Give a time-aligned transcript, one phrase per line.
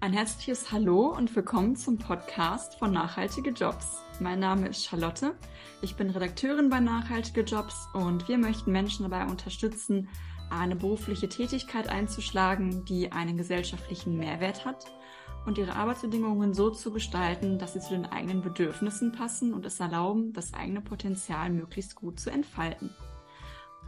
[0.00, 4.00] Ein herzliches Hallo und willkommen zum Podcast von Nachhaltige Jobs.
[4.20, 5.34] Mein Name ist Charlotte.
[5.82, 10.08] Ich bin Redakteurin bei Nachhaltige Jobs und wir möchten Menschen dabei unterstützen,
[10.50, 14.84] eine berufliche Tätigkeit einzuschlagen, die einen gesellschaftlichen Mehrwert hat
[15.46, 19.80] und ihre Arbeitsbedingungen so zu gestalten, dass sie zu den eigenen Bedürfnissen passen und es
[19.80, 22.94] erlauben, das eigene Potenzial möglichst gut zu entfalten.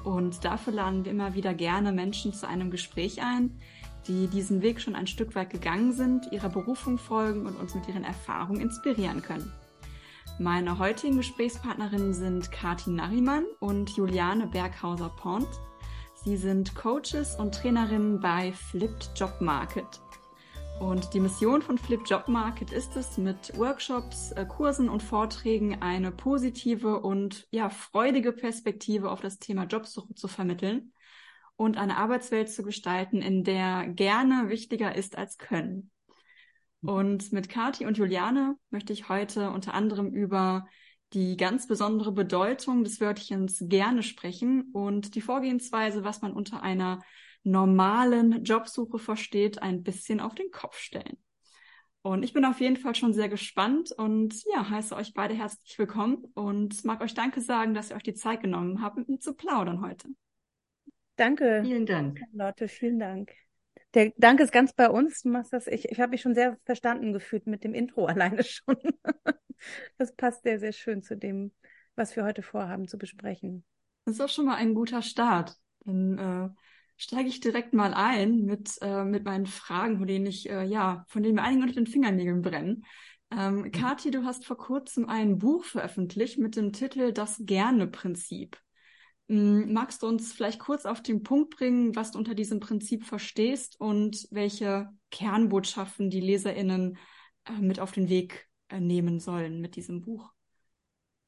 [0.02, 3.60] Und dafür laden wir immer wieder gerne Menschen zu einem Gespräch ein,
[4.06, 7.88] die diesen Weg schon ein Stück weit gegangen sind, ihrer Berufung folgen und uns mit
[7.88, 9.52] ihren Erfahrungen inspirieren können.
[10.38, 15.48] Meine heutigen Gesprächspartnerinnen sind Kathi Nariman und Juliane Berghauser-Pont.
[16.24, 20.00] Sie sind Coaches und Trainerinnen bei Flipped Job Market.
[20.80, 25.82] Und die Mission von Flip Job Market ist es, mit Workshops, äh, Kursen und Vorträgen
[25.82, 30.90] eine positive und ja, freudige Perspektive auf das Thema Jobsuche zu vermitteln
[31.60, 35.90] und eine Arbeitswelt zu gestalten, in der gerne wichtiger ist als können.
[36.80, 40.66] Und mit Kati und Juliane möchte ich heute unter anderem über
[41.12, 47.00] die ganz besondere Bedeutung des Wörtchens gerne sprechen und die Vorgehensweise, was man unter einer
[47.42, 51.18] normalen Jobsuche versteht, ein bisschen auf den Kopf stellen.
[52.00, 55.78] Und ich bin auf jeden Fall schon sehr gespannt und ja, heiße euch beide herzlich
[55.78, 59.20] willkommen und mag euch Danke sagen, dass ihr euch die Zeit genommen habt, mit mir
[59.20, 60.08] zu plaudern heute.
[61.20, 61.60] Danke.
[61.62, 62.18] Vielen Dank.
[62.32, 63.32] Lotte, vielen Dank.
[63.92, 65.20] Der Dank ist ganz bei uns.
[65.20, 65.66] Du machst das.
[65.66, 68.76] Ich, ich habe mich schon sehr verstanden gefühlt mit dem Intro alleine schon.
[69.98, 71.52] Das passt sehr, sehr schön zu dem,
[71.94, 73.66] was wir heute vorhaben zu besprechen.
[74.06, 75.58] Das ist auch schon mal ein guter Start.
[75.84, 76.48] Dann äh,
[76.96, 81.04] steige ich direkt mal ein mit, äh, mit meinen Fragen, von denen ich, äh, ja,
[81.08, 82.86] von denen mir einige unter den Fingernägeln brennen.
[83.30, 83.72] Ähm, mhm.
[83.72, 88.56] Kathi, du hast vor kurzem ein Buch veröffentlicht mit dem Titel Das Gerne-Prinzip.
[89.30, 93.04] Mm, magst du uns vielleicht kurz auf den Punkt bringen, was du unter diesem Prinzip
[93.04, 96.98] verstehst und welche Kernbotschaften die LeserInnen
[97.44, 100.32] äh, mit auf den Weg äh, nehmen sollen mit diesem Buch?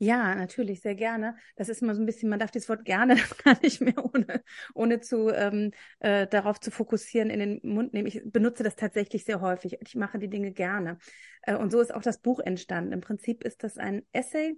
[0.01, 1.37] Ja, natürlich, sehr gerne.
[1.55, 4.43] Das ist immer so ein bisschen, man darf das Wort gerne gar nicht mehr ohne,
[4.75, 8.09] ohne zu ähm, äh, darauf zu fokussieren in den Mund nehmen.
[8.09, 9.79] Ich benutze das tatsächlich sehr häufig.
[9.81, 10.99] Ich mache die Dinge gerne.
[11.43, 12.91] Äh, und so ist auch das Buch entstanden.
[12.91, 14.57] Im Prinzip ist das ein Essay,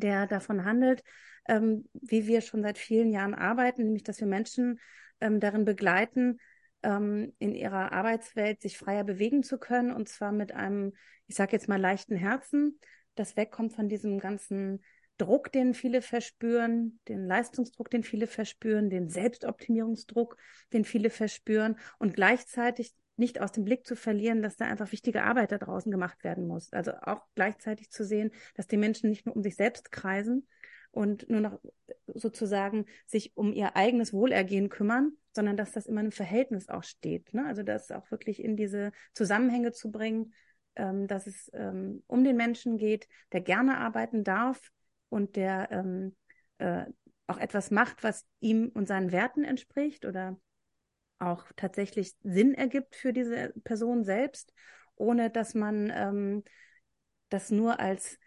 [0.00, 1.02] der davon handelt,
[1.48, 4.80] ähm, wie wir schon seit vielen Jahren arbeiten, nämlich dass wir Menschen
[5.20, 6.38] ähm, darin begleiten,
[6.82, 10.92] ähm, in ihrer Arbeitswelt sich freier bewegen zu können und zwar mit einem,
[11.26, 12.78] ich sage jetzt mal, leichten Herzen,
[13.14, 14.82] das wegkommt von diesem ganzen
[15.18, 20.36] Druck, den viele verspüren, den Leistungsdruck, den viele verspüren, den Selbstoptimierungsdruck,
[20.72, 21.78] den viele verspüren.
[21.98, 25.90] Und gleichzeitig nicht aus dem Blick zu verlieren, dass da einfach wichtige Arbeit da draußen
[25.90, 26.72] gemacht werden muss.
[26.72, 30.46] Also auch gleichzeitig zu sehen, dass die Menschen nicht nur um sich selbst kreisen,
[30.92, 31.58] und nur noch
[32.06, 37.32] sozusagen sich um ihr eigenes Wohlergehen kümmern, sondern dass das immer im Verhältnis auch steht.
[37.34, 37.46] Ne?
[37.46, 40.34] Also das auch wirklich in diese Zusammenhänge zu bringen,
[40.76, 44.70] ähm, dass es ähm, um den Menschen geht, der gerne arbeiten darf
[45.08, 46.14] und der ähm,
[46.58, 46.84] äh,
[47.26, 50.38] auch etwas macht, was ihm und seinen Werten entspricht oder
[51.22, 54.52] auch tatsächlich Sinn ergibt für diese Person selbst,
[54.96, 56.42] ohne dass man ähm,
[57.28, 58.18] das nur als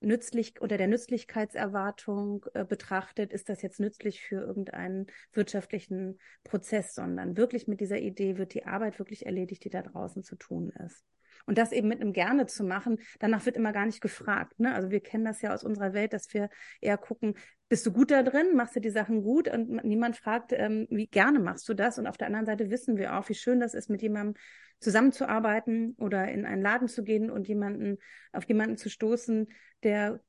[0.00, 7.36] nützlich oder der Nützlichkeitserwartung äh, betrachtet, ist das jetzt nützlich für irgendeinen wirtschaftlichen Prozess, sondern
[7.36, 11.04] wirklich mit dieser Idee wird die Arbeit wirklich erledigt, die da draußen zu tun ist.
[11.48, 14.60] Und das eben mit einem Gerne zu machen, danach wird immer gar nicht gefragt.
[14.60, 14.74] Ne?
[14.74, 16.50] Also wir kennen das ja aus unserer Welt, dass wir
[16.82, 17.36] eher gucken,
[17.70, 21.06] bist du gut da drin, machst du die Sachen gut und niemand fragt, ähm, wie
[21.06, 21.98] gerne machst du das.
[21.98, 24.34] Und auf der anderen Seite wissen wir auch, wie schön das ist, mit jemandem
[24.78, 27.96] zusammenzuarbeiten oder in einen Laden zu gehen und jemanden,
[28.32, 29.48] auf jemanden zu stoßen,
[29.84, 30.20] der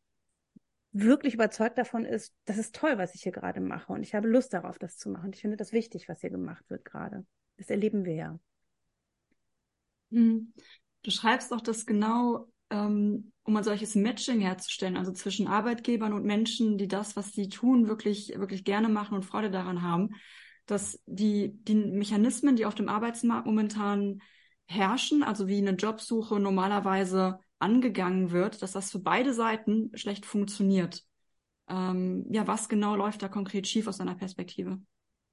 [0.93, 4.29] wirklich überzeugt davon ist, das ist toll, was ich hier gerade mache und ich habe
[4.29, 5.31] Lust darauf, das zu machen.
[5.33, 7.25] Ich finde das wichtig, was hier gemacht wird gerade.
[7.57, 8.39] Das erleben wir ja.
[11.03, 16.25] Du schreibst doch, dass genau, ähm, um ein solches Matching herzustellen, also zwischen Arbeitgebern und
[16.25, 20.11] Menschen, die das, was sie tun, wirklich, wirklich gerne machen und Freude daran haben,
[20.65, 24.21] dass die, die Mechanismen, die auf dem Arbeitsmarkt momentan
[24.67, 31.03] herrschen, also wie eine Jobsuche normalerweise angegangen wird, dass das für beide Seiten schlecht funktioniert.
[31.67, 34.79] Ähm, ja, was genau läuft da konkret schief aus deiner Perspektive?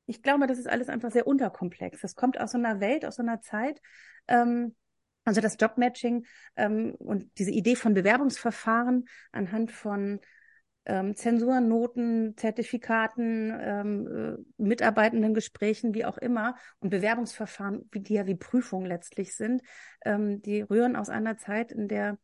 [0.06, 2.00] Ich glaube, das ist alles einfach sehr unterkomplex.
[2.00, 3.80] Das kommt aus so einer Welt, aus so einer Zeit,
[4.28, 4.74] ähm,
[5.26, 6.24] also das Jobmatching
[6.56, 10.20] ähm, und diese Idee von Bewerbungsverfahren anhand von
[10.86, 18.26] ähm, Zensurnoten, Zertifikaten, ähm, äh, mitarbeitenden Gesprächen, wie auch immer, und Bewerbungsverfahren, wie die ja
[18.26, 19.62] wie Prüfungen letztlich sind,
[20.04, 22.18] ähm, die rühren aus einer Zeit, in der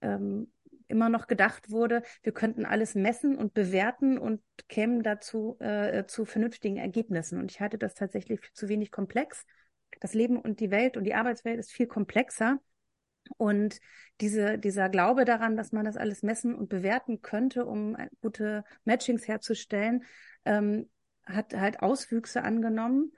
[0.00, 0.52] ähm,
[0.88, 6.24] immer noch gedacht wurde, wir könnten alles messen und bewerten und kämen dazu äh, zu
[6.24, 7.38] vernünftigen Ergebnissen.
[7.38, 9.44] Und ich halte das tatsächlich für zu wenig komplex
[10.00, 12.60] das Leben und die Welt und die Arbeitswelt ist viel komplexer.
[13.36, 13.80] Und
[14.20, 19.28] diese, dieser Glaube daran, dass man das alles messen und bewerten könnte, um gute Matchings
[19.28, 20.04] herzustellen,
[20.44, 20.88] ähm,
[21.26, 23.12] hat halt Auswüchse angenommen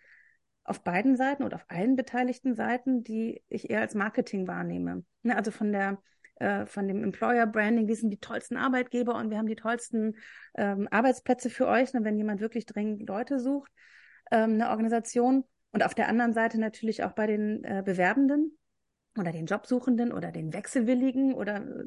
[0.64, 5.04] auf beiden Seiten und auf allen beteiligten Seiten, die ich eher als Marketing wahrnehme.
[5.22, 6.02] Ne, also von der
[6.36, 10.16] äh, von dem Employer Branding, wir sind die tollsten Arbeitgeber und wir haben die tollsten
[10.56, 13.70] ähm, Arbeitsplätze für euch, ne, wenn jemand wirklich dringend Leute sucht,
[14.30, 15.44] ähm, eine Organisation.
[15.72, 18.58] Und auf der anderen Seite natürlich auch bei den äh, Bewerbenden
[19.18, 21.84] oder den Jobsuchenden oder den Wechselwilligen oder äh,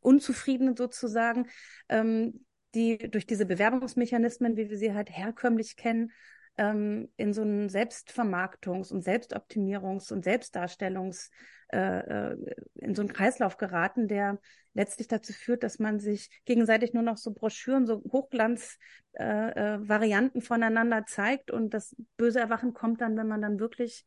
[0.00, 1.48] Unzufriedenen sozusagen,
[1.88, 2.44] ähm,
[2.74, 6.12] die durch diese Bewerbungsmechanismen, wie wir sie halt herkömmlich kennen,
[6.56, 11.30] ähm, in so einen Selbstvermarktungs- und Selbstoptimierungs- und Selbstdarstellungs-
[11.72, 12.36] äh, äh,
[12.74, 14.40] in so einen Kreislauf geraten, der
[14.74, 20.44] letztlich dazu führt, dass man sich gegenseitig nur noch so Broschüren, so Hochglanz-Varianten äh, äh,
[20.44, 24.04] voneinander zeigt und das böse Erwachen kommt dann, wenn man dann wirklich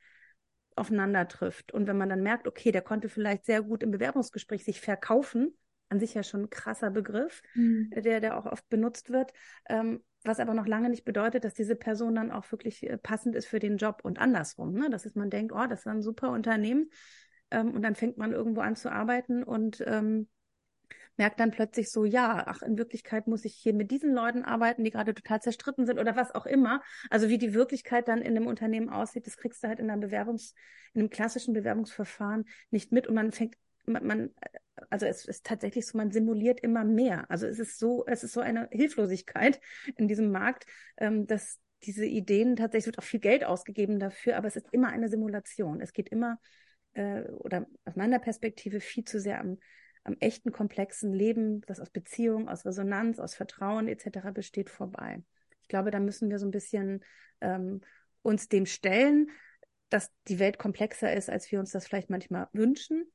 [0.75, 4.66] aufeinander trifft und wenn man dann merkt, okay, der konnte vielleicht sehr gut im Bewerbungsgespräch
[4.66, 5.57] sich verkaufen,
[5.88, 7.92] an sich ja schon ein krasser Begriff, mhm.
[7.95, 9.31] der, der auch oft benutzt wird.
[9.69, 13.36] Ähm, was aber noch lange nicht bedeutet, dass diese Person dann auch wirklich äh, passend
[13.36, 14.74] ist für den Job und andersrum.
[14.74, 14.90] Ne?
[14.90, 16.90] Das ist, man denkt, oh, das ist ein super Unternehmen.
[17.52, 20.28] Ähm, und dann fängt man irgendwo an zu arbeiten und ähm,
[21.18, 24.84] merkt dann plötzlich so, ja, ach, in Wirklichkeit muss ich hier mit diesen Leuten arbeiten,
[24.84, 26.81] die gerade total zerstritten sind oder was auch immer.
[27.10, 30.02] Also wie die Wirklichkeit dann in einem Unternehmen aussieht, das kriegst du halt in einem
[30.02, 30.56] Bewerbungs,
[30.94, 34.30] in einem klassischen Bewerbungsverfahren nicht mit und man fängt man, man,
[34.89, 37.30] also es ist tatsächlich so, man simuliert immer mehr.
[37.30, 39.59] Also es ist so, es ist so eine Hilflosigkeit
[39.95, 40.65] in diesem Markt,
[40.97, 44.89] ähm, dass diese Ideen tatsächlich wird auch viel Geld ausgegeben dafür, aber es ist immer
[44.89, 45.81] eine Simulation.
[45.81, 46.39] Es geht immer
[46.94, 49.57] äh, oder aus meiner Perspektive viel zu sehr am,
[50.03, 54.31] am echten komplexen Leben, das aus Beziehung, aus Resonanz, aus Vertrauen etc.
[54.33, 55.24] besteht, vorbei.
[55.62, 57.03] Ich glaube, da müssen wir so ein bisschen
[57.41, 57.81] ähm,
[58.21, 59.30] uns dem stellen,
[59.89, 63.12] dass die Welt komplexer ist, als wir uns das vielleicht manchmal wünschen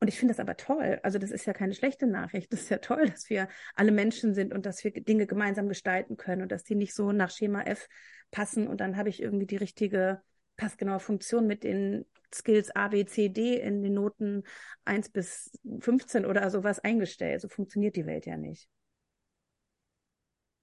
[0.00, 0.98] und ich finde das aber toll.
[1.02, 2.50] Also das ist ja keine schlechte Nachricht.
[2.52, 6.16] Das ist ja toll, dass wir alle Menschen sind und dass wir Dinge gemeinsam gestalten
[6.16, 7.86] können und dass die nicht so nach Schema F
[8.30, 10.22] passen und dann habe ich irgendwie die richtige
[10.56, 14.44] passgenaue Funktion mit den Skills A, B, C, D in den Noten
[14.84, 15.50] 1 bis
[15.80, 17.42] 15 oder sowas eingestellt.
[17.42, 18.68] So funktioniert die Welt ja nicht.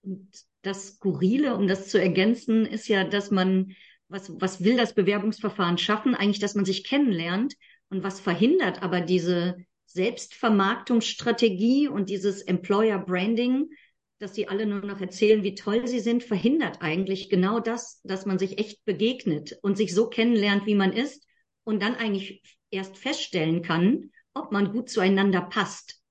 [0.02, 0.30] Und
[0.62, 3.74] das Skurrile, um das zu ergänzen, ist ja, dass man,
[4.08, 6.16] was, was will das Bewerbungsverfahren schaffen?
[6.16, 7.56] Eigentlich, dass man sich kennenlernt
[7.90, 13.70] und was verhindert aber diese Selbstvermarktungsstrategie und dieses Employer Branding,
[14.20, 18.26] dass sie alle nur noch erzählen, wie toll sie sind, verhindert eigentlich genau das, dass
[18.26, 21.26] man sich echt begegnet und sich so kennenlernt, wie man ist
[21.64, 26.02] und dann eigentlich erst feststellen kann, ob man gut zueinander passt.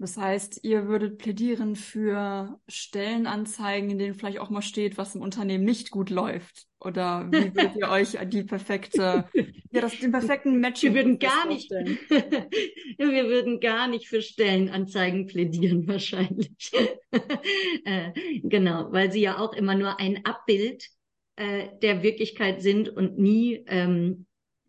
[0.00, 5.22] Das heißt, ihr würdet plädieren für Stellenanzeigen, in denen vielleicht auch mal steht, was im
[5.22, 6.68] Unternehmen nicht gut läuft.
[6.78, 9.28] Oder wie würdet ihr euch die perfekte,
[9.70, 15.26] ja, das, den perfekten Match Wir würden gar nicht, wir würden gar nicht für Stellenanzeigen
[15.26, 16.50] plädieren, wahrscheinlich.
[17.84, 18.12] äh,
[18.42, 20.88] genau, weil sie ja auch immer nur ein Abbild
[21.36, 24.26] äh, der Wirklichkeit sind und nie ähm,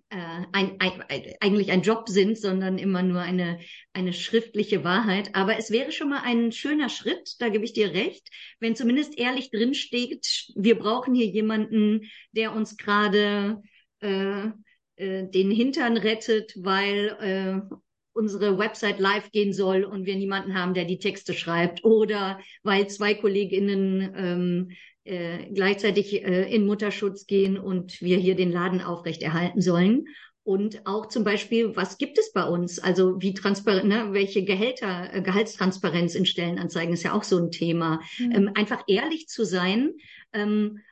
[0.09, 0.17] äh,
[0.51, 1.03] ein, ein,
[1.39, 3.59] eigentlich ein Job sind, sondern immer nur eine,
[3.93, 5.35] eine schriftliche Wahrheit.
[5.35, 8.27] Aber es wäre schon mal ein schöner Schritt, da gebe ich dir recht,
[8.59, 13.61] wenn zumindest ehrlich drin steht, wir brauchen hier jemanden, der uns gerade
[13.99, 14.47] äh,
[14.99, 17.75] äh, den Hintern rettet, weil äh,
[18.13, 22.87] unsere Website live gehen soll und wir niemanden haben, der die Texte schreibt oder weil
[22.87, 24.71] zwei Kolleginnen ähm,
[25.05, 30.05] äh, gleichzeitig äh, in Mutterschutz gehen und wir hier den Laden aufrechterhalten sollen.
[30.43, 32.79] Und auch zum Beispiel, was gibt es bei uns?
[32.79, 37.51] Also wie transparent, ne, welche Gehälter, äh, Gehaltstransparenz in Stellenanzeigen ist ja auch so ein
[37.51, 38.01] Thema.
[38.17, 38.31] Mhm.
[38.31, 39.93] Ähm, einfach ehrlich zu sein,
[40.33, 40.88] ähm, äh,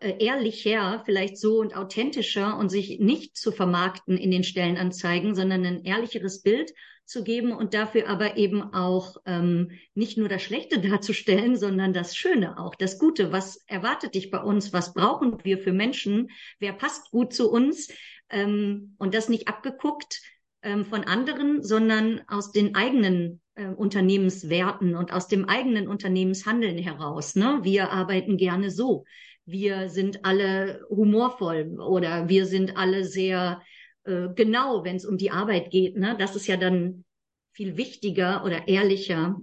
[0.00, 5.84] ehrlicher, vielleicht so und authentischer und sich nicht zu vermarkten in den Stellenanzeigen, sondern ein
[5.84, 6.72] ehrlicheres Bild
[7.06, 12.16] zu geben und dafür aber eben auch ähm, nicht nur das Schlechte darzustellen, sondern das
[12.16, 13.32] Schöne auch, das Gute.
[13.32, 14.72] Was erwartet dich bei uns?
[14.72, 16.30] Was brauchen wir für Menschen?
[16.58, 17.88] Wer passt gut zu uns?
[18.28, 20.20] Ähm, und das nicht abgeguckt
[20.62, 27.36] ähm, von anderen, sondern aus den eigenen äh, Unternehmenswerten und aus dem eigenen Unternehmenshandeln heraus.
[27.36, 27.60] Ne?
[27.62, 29.04] Wir arbeiten gerne so.
[29.46, 33.62] Wir sind alle humorvoll oder wir sind alle sehr
[34.04, 35.96] äh, genau, wenn es um die Arbeit geht.
[35.96, 36.16] Ne?
[36.18, 37.04] Das ist ja dann
[37.52, 39.40] viel wichtiger oder ehrlicher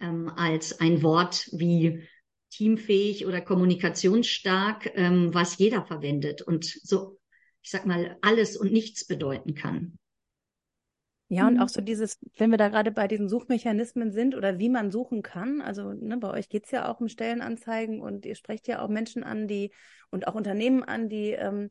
[0.00, 2.02] ähm, als ein Wort wie
[2.50, 7.18] teamfähig oder kommunikationsstark, ähm, was jeder verwendet und so,
[7.62, 9.98] ich sag mal, alles und nichts bedeuten kann.
[11.28, 11.60] Ja, und mhm.
[11.60, 15.22] auch so dieses, wenn wir da gerade bei diesen Suchmechanismen sind oder wie man suchen
[15.22, 18.88] kann, also ne, bei euch geht's ja auch um Stellenanzeigen und ihr sprecht ja auch
[18.88, 19.72] Menschen an, die
[20.10, 21.70] und auch Unternehmen an, die ähm,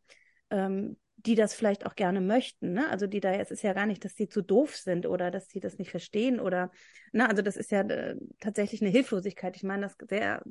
[0.50, 2.74] ähm, die das vielleicht auch gerne möchten.
[2.74, 2.90] Ne?
[2.90, 5.50] Also die da, es ist ja gar nicht, dass sie zu doof sind oder dass
[5.50, 6.72] sie das nicht verstehen oder,
[7.14, 7.28] ne?
[7.28, 9.56] also das ist ja äh, tatsächlich eine Hilflosigkeit.
[9.56, 10.44] Ich meine das sehr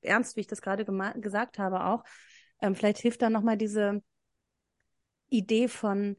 [0.00, 0.84] ernst, wie ich das gerade
[1.20, 2.04] gesagt habe auch.
[2.60, 4.02] Ähm, vielleicht hilft da nochmal diese
[5.28, 6.16] Idee von,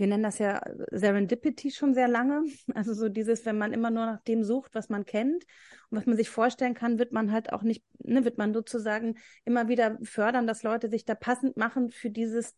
[0.00, 2.42] wir nennen das ja Serendipity schon sehr lange.
[2.74, 5.44] Also so dieses, wenn man immer nur nach dem sucht, was man kennt
[5.90, 9.18] und was man sich vorstellen kann, wird man halt auch nicht, ne, wird man sozusagen
[9.44, 12.56] immer wieder fördern, dass Leute sich da passend machen für dieses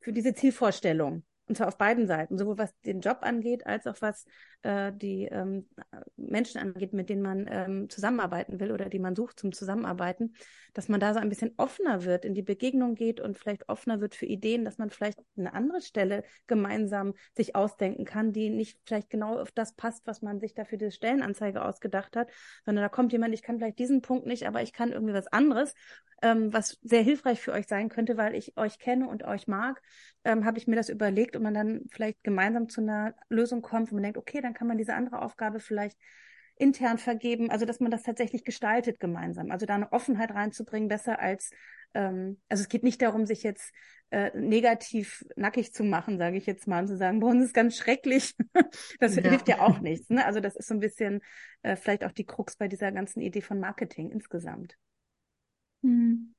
[0.00, 1.24] für diese Zielvorstellung.
[1.46, 4.24] Und zwar auf beiden Seiten, sowohl was den Job angeht, als auch was
[4.62, 5.66] äh, die ähm,
[6.16, 10.34] Menschen angeht, mit denen man ähm, zusammenarbeiten will oder die man sucht zum Zusammenarbeiten,
[10.74, 14.00] dass man da so ein bisschen offener wird, in die Begegnung geht und vielleicht offener
[14.00, 18.78] wird für Ideen, dass man vielleicht eine andere Stelle gemeinsam sich ausdenken kann, die nicht
[18.84, 22.30] vielleicht genau auf das passt, was man sich da für die Stellenanzeige ausgedacht hat,
[22.64, 25.26] sondern da kommt jemand, ich kann vielleicht diesen Punkt nicht, aber ich kann irgendwie was
[25.28, 25.74] anderes
[26.22, 29.82] ähm, was sehr hilfreich für euch sein könnte, weil ich euch kenne und euch mag,
[30.24, 33.90] ähm, habe ich mir das überlegt und man dann vielleicht gemeinsam zu einer Lösung kommt,
[33.90, 35.98] wo man denkt, okay, dann kann man diese andere Aufgabe vielleicht
[36.56, 39.50] intern vergeben, also dass man das tatsächlich gestaltet gemeinsam.
[39.50, 41.50] Also da eine Offenheit reinzubringen, besser als,
[41.94, 43.72] ähm, also es geht nicht darum, sich jetzt
[44.10, 47.54] äh, negativ nackig zu machen, sage ich jetzt mal, und zu sagen, bei uns ist
[47.54, 48.34] ganz schrecklich.
[49.00, 49.22] das ja.
[49.22, 50.10] hilft ja auch nichts.
[50.10, 50.24] Ne?
[50.24, 51.20] Also das ist so ein bisschen
[51.62, 54.76] äh, vielleicht auch die Krux bei dieser ganzen Idee von Marketing insgesamt.
[55.82, 56.34] Hm.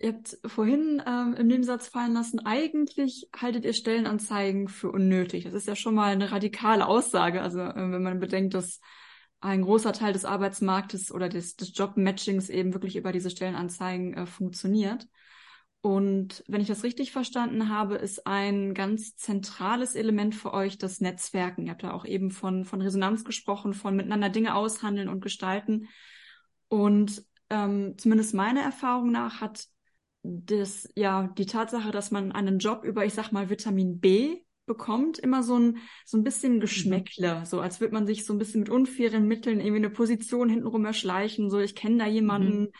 [0.00, 5.44] Ihr habt vorhin ähm, im Nebensatz fallen lassen, eigentlich haltet ihr Stellenanzeigen für unnötig.
[5.44, 7.42] Das ist ja schon mal eine radikale Aussage.
[7.42, 8.80] Also äh, wenn man bedenkt, dass
[9.40, 14.26] ein großer Teil des Arbeitsmarktes oder des, des Jobmatchings eben wirklich über diese Stellenanzeigen äh,
[14.26, 15.08] funktioniert.
[15.80, 21.00] Und wenn ich das richtig verstanden habe, ist ein ganz zentrales Element für euch das
[21.00, 21.66] Netzwerken.
[21.66, 25.88] Ihr habt da auch eben von, von Resonanz gesprochen, von miteinander Dinge aushandeln und gestalten.
[26.68, 29.66] Und ähm, zumindest meiner Erfahrung nach hat
[30.22, 35.18] das, ja, die Tatsache, dass man einen Job über, ich sag mal, Vitamin B bekommt,
[35.18, 36.60] immer so ein, so ein bisschen mhm.
[36.60, 40.48] Geschmäckle, so als würde man sich so ein bisschen mit unfairen Mitteln irgendwie eine Position
[40.48, 42.70] hintenrum erschleichen, so ich kenne da jemanden mhm.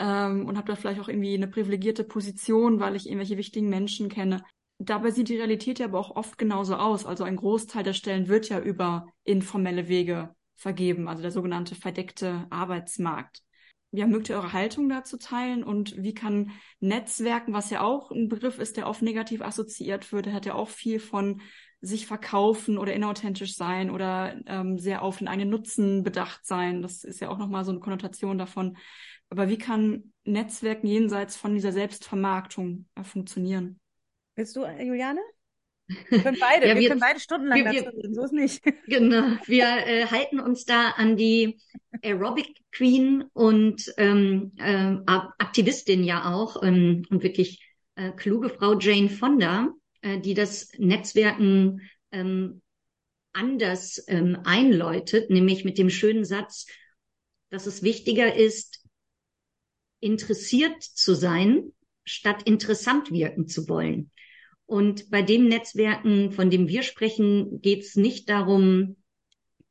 [0.00, 4.08] ähm, und habe da vielleicht auch irgendwie eine privilegierte Position, weil ich irgendwelche wichtigen Menschen
[4.08, 4.42] kenne.
[4.78, 7.06] Dabei sieht die Realität ja aber auch oft genauso aus.
[7.06, 12.46] Also ein Großteil der Stellen wird ja über informelle Wege vergeben, also der sogenannte verdeckte
[12.50, 13.42] Arbeitsmarkt
[13.92, 18.28] ja, mögt ihr eure Haltung dazu teilen und wie kann Netzwerken, was ja auch ein
[18.28, 21.42] Begriff ist, der oft negativ assoziiert wird, hat ja auch viel von
[21.82, 26.80] sich verkaufen oder inauthentisch sein oder ähm, sehr auf den eigenen Nutzen bedacht sein.
[26.80, 28.78] Das ist ja auch nochmal so eine Konnotation davon.
[29.28, 33.80] Aber wie kann Netzwerken jenseits von dieser Selbstvermarktung äh, funktionieren?
[34.36, 35.20] Willst du, Juliane?
[36.08, 38.62] Wir können beide, ja, wir, wir, können beide stundenlang wir, dazu reden, so ist nicht.
[38.86, 41.58] Genau, wir äh, halten uns da an die
[42.02, 47.62] Aerobic Queen und ähm, äh, Aktivistin ja auch ähm, und wirklich
[47.96, 49.68] äh, kluge Frau Jane Fonda,
[50.00, 51.80] äh, die das Netzwerken
[52.10, 52.62] ähm,
[53.32, 56.66] anders ähm, einläutet, nämlich mit dem schönen Satz,
[57.50, 58.84] dass es wichtiger ist,
[60.00, 61.72] interessiert zu sein,
[62.04, 64.10] statt interessant wirken zu wollen.
[64.72, 68.96] Und bei dem Netzwerken, von dem wir sprechen, geht es nicht darum,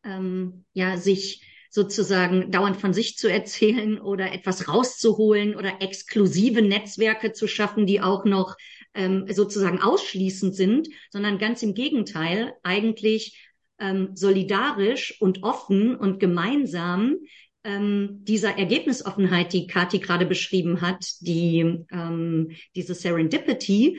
[0.03, 7.31] ähm, ja, sich sozusagen dauernd von sich zu erzählen oder etwas rauszuholen oder exklusive Netzwerke
[7.31, 8.55] zu schaffen, die auch noch
[8.93, 13.43] ähm, sozusagen ausschließend sind, sondern ganz im Gegenteil, eigentlich
[13.79, 17.15] ähm, solidarisch und offen und gemeinsam
[17.63, 23.97] ähm, dieser Ergebnisoffenheit, die Kati gerade beschrieben hat, die ähm, diese Serendipity,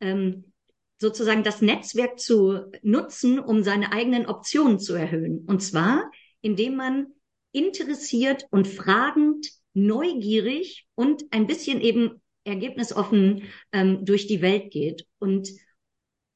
[0.00, 0.52] ähm,
[1.00, 5.44] sozusagen das Netzwerk zu nutzen, um seine eigenen Optionen zu erhöhen.
[5.46, 7.06] Und zwar, indem man
[7.52, 15.06] interessiert und fragend, neugierig und ein bisschen eben ergebnisoffen ähm, durch die Welt geht.
[15.18, 15.50] Und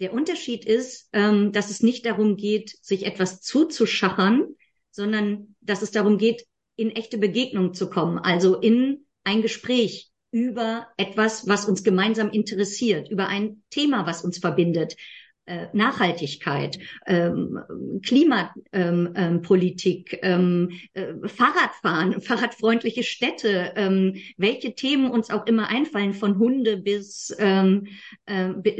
[0.00, 4.46] der Unterschied ist, ähm, dass es nicht darum geht, sich etwas zuzuschachern,
[4.90, 10.88] sondern dass es darum geht, in echte Begegnung zu kommen, also in ein Gespräch über
[10.96, 14.96] etwas, was uns gemeinsam interessiert, über ein Thema, was uns verbindet.
[15.44, 17.58] Äh, Nachhaltigkeit, ähm,
[18.04, 23.72] Klimapolitik, ähm, ähm, äh, Fahrradfahren, fahrradfreundliche Städte,
[24.36, 27.80] welche Themen uns auch immer einfallen, von Hunde bis, äh,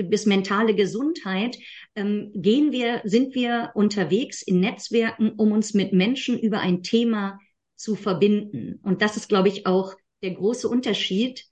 [0.04, 1.58] bis mentale Gesundheit,
[1.96, 7.40] gehen wir, sind wir unterwegs in Netzwerken, um uns mit Menschen über ein Thema
[7.74, 8.78] zu verbinden.
[8.84, 11.44] Und das ist, glaube ich, auch der große Unterschied,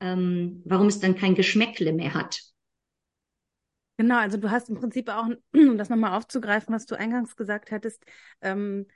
[0.00, 2.42] ähm, warum es dann kein Geschmäckle mehr hat.
[3.96, 7.72] Genau, also du hast im Prinzip auch, um das nochmal aufzugreifen, was du eingangs gesagt
[7.72, 8.04] hattest,
[8.42, 8.86] ähm,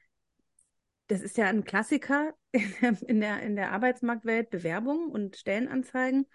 [1.09, 2.35] das ist ja ein Klassiker
[3.07, 6.27] in der, in der Arbeitsmarktwelt, Bewerbungen und Stellenanzeigen.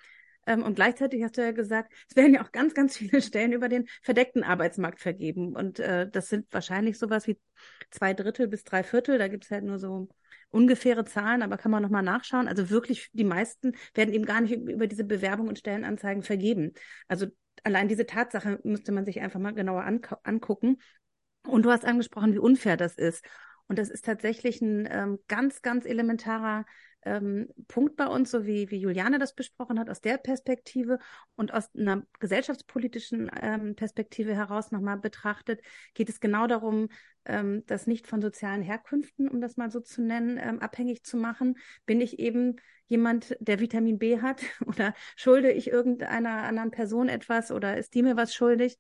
[0.45, 3.53] Ähm, und gleichzeitig hast du ja gesagt, es werden ja auch ganz, ganz viele Stellen
[3.53, 5.55] über den verdeckten Arbeitsmarkt vergeben.
[5.55, 7.39] Und äh, das sind wahrscheinlich sowas wie
[7.89, 9.17] zwei Drittel bis drei Viertel.
[9.17, 10.09] Da gibt's halt nur so
[10.49, 12.47] ungefähre Zahlen, aber kann man nochmal nachschauen.
[12.47, 16.73] Also wirklich, die meisten werden eben gar nicht über diese Bewerbung und Stellenanzeigen vergeben.
[17.07, 17.27] Also
[17.63, 19.85] allein diese Tatsache müsste man sich einfach mal genauer
[20.23, 20.77] angucken.
[21.45, 23.25] Und du hast angesprochen, wie unfair das ist.
[23.67, 26.65] Und das ist tatsächlich ein ähm, ganz, ganz elementarer
[27.03, 30.99] ähm, Punkt bei uns, so wie, wie Juliane das besprochen hat, aus der Perspektive
[31.35, 35.61] und aus einer gesellschaftspolitischen ähm, Perspektive heraus nochmal betrachtet,
[35.93, 36.89] geht es genau darum,
[37.25, 41.17] ähm, das nicht von sozialen Herkünften, um das mal so zu nennen, ähm, abhängig zu
[41.17, 41.57] machen.
[41.85, 47.51] Bin ich eben jemand, der Vitamin B hat oder schulde ich irgendeiner anderen Person etwas
[47.51, 48.77] oder ist die mir was schuldig?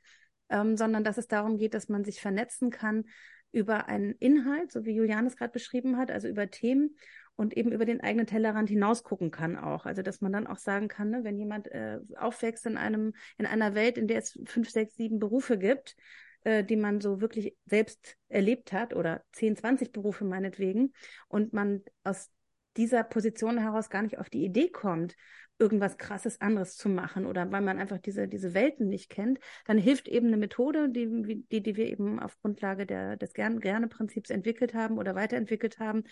[0.49, 3.03] Ähm, sondern dass es darum geht, dass man sich vernetzen kann
[3.51, 6.95] über einen Inhalt, so wie Juliane es gerade beschrieben hat, also über Themen
[7.37, 9.85] und eben über den eigenen Tellerrand hinaus gucken kann auch.
[9.85, 13.45] Also dass man dann auch sagen kann, ne, wenn jemand äh, aufwächst in einem in
[13.45, 15.95] einer Welt, in der es fünf, sechs, sieben Berufe gibt,
[16.43, 20.91] äh, die man so wirklich selbst erlebt hat oder zehn, zwanzig Berufe meinetwegen
[21.29, 22.29] und man aus
[22.75, 25.15] dieser Position heraus gar nicht auf die Idee kommt,
[25.59, 29.77] irgendwas krasses anderes zu machen oder weil man einfach diese, diese Welten nicht kennt, dann
[29.77, 34.73] hilft eben eine Methode, die, die, die wir eben auf Grundlage der, des Gerne-Prinzips entwickelt
[34.75, 36.03] haben oder weiterentwickelt haben,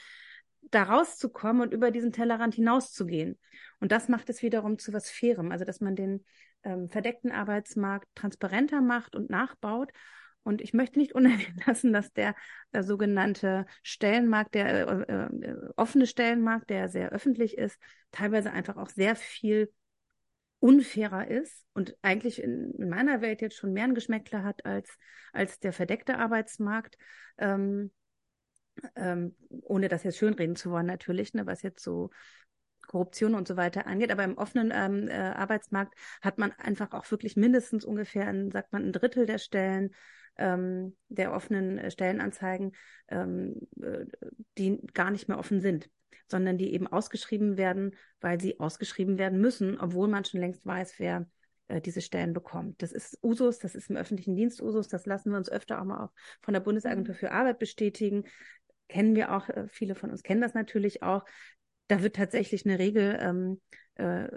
[0.71, 3.37] da rauszukommen und über diesen Tellerrand hinauszugehen.
[3.79, 6.25] Und das macht es wiederum zu was Fairem, also dass man den
[6.63, 9.91] ähm, verdeckten Arbeitsmarkt transparenter macht und nachbaut.
[10.43, 12.35] Und ich möchte nicht unerwähnt lassen, dass der
[12.71, 17.77] äh, sogenannte Stellenmarkt, der äh, äh, offene Stellenmarkt, der sehr öffentlich ist,
[18.11, 19.71] teilweise einfach auch sehr viel
[20.59, 24.97] unfairer ist und eigentlich in, in meiner Welt jetzt schon mehr ein Geschmäckler hat als,
[25.33, 26.97] als der verdeckte Arbeitsmarkt.
[27.37, 27.91] Ähm,
[28.95, 32.09] ähm, ohne das jetzt schönreden zu wollen natürlich, ne, was jetzt so
[32.87, 34.11] Korruption und so weiter angeht.
[34.11, 38.71] Aber im offenen ähm, äh, Arbeitsmarkt hat man einfach auch wirklich mindestens ungefähr, ein, sagt
[38.73, 39.91] man, ein Drittel der Stellen
[40.37, 42.73] ähm, der offenen äh, Stellenanzeigen,
[43.07, 44.05] ähm, äh,
[44.57, 45.89] die gar nicht mehr offen sind,
[46.29, 50.95] sondern die eben ausgeschrieben werden, weil sie ausgeschrieben werden müssen, obwohl man schon längst weiß,
[50.97, 51.27] wer
[51.67, 52.81] äh, diese Stellen bekommt.
[52.81, 55.85] Das ist Usus, das ist im öffentlichen Dienst Usus, das lassen wir uns öfter auch
[55.85, 56.11] mal auch
[56.41, 57.19] von der Bundesagentur mhm.
[57.19, 58.25] für Arbeit bestätigen
[58.87, 61.25] kennen wir auch, äh, viele von uns kennen das natürlich auch.
[61.87, 63.61] Da wird tatsächlich eine Regel ähm,
[63.95, 64.27] äh,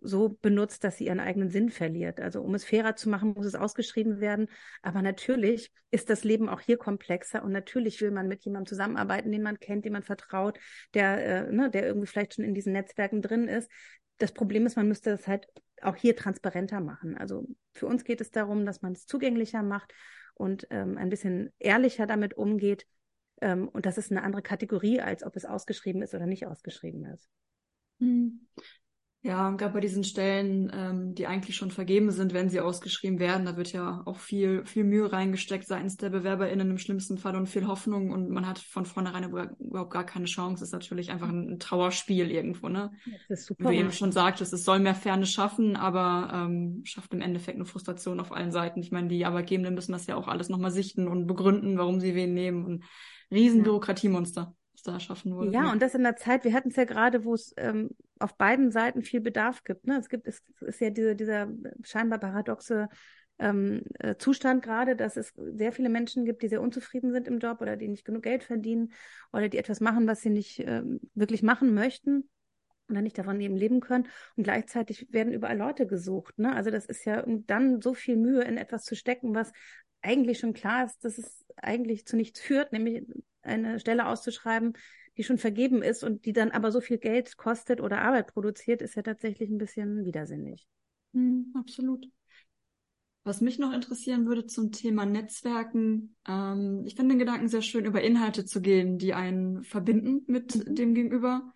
[0.00, 2.20] so benutzt, dass sie ihren eigenen Sinn verliert.
[2.20, 4.48] Also um es fairer zu machen, muss es ausgeschrieben werden.
[4.82, 9.32] Aber natürlich ist das Leben auch hier komplexer und natürlich will man mit jemandem zusammenarbeiten,
[9.32, 10.58] den man kennt, den man vertraut,
[10.94, 13.70] der, äh, ne, der irgendwie vielleicht schon in diesen Netzwerken drin ist.
[14.18, 15.48] Das Problem ist, man müsste das halt
[15.82, 17.16] auch hier transparenter machen.
[17.18, 19.92] Also für uns geht es darum, dass man es zugänglicher macht
[20.34, 22.86] und ähm, ein bisschen ehrlicher damit umgeht
[23.40, 27.04] ähm, und das ist eine andere Kategorie, als ob es ausgeschrieben ist oder nicht ausgeschrieben
[27.04, 27.28] ist.
[28.00, 28.46] Hm.
[29.26, 33.44] Ja, gerade bei diesen Stellen, ähm, die eigentlich schon vergeben sind, wenn sie ausgeschrieben werden,
[33.44, 37.48] da wird ja auch viel, viel Mühe reingesteckt seitens der BewerberInnen im schlimmsten Fall und
[37.48, 40.60] viel Hoffnung und man hat von vornherein überhaupt gar keine Chance.
[40.60, 42.92] Das ist natürlich einfach ein, Trauerspiel irgendwo, ne?
[43.28, 43.64] Das ist super.
[43.64, 47.56] Wie du eben schon sagtest, es soll mehr Fairness schaffen, aber ähm, schafft im Endeffekt
[47.56, 48.78] eine Frustration auf allen Seiten.
[48.78, 52.14] Ich meine, die Arbeitgebenden müssen das ja auch alles nochmal sichten und begründen, warum sie
[52.14, 52.84] wen nehmen und
[53.30, 55.52] riesen Bürokratiemonster, das da erschaffen wurde.
[55.52, 58.36] Ja, und das in der Zeit, wir hatten es ja gerade, wo es ähm, auf
[58.36, 59.86] beiden Seiten viel Bedarf gibt.
[59.86, 59.98] Ne?
[59.98, 61.48] Es gibt, es ist ja diese, dieser
[61.82, 62.88] scheinbar paradoxe
[63.38, 67.38] ähm, äh, Zustand gerade, dass es sehr viele Menschen gibt, die sehr unzufrieden sind im
[67.38, 68.92] Job oder die nicht genug Geld verdienen
[69.32, 72.28] oder die etwas machen, was sie nicht ähm, wirklich machen möchten
[72.88, 74.08] oder nicht davon eben leben können.
[74.36, 76.38] Und gleichzeitig werden überall Leute gesucht.
[76.38, 76.54] Ne?
[76.54, 79.52] Also das ist ja dann so viel Mühe in etwas zu stecken, was
[80.06, 83.04] eigentlich schon klar ist, dass es eigentlich zu nichts führt, nämlich
[83.42, 84.74] eine Stelle auszuschreiben,
[85.16, 88.82] die schon vergeben ist und die dann aber so viel Geld kostet oder Arbeit produziert,
[88.82, 90.66] ist ja tatsächlich ein bisschen widersinnig.
[91.12, 92.06] Hm, absolut.
[93.24, 97.84] Was mich noch interessieren würde zum Thema Netzwerken, ähm, ich finde den Gedanken sehr schön,
[97.84, 100.74] über Inhalte zu gehen, die einen verbinden mit mhm.
[100.76, 101.52] dem Gegenüber.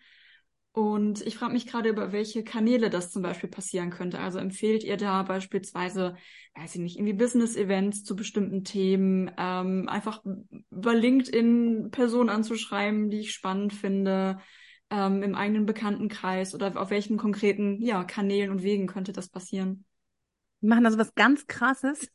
[0.72, 4.20] Und ich frage mich gerade, über welche Kanäle das zum Beispiel passieren könnte.
[4.20, 6.16] Also empfehlt ihr da beispielsweise,
[6.54, 10.22] weiß ich nicht, irgendwie Business-Events zu bestimmten Themen, ähm, einfach
[10.70, 14.38] über LinkedIn Personen anzuschreiben, die ich spannend finde,
[14.90, 19.84] ähm, im eigenen Bekanntenkreis oder auf welchen konkreten ja, Kanälen und Wegen könnte das passieren?
[20.60, 22.08] Wir machen also was ganz Krasses.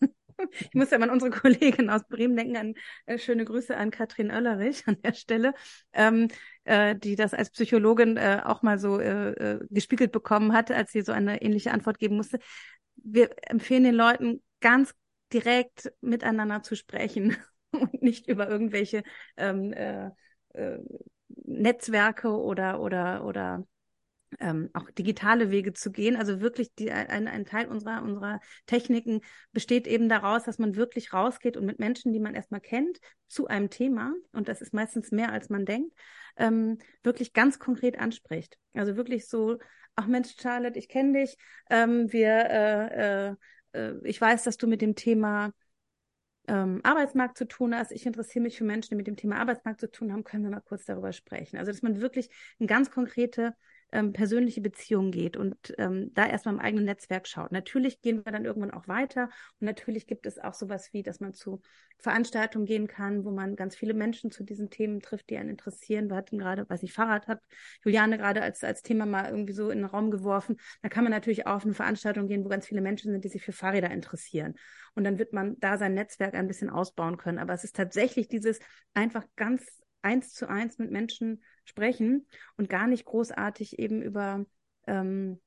[0.59, 2.73] Ich muss ja an unsere Kollegin aus Bremen denken, an
[3.05, 5.53] äh, schöne Grüße an Katrin Oellerich an der Stelle,
[5.93, 6.27] ähm,
[6.65, 10.91] äh, die das als Psychologin äh, auch mal so äh, äh, gespiegelt bekommen hat, als
[10.91, 12.39] sie so eine ähnliche Antwort geben musste.
[12.95, 14.93] Wir empfehlen den Leuten ganz
[15.31, 17.37] direkt miteinander zu sprechen
[17.71, 19.03] und nicht über irgendwelche
[19.37, 20.11] ähm, äh,
[20.53, 20.79] äh,
[21.27, 23.65] Netzwerke oder oder oder
[24.39, 26.15] ähm, auch digitale Wege zu gehen.
[26.15, 29.21] Also wirklich die, ein, ein Teil unserer, unserer Techniken
[29.51, 33.47] besteht eben daraus, dass man wirklich rausgeht und mit Menschen, die man erstmal kennt, zu
[33.47, 35.93] einem Thema, und das ist meistens mehr als man denkt,
[36.37, 38.57] ähm, wirklich ganz konkret anspricht.
[38.73, 39.57] Also wirklich so,
[39.95, 41.37] ach Mensch, Charlotte, ich kenne dich,
[41.69, 43.35] ähm, wir, äh, äh,
[43.73, 45.51] äh, ich weiß, dass du mit dem Thema
[46.47, 47.91] ähm, Arbeitsmarkt zu tun hast.
[47.91, 50.23] Ich interessiere mich für Menschen, die mit dem Thema Arbeitsmarkt zu tun haben.
[50.23, 51.57] Können wir mal kurz darüber sprechen?
[51.57, 53.55] Also, dass man wirklich eine ganz konkrete
[53.95, 57.53] ähm, persönliche Beziehungen geht und ähm, da erstmal im eigenen Netzwerk schaut.
[57.53, 59.29] Natürlich gehen wir dann irgendwann auch weiter
[59.59, 61.61] und natürlich gibt es auch sowas wie, dass man zu
[61.97, 66.09] Veranstaltungen gehen kann, wo man ganz viele Menschen zu diesen Themen trifft, die einen interessieren.
[66.09, 67.41] Wir hatten gerade, weiß ich, Fahrrad hat
[67.85, 70.57] Juliane gerade als, als Thema mal irgendwie so in den Raum geworfen.
[70.81, 73.29] Da kann man natürlich auch auf eine Veranstaltung gehen, wo ganz viele Menschen sind, die
[73.29, 74.55] sich für Fahrräder interessieren.
[74.93, 77.39] Und dann wird man da sein Netzwerk ein bisschen ausbauen können.
[77.39, 78.59] Aber es ist tatsächlich dieses
[78.93, 84.45] einfach ganz eins zu eins mit Menschen sprechen und gar nicht großartig eben über
[84.87, 85.39] ähm,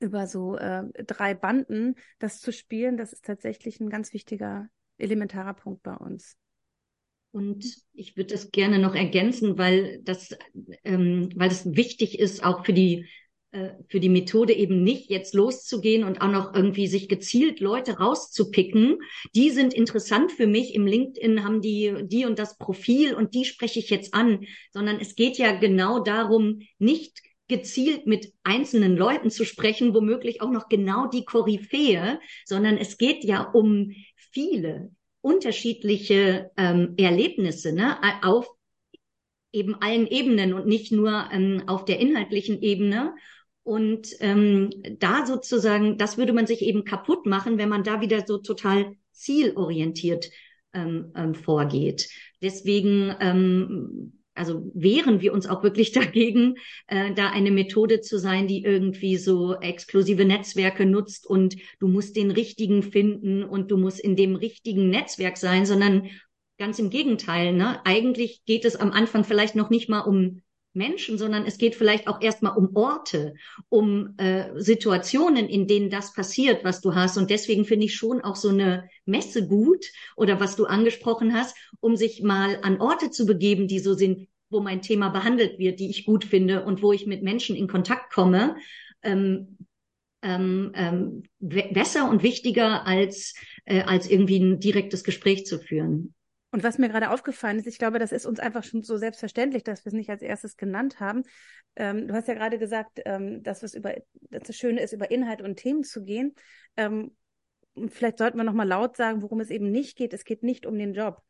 [0.00, 4.68] über so äh, drei Banden das zu spielen, das ist tatsächlich ein ganz wichtiger,
[4.98, 6.36] elementarer Punkt bei uns.
[7.32, 10.36] Und ich würde das gerne noch ergänzen, weil das,
[10.84, 13.06] ähm, weil das wichtig ist, auch für die
[13.88, 18.98] für die Methode eben nicht jetzt loszugehen und auch noch irgendwie sich gezielt Leute rauszupicken.
[19.34, 20.74] Die sind interessant für mich.
[20.74, 25.00] Im LinkedIn haben die die und das Profil und die spreche ich jetzt an, sondern
[25.00, 30.68] es geht ja genau darum, nicht gezielt mit einzelnen Leuten zu sprechen, womöglich auch noch
[30.68, 38.48] genau die Koryphäe, sondern es geht ja um viele unterschiedliche ähm, Erlebnisse ne, auf
[39.52, 43.14] eben allen Ebenen und nicht nur ähm, auf der inhaltlichen Ebene.
[43.62, 48.24] Und ähm, da sozusagen, das würde man sich eben kaputt machen, wenn man da wieder
[48.26, 50.30] so total zielorientiert
[50.72, 52.08] ähm, ähm, vorgeht.
[52.42, 56.54] Deswegen, ähm, also wehren wir uns auch wirklich dagegen,
[56.86, 62.16] äh, da eine Methode zu sein, die irgendwie so exklusive Netzwerke nutzt und du musst
[62.16, 66.08] den richtigen finden und du musst in dem richtigen Netzwerk sein, sondern
[66.58, 67.52] ganz im Gegenteil.
[67.52, 67.84] Ne?
[67.84, 70.42] Eigentlich geht es am Anfang vielleicht noch nicht mal um
[70.72, 73.34] Menschen, sondern es geht vielleicht auch erstmal um Orte,
[73.68, 77.16] um äh, Situationen, in denen das passiert, was du hast.
[77.16, 81.56] Und deswegen finde ich schon auch so eine Messe gut oder was du angesprochen hast,
[81.80, 85.80] um sich mal an Orte zu begeben, die so sind, wo mein Thema behandelt wird,
[85.80, 88.56] die ich gut finde und wo ich mit Menschen in Kontakt komme.
[89.02, 89.58] Ähm,
[90.22, 96.14] ähm, ähm, besser und wichtiger als, äh, als irgendwie ein direktes Gespräch zu führen.
[96.52, 99.62] Und was mir gerade aufgefallen ist, ich glaube, das ist uns einfach schon so selbstverständlich,
[99.62, 101.22] dass wir es nicht als erstes genannt haben.
[101.76, 103.94] Ähm, du hast ja gerade gesagt, ähm, dass es über,
[104.30, 106.34] dass das Schöne ist, über Inhalt und Themen zu gehen.
[106.76, 107.16] Ähm,
[107.88, 110.12] vielleicht sollten wir nochmal laut sagen, worum es eben nicht geht.
[110.12, 111.22] Es geht nicht um den Job.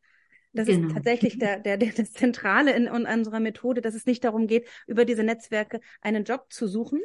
[0.53, 0.89] Das genau.
[0.89, 4.47] ist tatsächlich der, der, der, das Zentrale in, in unserer Methode, dass es nicht darum
[4.47, 7.01] geht, über diese Netzwerke einen Job zu suchen,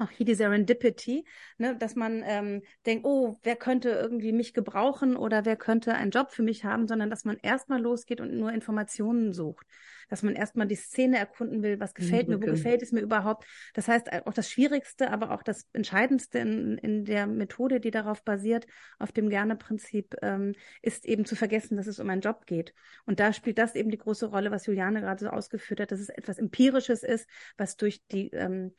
[0.00, 1.24] auch hier die Serendipity,
[1.58, 6.10] ne, dass man ähm, denkt, oh, wer könnte irgendwie mich gebrauchen oder wer könnte einen
[6.10, 9.66] Job für mich haben, sondern dass man erstmal losgeht und nur Informationen sucht.
[10.08, 13.00] Dass man erstmal die Szene erkunden will, was gefällt mhm, mir, wo gefällt es mir
[13.00, 13.44] überhaupt.
[13.74, 18.24] Das heißt, auch das Schwierigste, aber auch das Entscheidendste in, in der Methode, die darauf
[18.24, 18.66] basiert,
[18.98, 22.74] auf dem Gerne-Prinzip, ähm, ist eben zu vergessen, dass es um einen Job geht.
[23.06, 26.00] Und da spielt das eben die große Rolle, was Juliane gerade so ausgeführt hat, dass
[26.00, 28.72] es etwas Empirisches ist, was durch die ähm,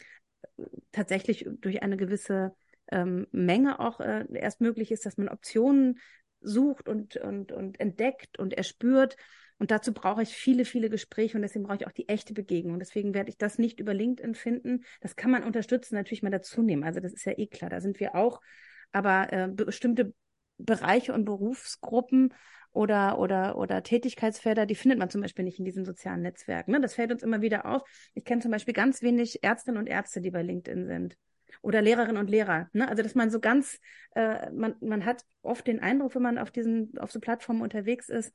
[0.91, 2.53] tatsächlich durch eine gewisse
[2.91, 5.99] ähm, Menge auch äh, erst möglich ist, dass man Optionen
[6.41, 9.15] sucht und, und, und entdeckt und erspürt.
[9.59, 12.79] Und dazu brauche ich viele, viele Gespräche und deswegen brauche ich auch die echte Begegnung.
[12.79, 14.83] Deswegen werde ich das nicht über LinkedIn finden.
[15.01, 16.83] Das kann man unterstützen, natürlich mal dazu nehmen.
[16.83, 18.41] Also das ist ja eh klar, da sind wir auch.
[18.91, 20.13] Aber äh, bestimmte
[20.65, 22.33] Bereiche und Berufsgruppen
[22.71, 26.71] oder, oder, oder Tätigkeitsfelder, die findet man zum Beispiel nicht in diesen sozialen Netzwerken.
[26.71, 26.81] Ne?
[26.81, 27.83] Das fällt uns immer wieder auf.
[28.13, 31.17] Ich kenne zum Beispiel ganz wenig Ärztinnen und Ärzte, die bei LinkedIn sind.
[31.61, 32.69] Oder Lehrerinnen und Lehrer.
[32.71, 32.87] Ne?
[32.87, 33.79] Also, dass man so ganz,
[34.15, 38.07] äh, man, man hat oft den Eindruck, wenn man auf diesen, auf so Plattformen unterwegs
[38.07, 38.33] ist,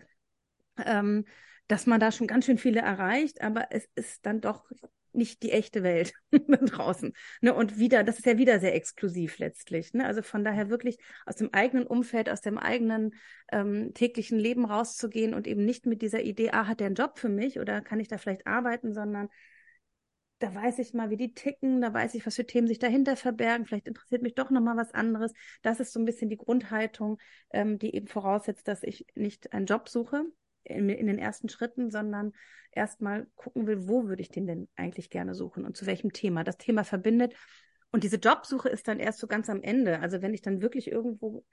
[0.84, 1.24] ähm,
[1.66, 4.70] dass man da schon ganz schön viele erreicht, aber es ist dann doch
[5.16, 7.12] nicht die echte Welt da draußen.
[7.40, 7.54] Ne?
[7.54, 9.94] Und wieder, das ist ja wieder sehr exklusiv letztlich.
[9.94, 10.06] Ne?
[10.06, 13.14] Also von daher wirklich aus dem eigenen Umfeld, aus dem eigenen
[13.50, 17.18] ähm, täglichen Leben rauszugehen und eben nicht mit dieser Idee, ah, hat der einen Job
[17.18, 19.28] für mich oder kann ich da vielleicht arbeiten, sondern
[20.38, 23.16] da weiß ich mal, wie die ticken, da weiß ich, was für Themen sich dahinter
[23.16, 25.32] verbergen, vielleicht interessiert mich doch nochmal was anderes.
[25.62, 27.18] Das ist so ein bisschen die Grundhaltung,
[27.50, 30.24] ähm, die eben voraussetzt, dass ich nicht einen Job suche,
[30.66, 32.32] in, in den ersten Schritten, sondern
[32.72, 36.44] erstmal gucken will, wo würde ich den denn eigentlich gerne suchen und zu welchem Thema.
[36.44, 37.34] Das Thema verbindet.
[37.92, 40.00] Und diese Jobsuche ist dann erst so ganz am Ende.
[40.00, 41.44] Also wenn ich dann wirklich irgendwo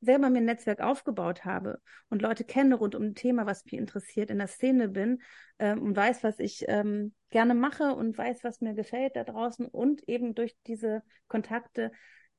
[0.00, 3.74] selber mir ein Netzwerk aufgebaut habe und Leute kenne rund um ein Thema, was mich
[3.74, 5.22] interessiert, in der Szene bin
[5.58, 9.66] ähm, und weiß, was ich ähm, gerne mache und weiß, was mir gefällt da draußen
[9.66, 11.92] und eben durch diese Kontakte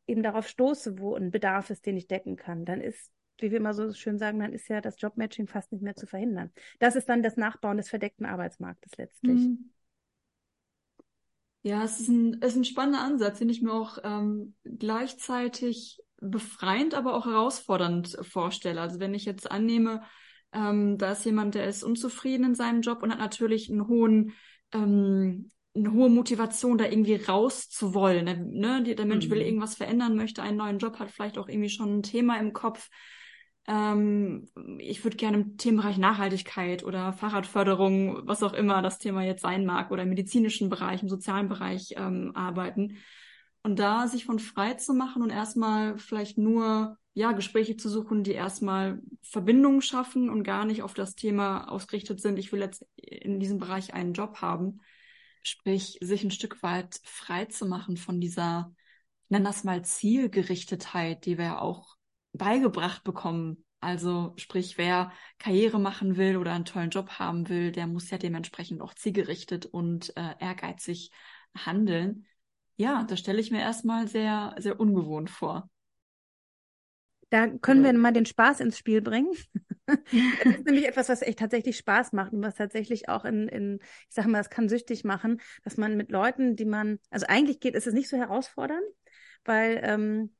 [0.06, 3.58] eben darauf stoße, wo ein Bedarf ist, den ich decken kann, dann ist wie wir
[3.58, 6.52] immer so schön sagen, dann ist ja das Jobmatching fast nicht mehr zu verhindern.
[6.80, 9.39] Das ist dann das Nachbauen des verdeckten Arbeitsmarktes letztlich.
[9.39, 9.71] Mhm.
[11.63, 16.00] Ja, es ist ein, es ist ein spannender Ansatz, den ich mir auch ähm, gleichzeitig
[16.21, 18.80] befreiend, aber auch herausfordernd vorstelle.
[18.80, 20.02] Also wenn ich jetzt annehme,
[20.54, 24.34] ähm, da ist jemand, der ist unzufrieden in seinem Job und hat natürlich einen hohen,
[24.71, 28.52] ähm, eine hohe Motivation, da irgendwie rauszuwollen.
[28.54, 28.84] Ne?
[28.84, 29.32] Der Mensch mhm.
[29.32, 32.54] will irgendwas verändern, möchte einen neuen Job, hat vielleicht auch irgendwie schon ein Thema im
[32.54, 32.89] Kopf.
[33.67, 34.47] Ähm,
[34.80, 39.65] ich würde gerne im Themenbereich Nachhaltigkeit oder Fahrradförderung, was auch immer das Thema jetzt sein
[39.65, 42.97] mag, oder im medizinischen Bereich, im sozialen Bereich ähm, arbeiten.
[43.63, 48.23] Und da sich von frei zu machen und erstmal vielleicht nur ja, Gespräche zu suchen,
[48.23, 52.86] die erstmal Verbindungen schaffen und gar nicht auf das Thema ausgerichtet sind, ich will jetzt
[52.95, 54.82] in diesem Bereich einen Job haben.
[55.41, 58.71] Sprich, sich ein Stück weit frei zu machen von dieser,
[59.25, 61.96] ich nenne das mal Zielgerichtetheit, die wir ja auch
[62.38, 63.63] beigebracht bekommen.
[63.80, 68.17] Also sprich, wer Karriere machen will oder einen tollen Job haben will, der muss ja
[68.17, 71.12] dementsprechend auch zielgerichtet und äh, ehrgeizig
[71.56, 72.26] handeln
[72.78, 75.69] ja, das stelle ich mir erstmal sehr, sehr ungewohnt vor.
[77.30, 79.34] Da können wir mal den Spaß ins Spiel bringen.
[79.88, 79.97] das
[80.45, 84.15] ist nämlich etwas, was echt tatsächlich Spaß macht und was tatsächlich auch in, in, ich
[84.15, 87.76] sage mal, das kann süchtig machen, dass man mit Leuten, die man, also eigentlich geht,
[87.76, 88.86] ist es nicht so herausfordernd,
[89.43, 90.36] weil ähm,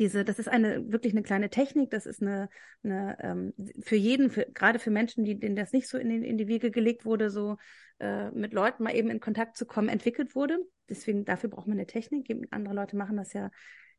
[0.00, 2.48] diese, das ist eine wirklich eine kleine Technik, das ist eine,
[2.82, 6.38] eine ähm, für jeden, für, gerade für Menschen, die, denen das nicht so in, in
[6.38, 7.58] die Wiege gelegt wurde, so
[7.98, 10.58] äh, mit Leuten mal eben in Kontakt zu kommen, entwickelt wurde.
[10.88, 12.34] Deswegen, dafür braucht man eine Technik.
[12.50, 13.50] Andere Leute machen das ja,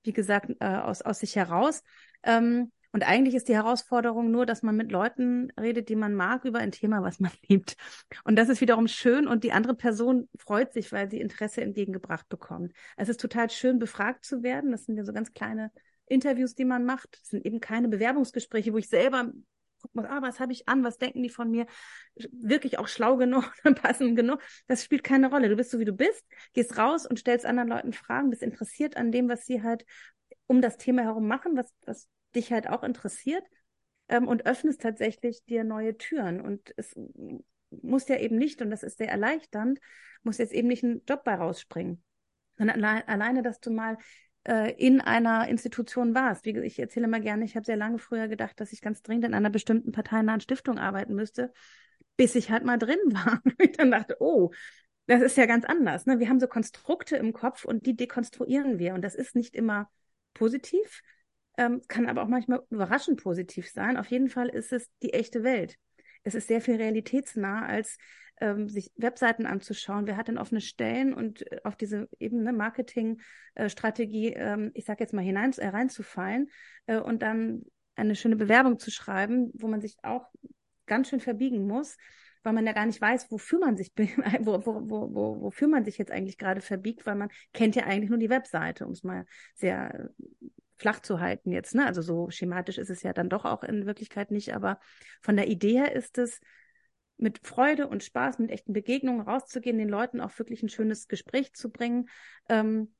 [0.03, 1.83] wie gesagt, äh, aus, aus sich heraus.
[2.23, 6.45] Ähm, und eigentlich ist die Herausforderung nur, dass man mit Leuten redet, die man mag,
[6.45, 7.77] über ein Thema, was man liebt.
[8.23, 12.27] Und das ist wiederum schön und die andere Person freut sich, weil sie Interesse entgegengebracht
[12.27, 12.73] bekommt.
[12.97, 14.71] Es ist total schön, befragt zu werden.
[14.71, 15.71] Das sind ja so ganz kleine
[16.11, 17.17] Interviews, die man macht.
[17.19, 19.31] Das sind eben keine Bewerbungsgespräche, wo ich selber
[19.81, 21.65] guck mal, ah, was habe ich an, was denken die von mir,
[22.31, 24.41] wirklich auch schlau genug, passend genug.
[24.67, 25.49] Das spielt keine Rolle.
[25.49, 28.95] Du bist so, wie du bist, gehst raus und stellst anderen Leuten Fragen, bist interessiert
[28.97, 29.85] an dem, was sie halt
[30.47, 33.43] um das Thema herum machen, was, was dich halt auch interessiert
[34.07, 36.41] ähm, und öffnest tatsächlich dir neue Türen.
[36.41, 36.95] Und es
[37.69, 39.79] muss ja eben nicht, und das ist sehr erleichternd,
[40.23, 42.03] muss jetzt eben nicht ein Job bei rausspringen.
[42.57, 43.97] Sondern alleine, dass du mal
[44.47, 46.45] äh, in einer Institution warst.
[46.45, 49.25] Wie ich erzähle mal gerne, ich habe sehr lange früher gedacht, dass ich ganz dringend
[49.25, 51.53] in einer bestimmten parteinahen Stiftung arbeiten müsste,
[52.17, 53.41] bis ich halt mal drin war.
[53.59, 54.51] ich dann dachte, oh,
[55.07, 56.05] das ist ja ganz anders.
[56.05, 56.19] Ne?
[56.19, 58.93] Wir haben so Konstrukte im Kopf und die dekonstruieren wir.
[58.93, 59.89] Und das ist nicht immer
[60.33, 61.01] positiv,
[61.57, 63.97] ähm, kann aber auch manchmal überraschend positiv sein.
[63.97, 65.77] Auf jeden Fall ist es die echte Welt.
[66.23, 67.97] Es ist sehr viel realitätsnah als
[68.41, 74.33] ähm, sich Webseiten anzuschauen, wer hat denn offene Stellen und äh, auf diese Ebene Marketingstrategie,
[74.33, 76.49] äh, ähm, ich sage jetzt mal hinein äh, reinzufallen
[76.87, 77.63] äh, und dann
[77.95, 80.29] eine schöne Bewerbung zu schreiben, wo man sich auch
[80.87, 81.97] ganz schön verbiegen muss,
[82.43, 83.91] weil man ja gar nicht weiß, wofür man sich,
[84.39, 87.83] wo, wo, wo, wo, wofür man sich jetzt eigentlich gerade verbiegt, weil man kennt ja
[87.83, 90.09] eigentlich nur die Webseite, um es mal sehr
[90.77, 91.75] flach zu halten jetzt.
[91.75, 91.85] Ne?
[91.85, 94.79] Also so schematisch ist es ja dann doch auch in Wirklichkeit nicht, aber
[95.21, 96.41] von der Idee her ist es
[97.21, 101.53] mit Freude und Spaß, mit echten Begegnungen rauszugehen, den Leuten auch wirklich ein schönes Gespräch
[101.53, 102.09] zu bringen
[102.49, 102.93] ähm,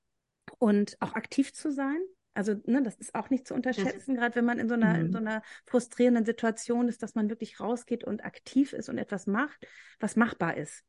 [0.60, 2.00] und auch aktiv zu sein.
[2.34, 5.06] Also ne, das ist auch nicht zu unterschätzen, gerade wenn man in so einer mhm.
[5.06, 9.28] in so einer frustrierenden Situation ist, dass man wirklich rausgeht und aktiv ist und etwas
[9.28, 9.68] macht,
[10.00, 10.86] was machbar ist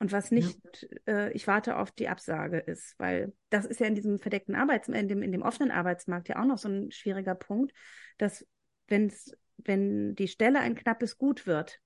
[0.00, 1.28] und was nicht, ja.
[1.28, 4.88] äh, ich warte auf die Absage ist, weil das ist ja in diesem verdeckten Arbeits,
[4.88, 7.72] in dem in dem offenen Arbeitsmarkt ja auch noch so ein schwieriger Punkt,
[8.18, 8.46] dass
[8.88, 9.32] wenn's
[9.64, 11.80] wenn die Stelle ein knappes Gut wird,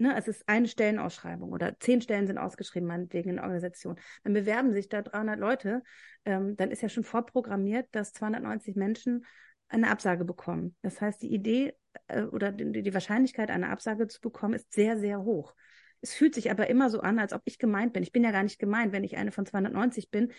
[0.00, 4.32] ne, es ist eine Stellenausschreibung oder zehn Stellen sind ausgeschrieben, meinetwegen in der Organisation, dann
[4.32, 5.82] bewerben sich da 300 Leute,
[6.24, 9.24] ähm, dann ist ja schon vorprogrammiert, dass 290 Menschen
[9.68, 10.74] eine Absage bekommen.
[10.82, 11.74] Das heißt, die Idee
[12.08, 15.54] äh, oder die, die Wahrscheinlichkeit, eine Absage zu bekommen, ist sehr, sehr hoch.
[16.00, 18.02] Es fühlt sich aber immer so an, als ob ich gemeint bin.
[18.02, 20.32] Ich bin ja gar nicht gemeint, wenn ich eine von 290 bin.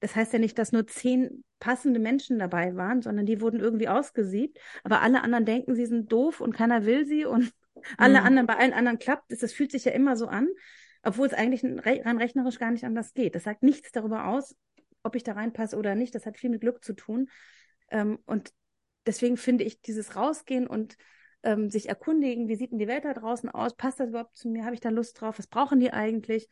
[0.00, 3.88] Das heißt ja nicht, dass nur zehn passende Menschen dabei waren, sondern die wurden irgendwie
[3.88, 4.58] ausgesiebt.
[4.84, 7.52] Aber alle anderen denken, sie sind doof und keiner will sie und
[7.96, 8.26] alle mhm.
[8.26, 9.40] anderen, bei allen anderen klappt es.
[9.40, 10.48] Das fühlt sich ja immer so an,
[11.02, 13.34] obwohl es eigentlich rein rechnerisch gar nicht anders geht.
[13.34, 14.56] Das sagt nichts darüber aus,
[15.02, 16.14] ob ich da reinpasse oder nicht.
[16.14, 17.28] Das hat viel mit Glück zu tun.
[17.90, 18.52] Ähm, und
[19.06, 20.96] deswegen finde ich dieses Rausgehen und
[21.42, 23.76] ähm, sich erkundigen, wie sieht denn die Welt da draußen aus?
[23.76, 24.64] Passt das überhaupt zu mir?
[24.64, 25.38] Habe ich da Lust drauf?
[25.38, 26.48] Was brauchen die eigentlich?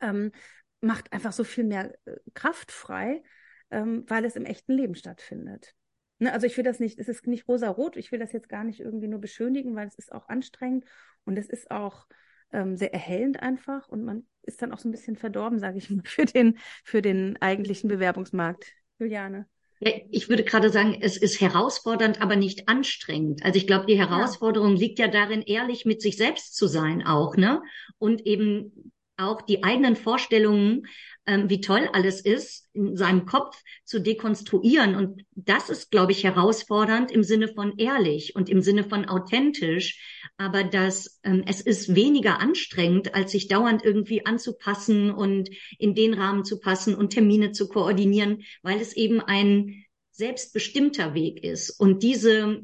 [0.00, 0.32] Ähm,
[0.80, 3.22] macht einfach so viel mehr äh, Kraft frei,
[3.70, 5.74] ähm, weil es im echten Leben stattfindet.
[6.20, 8.62] Ne, also ich will das nicht, es ist nicht rosa-rot, ich will das jetzt gar
[8.62, 10.84] nicht irgendwie nur beschönigen, weil es ist auch anstrengend
[11.24, 12.06] und es ist auch
[12.52, 15.88] ähm, sehr erhellend einfach und man ist dann auch so ein bisschen verdorben, sage ich
[15.88, 18.66] mal, für den, für den eigentlichen Bewerbungsmarkt.
[18.98, 19.46] Juliane.
[19.80, 23.42] Ja, ich würde gerade sagen, es ist herausfordernd, aber nicht anstrengend.
[23.42, 24.78] Also ich glaube, die Herausforderung ja.
[24.78, 27.62] liegt ja darin, ehrlich mit sich selbst zu sein auch, ne?
[27.96, 30.86] Und eben auch die eigenen Vorstellungen,
[31.26, 34.94] wie toll alles ist, in seinem Kopf zu dekonstruieren.
[34.94, 40.28] Und das ist, glaube ich, herausfordernd im Sinne von ehrlich und im Sinne von authentisch.
[40.38, 46.14] Aber dass ähm, es ist weniger anstrengend, als sich dauernd irgendwie anzupassen und in den
[46.14, 51.70] Rahmen zu passen und Termine zu koordinieren, weil es eben ein selbstbestimmter Weg ist.
[51.70, 52.62] Und diese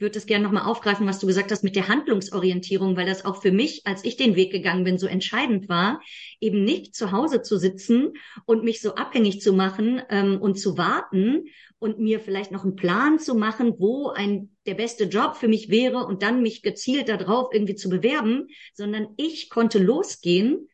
[0.00, 3.42] würde es gerne nochmal aufgreifen, was du gesagt hast mit der Handlungsorientierung, weil das auch
[3.42, 6.00] für mich, als ich den Weg gegangen bin, so entscheidend war,
[6.40, 8.14] eben nicht zu Hause zu sitzen
[8.46, 11.44] und mich so abhängig zu machen ähm, und zu warten
[11.78, 15.70] und mir vielleicht noch einen Plan zu machen, wo ein der beste Job für mich
[15.70, 20.68] wäre und dann mich gezielt darauf irgendwie zu bewerben, sondern ich konnte losgehen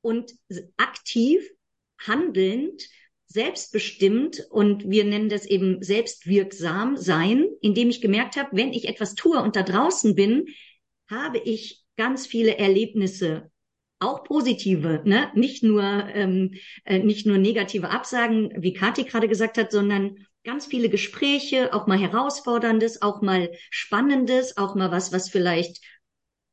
[0.00, 0.32] und
[0.76, 1.48] aktiv
[1.98, 2.82] handelnd
[3.36, 9.14] selbstbestimmt und wir nennen das eben selbstwirksam sein, indem ich gemerkt habe, wenn ich etwas
[9.14, 10.46] tue und da draußen bin,
[11.10, 13.50] habe ich ganz viele Erlebnisse,
[13.98, 15.30] auch positive, ne?
[15.34, 20.64] nicht nur ähm, äh, nicht nur negative Absagen, wie Kathi gerade gesagt hat, sondern ganz
[20.64, 25.84] viele Gespräche, auch mal herausforderndes, auch mal spannendes, auch mal was, was vielleicht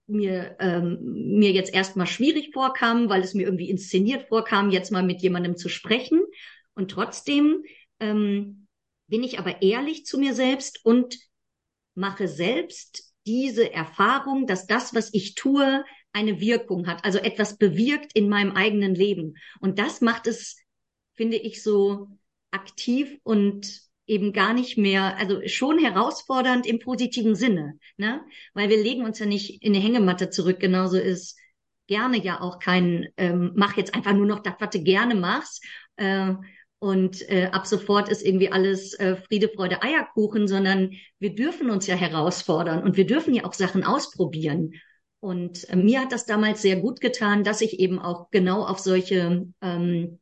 [0.06, 5.04] mir, ähm, mir jetzt erstmal schwierig vorkam, weil es mir irgendwie inszeniert vorkam, jetzt mal
[5.04, 6.22] mit jemandem zu sprechen.
[6.76, 7.64] Und trotzdem
[8.00, 8.68] ähm,
[9.08, 11.18] bin ich aber ehrlich zu mir selbst und
[11.96, 18.12] mache selbst diese Erfahrung, dass das, was ich tue, eine Wirkung hat, also etwas bewirkt
[18.16, 19.36] in meinem eigenen Leben.
[19.60, 20.58] Und das macht es,
[21.14, 22.08] finde ich, so
[22.52, 28.24] aktiv und eben gar nicht mehr, also schon herausfordernd im positiven Sinne, ne?
[28.54, 30.60] Weil wir legen uns ja nicht in eine Hängematte zurück.
[30.60, 31.40] Genauso ist
[31.88, 35.64] gerne ja auch kein, ähm, mach jetzt einfach nur noch das, was du gerne machst.
[35.96, 36.34] Äh,
[36.84, 41.88] und äh, ab sofort ist irgendwie alles äh, Friede, Freude, Eierkuchen, sondern wir dürfen uns
[41.88, 44.74] ja herausfordern und wir dürfen ja auch Sachen ausprobieren.
[45.22, 48.80] Und äh, mir hat das damals sehr gut getan, dass ich eben auch genau auf
[48.80, 50.20] solche ähm,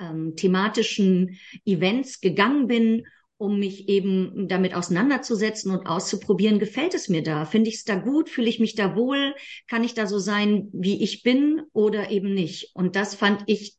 [0.00, 7.22] ähm, thematischen Events gegangen bin, um mich eben damit auseinanderzusetzen und auszuprobieren, gefällt es mir
[7.22, 7.44] da?
[7.44, 8.28] Finde ich es da gut?
[8.28, 9.32] Fühle ich mich da wohl?
[9.68, 12.72] Kann ich da so sein, wie ich bin oder eben nicht?
[12.74, 13.76] Und das fand ich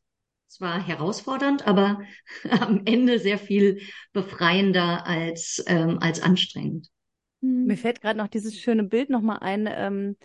[0.52, 2.02] zwar herausfordernd, aber
[2.50, 3.80] am Ende sehr viel
[4.12, 6.88] befreiender als, ähm, als anstrengend.
[7.42, 7.64] Hm.
[7.66, 9.68] Mir fällt gerade noch dieses schöne Bild nochmal ein.
[9.70, 10.16] Ähm,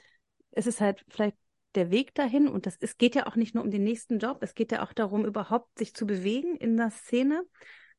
[0.51, 1.37] es ist halt vielleicht
[1.75, 4.39] der Weg dahin und das, es geht ja auch nicht nur um den nächsten Job,
[4.41, 7.43] es geht ja auch darum, überhaupt sich zu bewegen in der Szene.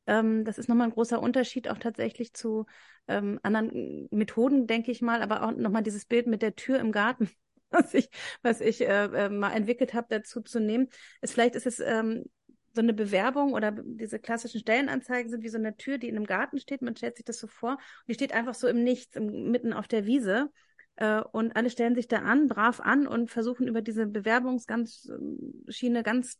[0.05, 2.65] Ähm, das ist nochmal ein großer Unterschied auch tatsächlich zu
[3.07, 6.91] ähm, anderen Methoden, denke ich mal, aber auch nochmal dieses Bild mit der Tür im
[6.91, 7.29] Garten
[7.83, 8.09] was ich,
[8.41, 10.89] was ich äh, äh, mal entwickelt habe, dazu zu nehmen,
[11.21, 12.25] ist vielleicht ist es ähm,
[12.73, 16.25] so eine Bewerbung oder diese klassischen Stellenanzeigen sind wie so eine Tür, die in einem
[16.25, 16.81] Garten steht.
[16.81, 19.73] Man stellt sich das so vor und die steht einfach so im Nichts, im, mitten
[19.73, 20.51] auf der Wiese.
[20.95, 26.39] Äh, und alle stellen sich da an, brav an und versuchen über diese Bewerbungsschiene ganz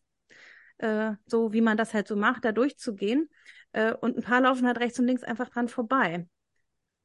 [0.78, 3.30] äh, so, wie man das halt so macht, da durchzugehen.
[3.72, 6.28] Äh, und ein paar laufen halt rechts und links einfach dran vorbei.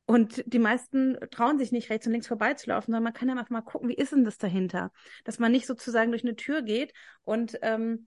[0.06, 3.50] Und die meisten trauen sich nicht rechts und links vorbeizulaufen, sondern man kann ja einfach
[3.50, 4.92] mal gucken, wie ist denn das dahinter?
[5.24, 8.06] Dass man nicht sozusagen durch eine Tür geht und ähm,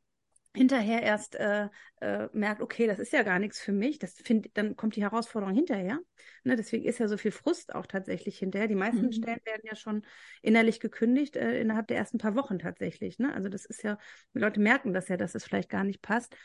[0.57, 1.69] hinterher erst äh,
[2.01, 3.99] äh, merkt, okay, das ist ja gar nichts für mich.
[3.99, 5.99] Das find, dann kommt die Herausforderung hinterher.
[6.43, 8.67] Ne, deswegen ist ja so viel Frust auch tatsächlich hinterher.
[8.67, 9.11] Die meisten mhm.
[9.11, 10.03] Stellen werden ja schon
[10.41, 13.19] innerlich gekündigt äh, innerhalb der ersten paar Wochen tatsächlich.
[13.19, 13.33] Ne?
[13.33, 13.97] Also das ist ja,
[14.33, 16.35] die Leute merken das ja, dass es vielleicht gar nicht passt.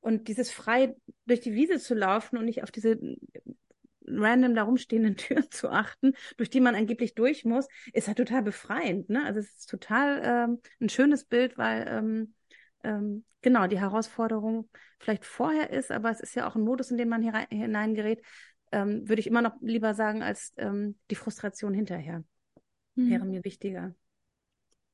[0.00, 2.98] Und dieses frei durch die Wiese zu laufen und nicht auf diese
[4.18, 8.42] random da rumstehenden Türen zu achten, durch die man angeblich durch muss, ist halt total
[8.42, 9.08] befreiend.
[9.10, 9.24] Ne?
[9.24, 12.34] Also es ist total ähm, ein schönes Bild, weil ähm,
[12.82, 14.68] ähm, genau die Herausforderung
[14.98, 18.22] vielleicht vorher ist, aber es ist ja auch ein Modus, in den man hier hineingerät,
[18.72, 22.24] ähm, würde ich immer noch lieber sagen, als ähm, die Frustration hinterher.
[22.94, 23.10] Mhm.
[23.10, 23.94] Wäre mir wichtiger.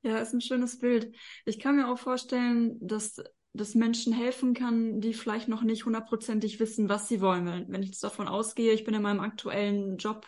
[0.03, 1.15] Ja, ist ein schönes Bild.
[1.45, 3.23] Ich kann mir auch vorstellen, dass
[3.57, 7.67] das Menschen helfen kann, die vielleicht noch nicht hundertprozentig wissen, was sie wollen.
[7.69, 10.27] Wenn ich jetzt davon ausgehe, ich bin in meinem aktuellen Job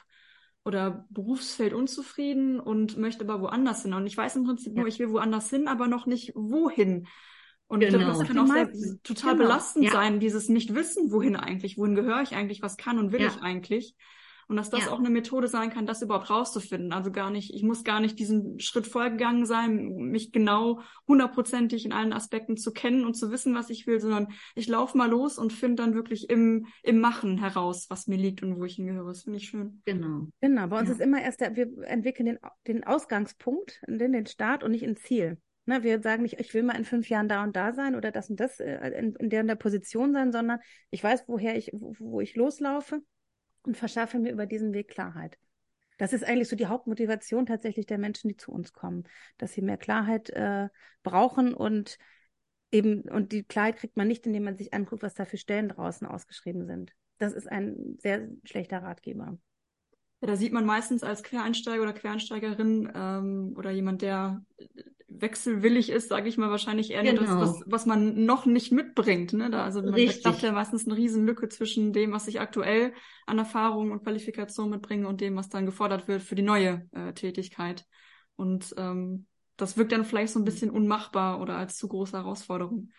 [0.64, 3.94] oder Berufsfeld unzufrieden und möchte aber woanders hin.
[3.94, 4.80] Und ich weiß im Prinzip ja.
[4.80, 7.06] nur, ich will woanders hin, aber noch nicht wohin.
[7.68, 7.98] Und genau.
[7.98, 8.70] das kann auch sehr,
[9.02, 9.44] total genau.
[9.44, 9.92] belastend ja.
[9.92, 13.28] sein, dieses Nicht-Wissen, wohin eigentlich, wohin gehöre ich eigentlich, was kann und will ja.
[13.28, 13.94] ich eigentlich.
[14.48, 14.90] Und dass das ja.
[14.90, 16.92] auch eine Methode sein kann, das überhaupt rauszufinden.
[16.92, 21.92] Also gar nicht, ich muss gar nicht diesen Schritt vorgegangen sein, mich genau hundertprozentig in
[21.92, 25.36] allen Aspekten zu kennen und zu wissen, was ich will, sondern ich laufe mal los
[25.36, 29.08] und finde dann wirklich im, im Machen heraus, was mir liegt und wo ich hingehöre.
[29.08, 29.82] Das finde ich schön.
[29.84, 30.28] Genau.
[30.40, 30.66] Genau.
[30.66, 30.94] Bei uns ja.
[30.94, 34.96] ist immer erst der, wir entwickeln den, den Ausgangspunkt, den, den Start und nicht ein
[34.96, 35.38] Ziel.
[35.66, 38.10] Ne, wir sagen nicht, ich will mal in fünf Jahren da und da sein oder
[38.10, 41.58] das und das äh, in, in der, in der Position sein, sondern ich weiß, woher
[41.58, 43.02] ich, wo, wo ich loslaufe
[43.68, 45.38] und verschaffe mir über diesen Weg Klarheit.
[45.98, 49.04] Das ist eigentlich so die Hauptmotivation tatsächlich der Menschen, die zu uns kommen,
[49.36, 50.68] dass sie mehr Klarheit äh,
[51.02, 51.98] brauchen und
[52.70, 55.68] eben, und die Klarheit kriegt man nicht, indem man sich anguckt, was da für Stellen
[55.68, 56.92] draußen ausgeschrieben sind.
[57.18, 59.38] Das ist ein sehr schlechter Ratgeber.
[60.20, 64.42] Ja, da sieht man meistens als Quereinsteiger oder Quereinsteigerin ähm, oder jemand, der
[65.08, 67.22] wechselwillig ist, sage ich mal, wahrscheinlich eher genau.
[67.22, 69.32] das, was, was man noch nicht mitbringt.
[69.32, 69.50] Ne?
[69.50, 72.92] Da, also man hat ja meistens eine Riesenlücke zwischen dem, was ich aktuell
[73.26, 77.12] an Erfahrung und Qualifikation mitbringe und dem, was dann gefordert wird für die neue äh,
[77.14, 77.86] Tätigkeit.
[78.36, 82.90] Und ähm, das wirkt dann vielleicht so ein bisschen unmachbar oder als zu große Herausforderung.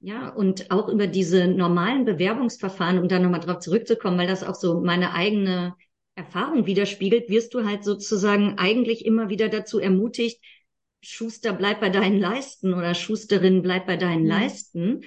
[0.00, 4.54] Ja, und auch über diese normalen Bewerbungsverfahren, um da nochmal drauf zurückzukommen, weil das auch
[4.54, 5.74] so meine eigene
[6.14, 10.40] Erfahrung widerspiegelt, wirst du halt sozusagen eigentlich immer wieder dazu ermutigt,
[11.04, 14.28] Schuster, bleib bei deinen Leisten oder Schusterin, bleib bei deinen mhm.
[14.28, 15.00] Leisten.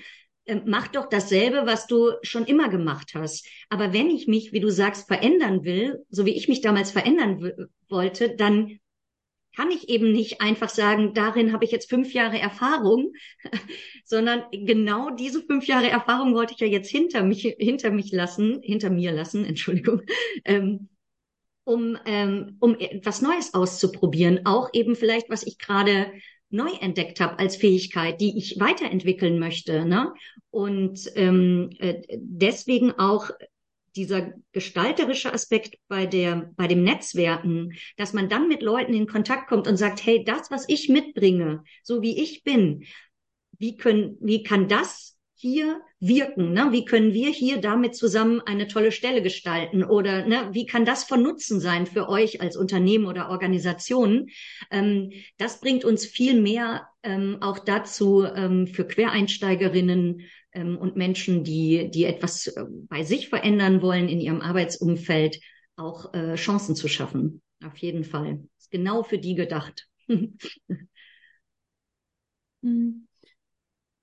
[0.46, 3.48] Ähm, mach doch dasselbe, was du schon immer gemacht hast.
[3.70, 7.52] Aber wenn ich mich, wie du sagst, verändern will, so wie ich mich damals verändern
[7.90, 8.80] wollte, dann
[9.56, 13.14] kann ich eben nicht einfach sagen, darin habe ich jetzt fünf Jahre Erfahrung,
[14.06, 18.60] sondern genau diese fünf Jahre Erfahrung wollte ich ja jetzt hinter mich, hinter mich lassen,
[18.62, 20.04] hinter mir lassen, Entschuldigung,
[20.46, 20.90] ähm,
[21.68, 24.46] um, ähm, um etwas Neues auszuprobieren.
[24.46, 26.14] Auch eben vielleicht, was ich gerade
[26.50, 29.86] neu entdeckt habe als Fähigkeit, die ich weiterentwickeln möchte.
[29.86, 30.14] Ne?
[30.50, 33.32] Und ähm, äh, deswegen auch
[33.98, 39.50] dieser gestalterische Aspekt bei der bei dem Netzwerken, dass man dann mit Leuten in Kontakt
[39.50, 42.86] kommt und sagt, hey, das, was ich mitbringe, so wie ich bin,
[43.58, 46.52] wie können, wie kann das hier wirken?
[46.52, 46.70] Ne?
[46.72, 49.84] Wie können wir hier damit zusammen eine tolle Stelle gestalten?
[49.84, 54.30] Oder ne, wie kann das von Nutzen sein für euch als Unternehmen oder Organisation?
[54.72, 60.22] Ähm, das bringt uns viel mehr ähm, auch dazu, ähm, für Quereinsteigerinnen
[60.54, 65.40] ähm, und Menschen, die, die etwas äh, bei sich verändern wollen in ihrem Arbeitsumfeld,
[65.76, 67.44] auch äh, Chancen zu schaffen.
[67.64, 68.44] Auf jeden Fall.
[68.58, 69.88] Ist genau für die gedacht.
[70.08, 70.40] mhm.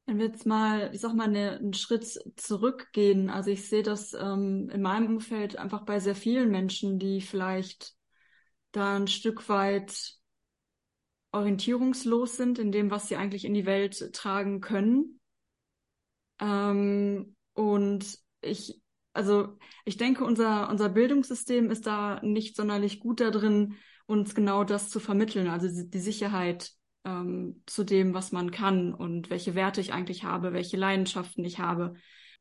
[0.07, 2.05] Wenn wir jetzt mal, ich sag mal, eine, einen Schritt
[2.37, 7.23] zurückgehen, also ich sehe das ähm, in meinem Umfeld einfach bei sehr vielen Menschen, die
[7.23, 7.95] vielleicht
[8.73, 10.17] da ein Stück weit
[11.33, 15.21] orientierungslos sind in dem, was sie eigentlich in die Welt tragen können.
[16.39, 18.83] Ähm, und ich,
[19.15, 23.77] also ich denke, unser, unser Bildungssystem ist da nicht sonderlich gut da drin,
[24.07, 26.73] uns genau das zu vermitteln, also die Sicherheit
[27.05, 31.59] ähm, zu dem, was man kann und welche Werte ich eigentlich habe, welche Leidenschaften ich
[31.59, 31.95] habe.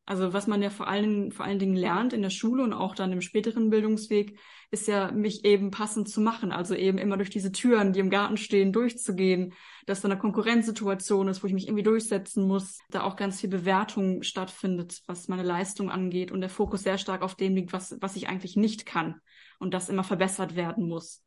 [0.05, 2.93] Also was man ja vor allen, vor allen Dingen lernt in der Schule und auch
[2.93, 4.37] dann im späteren Bildungsweg,
[4.69, 6.51] ist ja, mich eben passend zu machen.
[6.51, 9.53] Also eben immer durch diese Türen, die im Garten stehen, durchzugehen,
[9.85, 13.49] dass da eine Konkurrenzsituation ist, wo ich mich irgendwie durchsetzen muss, da auch ganz viel
[13.49, 17.95] Bewertung stattfindet, was meine Leistung angeht und der Fokus sehr stark auf dem liegt, was,
[18.01, 19.21] was ich eigentlich nicht kann
[19.59, 21.23] und das immer verbessert werden muss.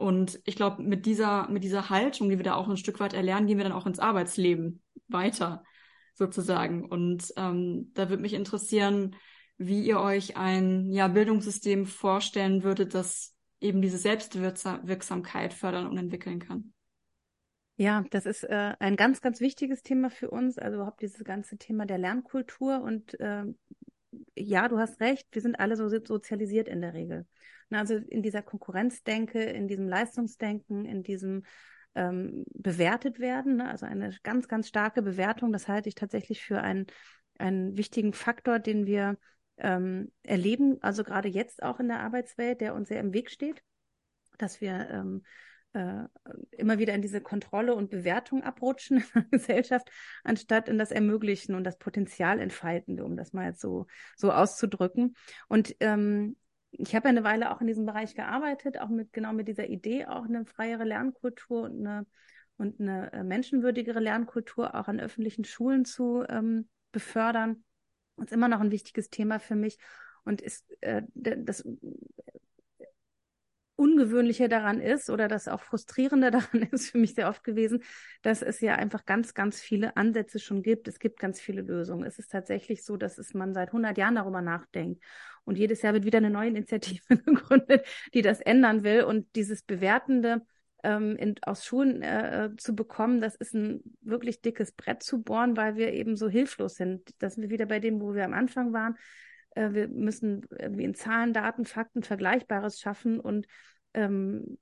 [0.00, 3.12] Und ich glaube, mit dieser, mit dieser Haltung, die wir da auch ein Stück weit
[3.12, 5.62] erlernen, gehen wir dann auch ins Arbeitsleben weiter,
[6.14, 6.86] sozusagen.
[6.86, 9.14] Und ähm, da würde mich interessieren,
[9.58, 16.38] wie ihr euch ein ja, Bildungssystem vorstellen würdet, das eben diese Selbstwirksamkeit fördern und entwickeln
[16.38, 16.72] kann.
[17.76, 20.56] Ja, das ist äh, ein ganz, ganz wichtiges Thema für uns.
[20.56, 22.80] Also überhaupt dieses ganze Thema der Lernkultur.
[22.80, 23.44] Und äh,
[24.36, 27.26] ja, du hast recht, wir sind alle so sozialisiert in der Regel.
[27.70, 31.44] Also in dieser Konkurrenzdenke, in diesem Leistungsdenken, in diesem
[31.94, 33.68] ähm, bewertet werden, ne?
[33.68, 35.52] also eine ganz, ganz starke Bewertung.
[35.52, 36.86] Das halte ich tatsächlich für einen,
[37.38, 39.18] einen wichtigen Faktor, den wir
[39.58, 43.62] ähm, erleben, also gerade jetzt auch in der Arbeitswelt, der uns sehr im Weg steht,
[44.38, 45.22] dass wir ähm,
[45.72, 46.04] äh,
[46.50, 49.90] immer wieder in diese Kontrolle und Bewertung abrutschen in der Gesellschaft,
[50.24, 55.14] anstatt in das Ermöglichen und das Potenzial entfalten, um das mal jetzt so, so auszudrücken.
[55.48, 56.36] Und ähm,
[56.72, 59.68] ich habe ja eine Weile auch in diesem Bereich gearbeitet, auch mit genau mit dieser
[59.68, 62.06] Idee, auch eine freiere Lernkultur und eine,
[62.56, 67.64] und eine äh, menschenwürdigere Lernkultur auch an öffentlichen Schulen zu ähm, befördern.
[68.16, 69.78] Das ist immer noch ein wichtiges Thema für mich
[70.24, 71.64] und ist äh, das
[73.80, 77.82] Ungewöhnliche daran ist oder das auch Frustrierende daran ist für mich sehr oft gewesen,
[78.20, 80.86] dass es ja einfach ganz, ganz viele Ansätze schon gibt.
[80.86, 82.04] Es gibt ganz viele Lösungen.
[82.04, 85.02] Es ist tatsächlich so, dass es man seit 100 Jahren darüber nachdenkt.
[85.44, 89.04] Und jedes Jahr wird wieder eine neue Initiative gegründet, die das ändern will.
[89.04, 90.42] Und dieses Bewertende
[90.84, 95.56] ähm, in, aus Schulen äh, zu bekommen, das ist ein wirklich dickes Brett zu bohren,
[95.56, 97.14] weil wir eben so hilflos sind.
[97.18, 98.98] Das sind wir wieder bei dem, wo wir am Anfang waren
[99.50, 103.46] äh, wir müssen irgendwie in Zahlen, Daten, Fakten Vergleichbares schaffen und
[103.94, 104.58] ähm,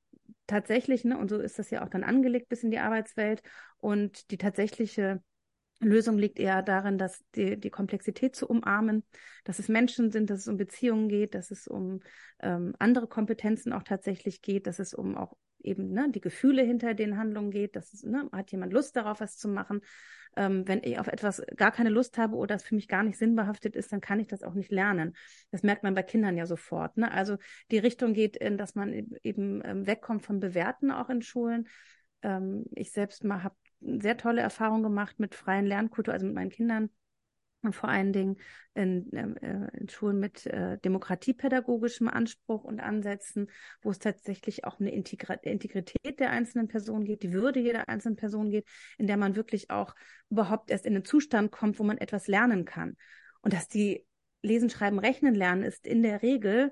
[0.46, 3.42] tatsächlich, ne, und so ist das ja auch dann angelegt bis in die Arbeitswelt.
[3.78, 5.22] Und die tatsächliche
[5.80, 9.04] Lösung liegt eher darin, dass die, die Komplexität zu umarmen,
[9.44, 12.00] dass es Menschen sind, dass es um Beziehungen geht, dass es um
[12.40, 16.94] ähm, andere Kompetenzen auch tatsächlich geht, dass es um auch eben ne, die Gefühle hinter
[16.94, 19.80] den Handlungen geht, dass es, ne, hat jemand Lust darauf, was zu machen.
[20.36, 23.18] Ähm, wenn ich auf etwas gar keine Lust habe oder es für mich gar nicht
[23.18, 25.16] sinnbehaftet ist, dann kann ich das auch nicht lernen.
[25.50, 26.96] Das merkt man bei Kindern ja sofort.
[26.96, 27.10] Ne?
[27.10, 27.38] Also
[27.70, 31.68] die Richtung geht in, dass man e-, eben ähm, wegkommt vom Bewerten auch in Schulen.
[32.22, 36.50] Ähm, ich selbst mal habe sehr tolle Erfahrungen gemacht mit freien Lernkultur, also mit meinen
[36.50, 36.90] Kindern
[37.72, 38.36] vor allen Dingen
[38.74, 43.50] in, ähm, äh, in Schulen mit äh, demokratiepädagogischem Anspruch und Ansätzen,
[43.82, 48.16] wo es tatsächlich auch eine Integri Integrität der einzelnen Person geht, die Würde jeder einzelnen
[48.16, 49.94] Person geht, in der man wirklich auch
[50.30, 52.96] überhaupt erst in den Zustand kommt, wo man etwas lernen kann.
[53.42, 54.06] Und dass die
[54.42, 56.70] Lesen, Schreiben, Rechnen lernen ist in der Regel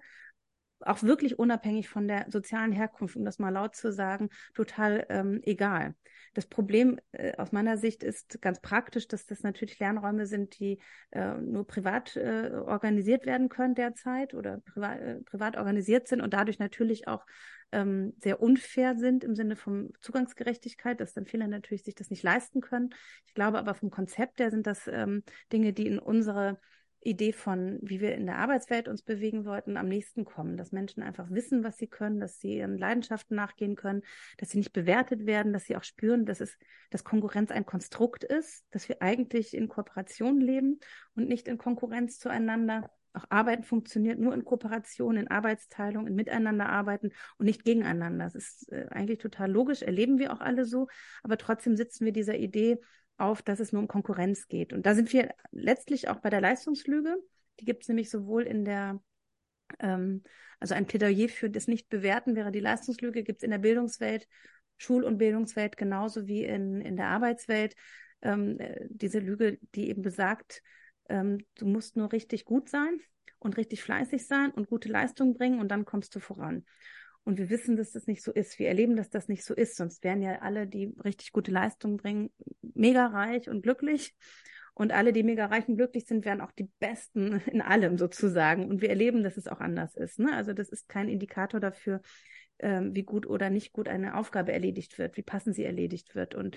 [0.81, 5.41] auch wirklich unabhängig von der sozialen Herkunft, um das mal laut zu sagen, total ähm,
[5.43, 5.95] egal.
[6.35, 10.81] Das Problem äh, aus meiner Sicht ist ganz praktisch, dass das natürlich Lernräume sind, die
[11.11, 16.35] äh, nur privat äh, organisiert werden können derzeit oder privat, äh, privat organisiert sind und
[16.35, 17.25] dadurch natürlich auch
[17.73, 22.23] ähm, sehr unfair sind im Sinne von Zugangsgerechtigkeit, dass dann viele natürlich sich das nicht
[22.23, 22.91] leisten können.
[23.27, 25.23] Ich glaube aber vom Konzept her sind das ähm,
[25.53, 26.61] Dinge, die in unsere
[27.01, 30.57] Idee von, wie wir in der Arbeitswelt uns bewegen wollten, am nächsten kommen.
[30.57, 34.03] Dass Menschen einfach wissen, was sie können, dass sie ihren Leidenschaften nachgehen können,
[34.39, 36.59] dass sie nicht bewertet werden, dass sie auch spüren, dass es,
[36.91, 40.81] dass Konkurrenz ein Konstrukt ist, dass wir eigentlich in Kooperation leben
[41.15, 42.91] und nicht in Konkurrenz zueinander.
[43.13, 48.25] Auch Arbeiten funktioniert nur in Kooperation, in Arbeitsteilung, in Miteinander arbeiten und nicht gegeneinander.
[48.25, 50.89] Das ist äh, eigentlich total logisch, erleben wir auch alle so,
[51.23, 52.79] aber trotzdem sitzen wir dieser Idee
[53.19, 54.73] auf, dass es nur um Konkurrenz geht.
[54.73, 57.17] Und da sind wir letztlich auch bei der Leistungslüge.
[57.61, 59.01] Die gibt es nämlich sowohl in der,
[59.81, 60.23] ähm,
[60.61, 64.29] also ein Plädoyer für das Nicht-Bewerten wäre die Leistungslüge, gibt es in der Bildungswelt,
[64.79, 67.75] Schul- und Bildungswelt genauso wie in, in der Arbeitswelt.
[68.23, 70.63] Ähm, äh, diese Lüge, die eben besagt,
[71.09, 73.01] ähm, du musst nur richtig gut sein
[73.39, 76.65] und richtig fleißig sein und gute Leistung bringen und dann kommst du voran.
[77.27, 78.61] Und wir wissen, dass das nicht so ist.
[78.61, 79.75] Wir erleben, dass das nicht so ist.
[79.77, 82.31] Sonst wären ja alle, die richtig gute Leistungen bringen,
[82.63, 84.15] mega reich und glücklich.
[84.75, 88.69] Und alle, die mega reich und glücklich sind, wären auch die Besten in allem sozusagen.
[88.69, 90.21] Und wir erleben, dass es auch anders ist.
[90.21, 90.37] Ne?
[90.37, 92.01] Also das ist kein Indikator dafür,
[92.61, 96.37] ähm, wie gut oder nicht gut eine Aufgabe erledigt wird, wie passend sie erledigt wird.
[96.37, 96.57] Und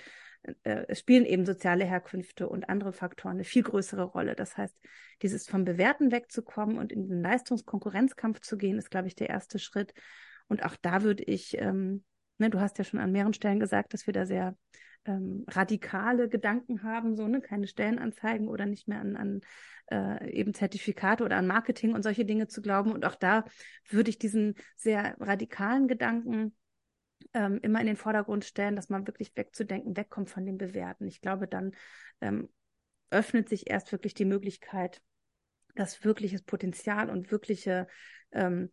[0.63, 4.35] äh, es spielen eben soziale Herkünfte und andere Faktoren eine viel größere Rolle.
[4.35, 4.77] Das heißt,
[5.23, 9.57] dieses vom Bewerten wegzukommen und in den Leistungskonkurrenzkampf zu gehen, ist, glaube ich, der erste
[9.57, 9.95] Schritt.
[10.49, 12.03] Und auch da würde ich, ähm,
[12.37, 14.57] ne, du hast ja schon an mehreren Stellen gesagt, dass wir da sehr
[15.05, 19.41] ähm, radikale Gedanken haben, so, ne, keine Stellenanzeigen oder nicht mehr an, an
[19.91, 22.91] äh, eben Zertifikate oder an Marketing und solche Dinge zu glauben.
[22.91, 23.45] Und auch da
[23.87, 26.55] würde ich diesen sehr radikalen Gedanken
[27.33, 31.07] ähm, immer in den Vordergrund stellen, dass man wirklich wegzudenken, wegkommt von dem Bewerten.
[31.07, 31.71] Ich glaube, dann
[32.21, 32.49] ähm,
[33.09, 35.01] öffnet sich erst wirklich die Möglichkeit,
[35.75, 37.87] dass wirkliches Potenzial und wirkliche
[38.31, 38.71] ähm,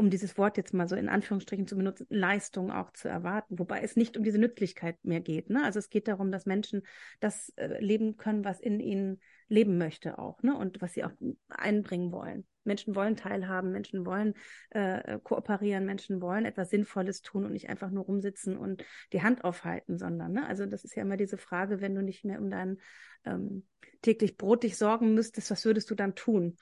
[0.00, 3.82] um dieses Wort jetzt mal so in Anführungsstrichen zu benutzen, Leistung auch zu erwarten, wobei
[3.82, 5.50] es nicht um diese Nützlichkeit mehr geht.
[5.50, 5.62] Ne?
[5.62, 6.84] Also es geht darum, dass Menschen
[7.20, 10.56] das äh, leben können, was in ihnen leben möchte auch, ne?
[10.56, 11.12] Und was sie auch
[11.50, 12.46] einbringen wollen.
[12.64, 14.34] Menschen wollen teilhaben, Menschen wollen
[14.70, 19.44] äh, kooperieren, Menschen wollen etwas Sinnvolles tun und nicht einfach nur rumsitzen und die Hand
[19.44, 20.46] aufhalten, sondern, ne?
[20.46, 22.78] Also das ist ja immer diese Frage, wenn du nicht mehr um dein
[23.26, 23.66] ähm,
[24.00, 26.56] täglich Brot dich sorgen müsstest, was würdest du dann tun?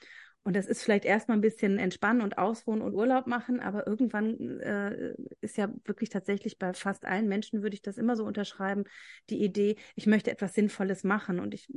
[0.45, 4.61] Und das ist vielleicht erstmal ein bisschen entspannen und ausruhen und Urlaub machen, aber irgendwann
[4.61, 8.85] äh, ist ja wirklich tatsächlich bei fast allen Menschen würde ich das immer so unterschreiben,
[9.29, 11.69] die Idee, ich möchte etwas Sinnvolles machen und ich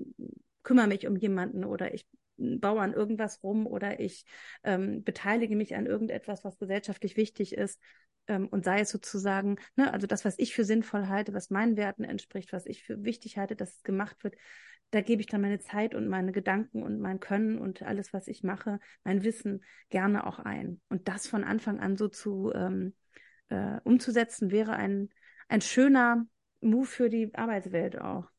[0.64, 2.06] kümmere mich um jemanden oder ich
[2.38, 4.26] baue an irgendwas rum oder ich
[4.64, 7.80] ähm, beteilige mich an irgendetwas, was gesellschaftlich wichtig ist
[8.28, 11.78] ähm, und sei es sozusagen, ne, also das, was ich für sinnvoll halte, was meinen
[11.78, 14.36] Werten entspricht, was ich für wichtig halte, dass es gemacht wird,
[14.92, 18.28] da gebe ich dann meine Zeit und meine Gedanken und mein Können und alles, was
[18.28, 20.82] ich mache, mein Wissen gerne auch ein.
[20.90, 22.94] Und das von Anfang an so zu ähm,
[23.50, 25.10] äh, umzusetzen, wäre ein,
[25.48, 26.26] ein schöner
[26.60, 28.30] Move für die Arbeitswelt auch.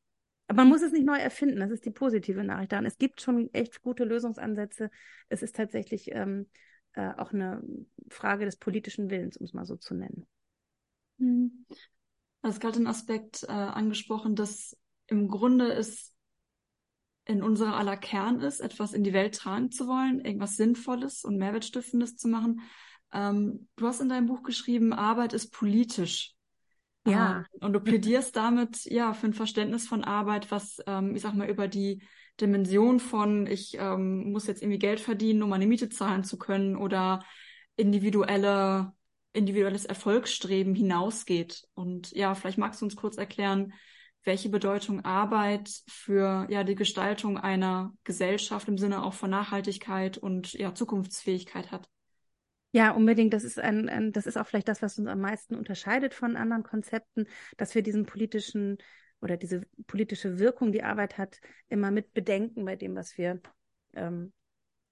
[0.46, 2.84] Aber man muss es nicht neu erfinden, das ist die positive Nachricht daran.
[2.84, 4.90] Es gibt schon echt gute Lösungsansätze.
[5.30, 6.48] Es ist tatsächlich ähm,
[6.92, 7.62] äh, auch eine
[8.09, 10.26] Frage des politischen Willens, um es mal so zu nennen.
[11.16, 11.64] Mhm.
[12.42, 14.76] Also gerade ein Aspekt äh, angesprochen, dass
[15.07, 16.12] im Grunde es
[17.25, 21.37] in unserer aller Kern ist, etwas in die Welt tragen zu wollen, irgendwas Sinnvolles und
[21.37, 22.62] Mehrwertstiftendes zu machen.
[23.12, 26.35] Ähm, du hast in deinem Buch geschrieben, Arbeit ist politisch.
[27.07, 27.39] Ja.
[27.39, 31.35] Ähm, und du plädierst damit ja für ein Verständnis von Arbeit, was, ähm, ich sag
[31.35, 32.03] mal, über die
[32.41, 36.77] Dimension von, ich ähm, muss jetzt irgendwie Geld verdienen, um meine Miete zahlen zu können
[36.77, 37.25] oder
[37.77, 38.93] individuelle,
[39.33, 41.64] individuelles Erfolgsstreben hinausgeht.
[41.75, 43.75] Und ja, vielleicht magst du uns kurz erklären,
[44.25, 50.53] welche Bedeutung Arbeit für ja die Gestaltung einer Gesellschaft im Sinne auch von Nachhaltigkeit und
[50.53, 51.89] ja Zukunftsfähigkeit hat.
[52.73, 53.35] Ja, unbedingt.
[53.35, 56.37] Das ist ein, ein, das ist auch vielleicht das, was uns am meisten unterscheidet von
[56.37, 57.27] anderen Konzepten,
[57.59, 58.79] dass wir diesen politischen
[59.20, 63.41] oder diese politische Wirkung, die Arbeit hat, immer mit bedenken bei dem, was wir
[63.95, 64.33] ähm,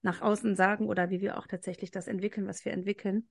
[0.02, 3.28] nach außen sagen oder wie wir auch tatsächlich das entwickeln, was wir entwickeln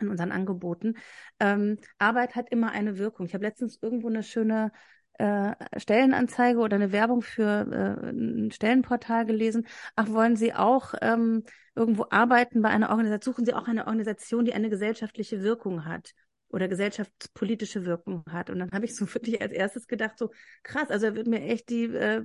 [0.00, 0.96] in unseren Angeboten.
[1.40, 3.26] Ähm, Arbeit hat immer eine Wirkung.
[3.26, 4.70] Ich habe letztens irgendwo eine schöne
[5.18, 9.66] äh, Stellenanzeige oder eine Werbung für äh, ein Stellenportal gelesen.
[9.96, 11.44] Ach, wollen Sie auch ähm,
[11.74, 13.34] irgendwo arbeiten bei einer Organisation?
[13.34, 16.14] Suchen Sie auch eine Organisation, die eine gesellschaftliche Wirkung hat
[16.50, 18.50] oder gesellschaftspolitische Wirkung hat.
[18.50, 20.30] Und dann habe ich so wirklich als erstes gedacht, so
[20.62, 22.22] krass, also da wird mir echt die äh,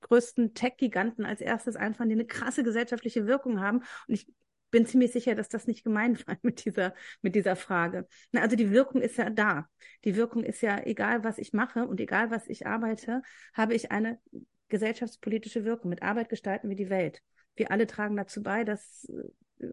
[0.00, 3.78] größten Tech-Giganten als erstes einfallen, die eine krasse gesellschaftliche Wirkung haben.
[4.08, 4.26] Und ich
[4.70, 8.06] bin ziemlich sicher, dass das nicht gemeint war mit dieser, mit dieser Frage.
[8.32, 9.68] Na, also die Wirkung ist ja da.
[10.04, 13.22] Die Wirkung ist ja, egal was ich mache und egal was ich arbeite,
[13.54, 14.18] habe ich eine
[14.68, 15.90] gesellschaftspolitische Wirkung.
[15.90, 17.22] Mit Arbeit gestalten wir die Welt.
[17.54, 19.08] Wir alle tragen dazu bei, dass
[19.60, 19.66] äh,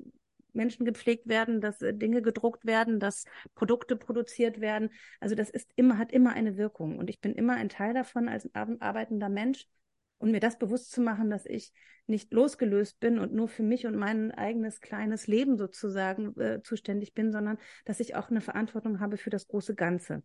[0.53, 3.25] Menschen gepflegt werden, dass äh, Dinge gedruckt werden, dass
[3.55, 4.91] Produkte produziert werden.
[5.19, 6.97] Also das ist immer, hat immer eine Wirkung.
[6.97, 9.67] Und ich bin immer ein Teil davon als arbeitender Mensch.
[10.23, 11.73] Und mir das bewusst zu machen, dass ich
[12.07, 17.13] nicht losgelöst bin und nur für mich und mein eigenes kleines Leben sozusagen äh, zuständig
[17.13, 20.23] bin, sondern dass ich auch eine Verantwortung habe für das große Ganze.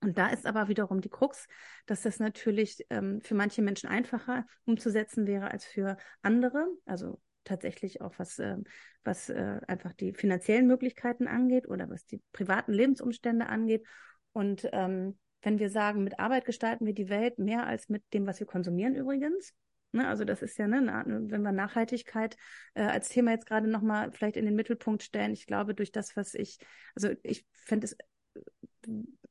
[0.00, 1.48] Und da ist aber wiederum die Krux,
[1.86, 6.64] dass das natürlich ähm, für manche Menschen einfacher umzusetzen wäre als für andere.
[6.84, 8.58] Also tatsächlich auch was, äh,
[9.02, 13.84] was äh, einfach die finanziellen Möglichkeiten angeht oder was die privaten Lebensumstände angeht.
[14.30, 18.26] Und ähm, wenn wir sagen, mit Arbeit gestalten wir die Welt mehr als mit dem,
[18.26, 19.54] was wir konsumieren übrigens.
[19.94, 22.36] Ne, also das ist ja, ne, wenn wir Nachhaltigkeit
[22.74, 26.16] äh, als Thema jetzt gerade nochmal vielleicht in den Mittelpunkt stellen, ich glaube, durch das,
[26.16, 26.58] was ich,
[26.94, 27.96] also ich fände es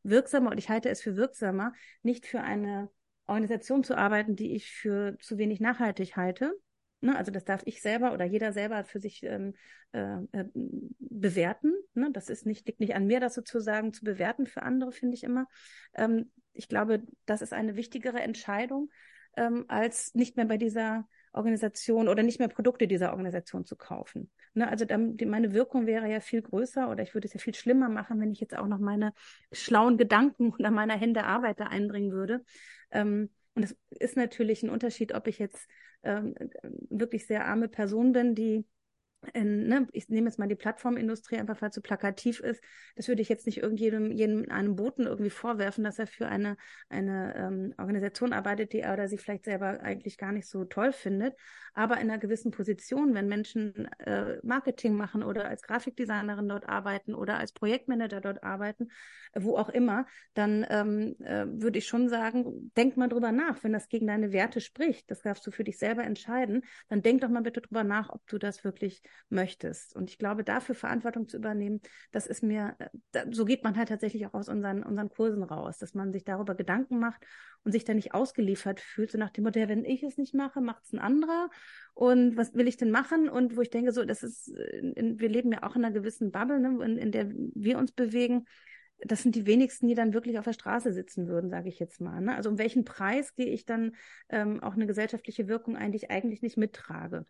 [0.04, 2.92] wirksamer und ich halte es für wirksamer, nicht für eine
[3.26, 6.54] Organisation zu arbeiten, die ich für zu wenig nachhaltig halte,
[7.02, 7.18] Ne?
[7.18, 9.54] Also das darf ich selber oder jeder selber für sich ähm,
[9.92, 10.46] äh, äh,
[11.00, 11.74] bewerten.
[11.94, 12.10] Ne?
[12.12, 15.24] Das ist nicht, liegt nicht an mir, das sozusagen zu bewerten für andere, finde ich
[15.24, 15.48] immer.
[15.94, 18.90] Ähm, ich glaube, das ist eine wichtigere Entscheidung,
[19.36, 24.30] ähm, als nicht mehr bei dieser Organisation oder nicht mehr Produkte dieser Organisation zu kaufen.
[24.54, 27.40] Ne, also dann, die, meine Wirkung wäre ja viel größer oder ich würde es ja
[27.40, 29.14] viel schlimmer machen, wenn ich jetzt auch noch meine
[29.52, 32.44] schlauen Gedanken oder meine Hände Arbeit da einbringen würde.
[32.92, 35.68] Ähm, und es ist natürlich ein Unterschied, ob ich jetzt
[36.04, 36.36] ähm,
[36.90, 38.66] wirklich sehr arme Person bin, die
[39.34, 42.64] in, ne, ich nehme jetzt mal die Plattformindustrie einfach, weil es so plakativ ist.
[42.96, 46.58] Das würde ich jetzt nicht irgendjedem jedem einem Boten irgendwie vorwerfen, dass er für eine,
[46.90, 50.92] eine ähm, Organisation arbeitet, die er oder sie vielleicht selber eigentlich gar nicht so toll
[50.92, 51.36] findet.
[51.74, 57.14] Aber in einer gewissen Position, wenn Menschen äh, Marketing machen oder als Grafikdesignerin dort arbeiten
[57.14, 58.90] oder als Projektmanager dort arbeiten,
[59.34, 63.72] wo auch immer, dann ähm, äh, würde ich schon sagen, denk mal drüber nach, wenn
[63.72, 67.30] das gegen deine Werte spricht, das darfst du für dich selber entscheiden, dann denk doch
[67.30, 69.96] mal bitte drüber nach, ob du das wirklich möchtest.
[69.96, 71.82] Und ich glaube, dafür Verantwortung zu übernehmen,
[72.12, 72.76] das ist mir,
[73.14, 76.24] äh, so geht man halt tatsächlich auch aus unseren, unseren Kursen raus, dass man sich
[76.24, 77.26] darüber Gedanken macht
[77.64, 80.34] und sich da nicht ausgeliefert fühlt, so nach dem Motto, ja, wenn ich es nicht
[80.34, 81.50] mache, macht es ein anderer
[81.94, 83.30] und was will ich denn machen?
[83.30, 86.32] Und wo ich denke, so, das ist, in, wir leben ja auch in einer gewissen
[86.32, 88.46] Bubble, ne, in, in der wir uns bewegen.
[89.04, 92.02] Das sind die wenigsten, die dann wirklich auf der Straße sitzen würden, sage ich jetzt
[92.02, 92.22] mal.
[92.22, 92.36] Ne?
[92.36, 93.96] Also um welchen Preis gehe ich dann
[94.30, 97.26] ähm, auch eine gesellschaftliche Wirkung ein, die ich eigentlich nicht mittrage?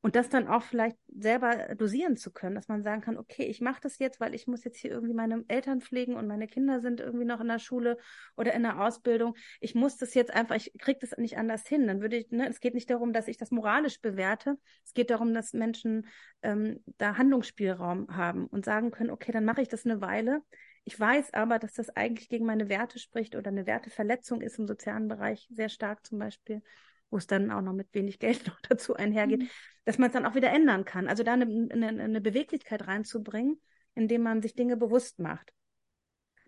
[0.00, 3.60] Und das dann auch vielleicht selber dosieren zu können, dass man sagen kann, okay, ich
[3.60, 6.80] mache das jetzt, weil ich muss jetzt hier irgendwie meine Eltern pflegen und meine Kinder
[6.80, 7.98] sind irgendwie noch in der Schule
[8.36, 9.34] oder in der Ausbildung.
[9.60, 11.88] Ich muss das jetzt einfach, ich kriege das nicht anders hin.
[11.88, 14.56] Dann würde ich, ne, es geht nicht darum, dass ich das moralisch bewerte.
[14.84, 16.06] Es geht darum, dass Menschen
[16.42, 20.42] ähm, da Handlungsspielraum haben und sagen können, okay, dann mache ich das eine Weile.
[20.84, 24.68] Ich weiß aber, dass das eigentlich gegen meine Werte spricht oder eine Werteverletzung ist im
[24.68, 26.62] sozialen Bereich sehr stark zum Beispiel
[27.10, 29.48] wo es dann auch noch mit wenig Geld noch dazu einhergeht, mhm.
[29.88, 31.08] Dass man es dann auch wieder ändern kann.
[31.08, 33.58] Also da eine, eine, eine Beweglichkeit reinzubringen,
[33.94, 35.54] indem man sich Dinge bewusst macht.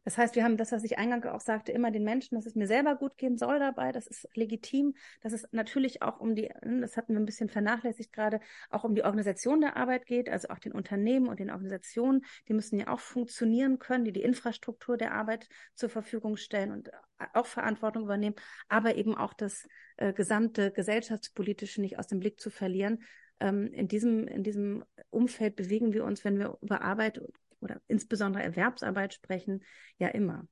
[0.05, 2.55] Das heißt, wir haben das, was ich eingangs auch sagte, immer den Menschen, dass es
[2.55, 3.93] mir selber gut gehen soll dabei.
[3.93, 4.95] Das ist legitim.
[5.23, 8.95] Das ist natürlich auch um die, das hatten wir ein bisschen vernachlässigt gerade, auch um
[8.95, 12.27] die Organisation der Arbeit geht, also auch den Unternehmen und den Organisationen.
[12.47, 16.91] Die müssen ja auch funktionieren können, die die Infrastruktur der Arbeit zur Verfügung stellen und
[17.33, 18.37] auch Verantwortung übernehmen,
[18.69, 19.67] aber eben auch das
[19.97, 23.03] äh, gesamte gesellschaftspolitische nicht aus dem Blick zu verlieren.
[23.41, 27.21] Ähm, in diesem, in diesem Umfeld bewegen wir uns, wenn wir über Arbeit
[27.61, 29.65] oder insbesondere Erwerbsarbeit sprechen,
[29.99, 30.47] ja immer.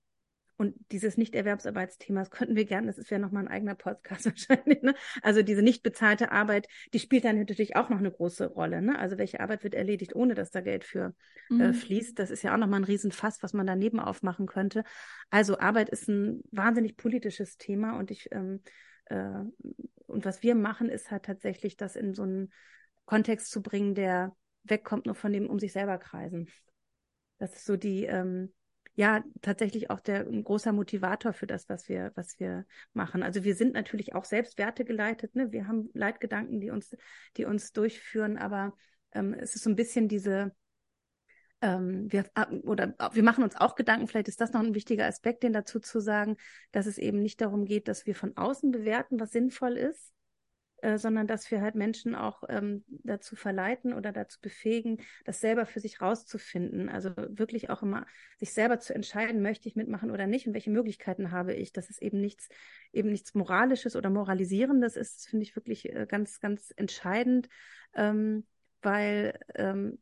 [0.57, 4.83] Und dieses Nicht-Erwerbsarbeitsthema, das könnten wir gerne, das wäre nochmal ein eigener Podcast wahrscheinlich.
[4.83, 4.95] Ne?
[5.23, 8.83] Also diese nicht bezahlte Arbeit, die spielt dann natürlich auch noch eine große Rolle.
[8.83, 8.99] Ne?
[8.99, 11.15] Also welche Arbeit wird erledigt, ohne dass da Geld für
[11.51, 11.61] äh, mhm.
[11.61, 12.19] äh, fließt?
[12.19, 14.83] Das ist ja auch nochmal ein Riesenfass, was man daneben aufmachen könnte.
[15.31, 18.61] Also Arbeit ist ein wahnsinnig politisches Thema und ich ähm,
[19.07, 19.45] äh,
[20.09, 22.53] und was wir machen, ist halt tatsächlich, das in so einen
[23.09, 26.47] Kontext zu bringen, der wegkommt nur von dem um sich selber kreisen.
[27.39, 28.53] Das ist so die, ähm,
[28.97, 33.23] ja, tatsächlich auch der ein großer Motivator für das, was wir, was wir machen.
[33.23, 35.53] Also wir sind natürlich auch selbst wertegeleitet, ne?
[35.53, 36.95] Wir haben Leitgedanken, die uns,
[37.39, 38.75] die uns durchführen, aber
[39.13, 40.55] ähm, es ist so ein bisschen diese,
[41.63, 42.27] ähm, wir,
[42.65, 45.81] oder wir machen uns auch Gedanken, vielleicht ist das noch ein wichtiger Aspekt, den dazu
[45.81, 46.37] zu sagen,
[46.73, 50.13] dass es eben nicht darum geht, dass wir von außen bewerten, was sinnvoll ist,
[50.83, 55.67] äh, sondern dass wir halt Menschen auch ähm, dazu verleiten oder dazu befähigen, das selber
[55.67, 56.89] für sich rauszufinden.
[56.89, 58.07] Also wirklich auch immer
[58.37, 61.73] sich selber zu entscheiden, möchte ich mitmachen oder nicht und welche Möglichkeiten habe ich.
[61.73, 62.49] Dass es eben nichts,
[62.93, 67.49] eben nichts Moralisches oder Moralisierendes ist, finde ich wirklich äh, ganz, ganz entscheidend,
[67.95, 68.47] ähm,
[68.81, 69.99] weil ähm,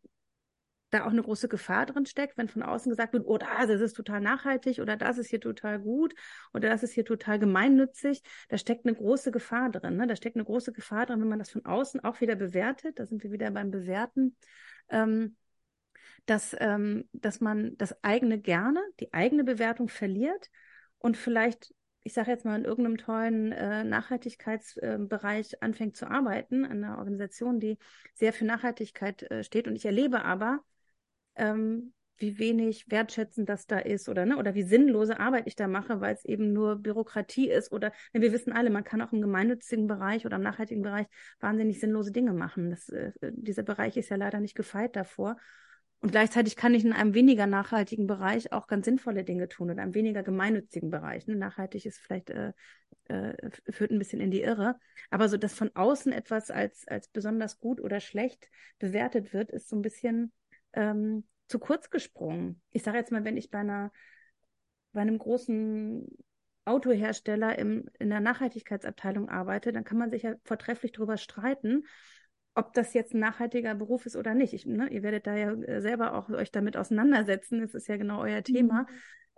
[0.90, 3.94] da auch eine große Gefahr drin steckt, wenn von außen gesagt wird, oh, das ist
[3.94, 6.14] total nachhaltig oder das ist hier total gut
[6.54, 8.22] oder das ist hier total gemeinnützig.
[8.48, 9.96] Da steckt eine große Gefahr drin.
[9.96, 10.06] Ne?
[10.06, 12.98] Da steckt eine große Gefahr drin, wenn man das von außen auch wieder bewertet.
[12.98, 14.36] Da sind wir wieder beim Bewerten.
[14.88, 15.36] Ähm,
[16.26, 20.50] dass, ähm, dass man das eigene gerne, die eigene Bewertung verliert
[20.98, 21.72] und vielleicht
[22.06, 26.98] ich sage jetzt mal, in irgendeinem tollen äh, Nachhaltigkeitsbereich äh, anfängt zu arbeiten, an einer
[26.98, 27.78] Organisation, die
[28.14, 29.66] sehr für Nachhaltigkeit äh, steht.
[29.66, 30.62] Und ich erlebe aber,
[31.36, 35.68] ähm, wie wenig wertschätzend das da ist oder ne, oder wie sinnlose Arbeit ich da
[35.68, 39.12] mache, weil es eben nur Bürokratie ist oder ne, wir wissen alle, man kann auch
[39.12, 41.06] im gemeinnützigen Bereich oder im nachhaltigen Bereich
[41.40, 42.70] wahnsinnig sinnlose Dinge machen.
[42.70, 45.36] Das, äh, dieser Bereich ist ja leider nicht gefeit davor.
[46.00, 49.78] Und gleichzeitig kann ich in einem weniger nachhaltigen Bereich auch ganz sinnvolle Dinge tun, in
[49.78, 51.26] einem weniger gemeinnützigen Bereich.
[51.26, 51.36] Ne?
[51.36, 52.52] Nachhaltig ist vielleicht, äh,
[53.08, 54.78] äh, führt ein bisschen in die Irre.
[55.10, 59.68] Aber so, dass von außen etwas als, als besonders gut oder schlecht bewertet wird, ist
[59.68, 60.32] so ein bisschen
[60.72, 62.60] ähm, zu kurz gesprungen.
[62.72, 63.92] Ich sage jetzt mal, wenn ich bei einer
[64.92, 66.08] bei einem großen
[66.64, 71.84] Autohersteller im, in der Nachhaltigkeitsabteilung arbeite, dann kann man sich ja vortrefflich darüber streiten,
[72.54, 74.54] ob das jetzt ein nachhaltiger Beruf ist oder nicht.
[74.54, 77.60] Ich, ne, ihr werdet da ja äh, selber auch euch damit auseinandersetzen.
[77.60, 78.82] Das ist ja genau euer Thema.
[78.82, 78.86] Mhm.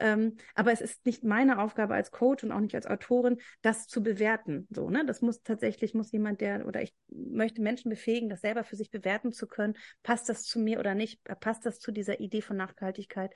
[0.00, 3.86] Ähm, aber es ist nicht meine Aufgabe als Coach und auch nicht als Autorin, das
[3.86, 4.68] zu bewerten.
[4.70, 5.04] So, ne?
[5.04, 8.90] Das muss tatsächlich, muss jemand, der, oder ich möchte Menschen befähigen, das selber für sich
[8.90, 9.76] bewerten zu können.
[10.02, 11.22] Passt das zu mir oder nicht?
[11.40, 13.34] Passt das zu dieser Idee von Nachhaltigkeit,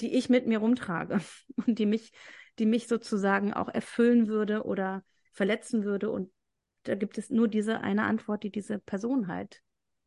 [0.00, 1.20] die ich mit mir rumtrage
[1.66, 2.12] und die mich,
[2.58, 6.10] die mich sozusagen auch erfüllen würde oder verletzen würde.
[6.10, 6.30] Und
[6.82, 9.62] da gibt es nur diese eine Antwort, die diese Person halt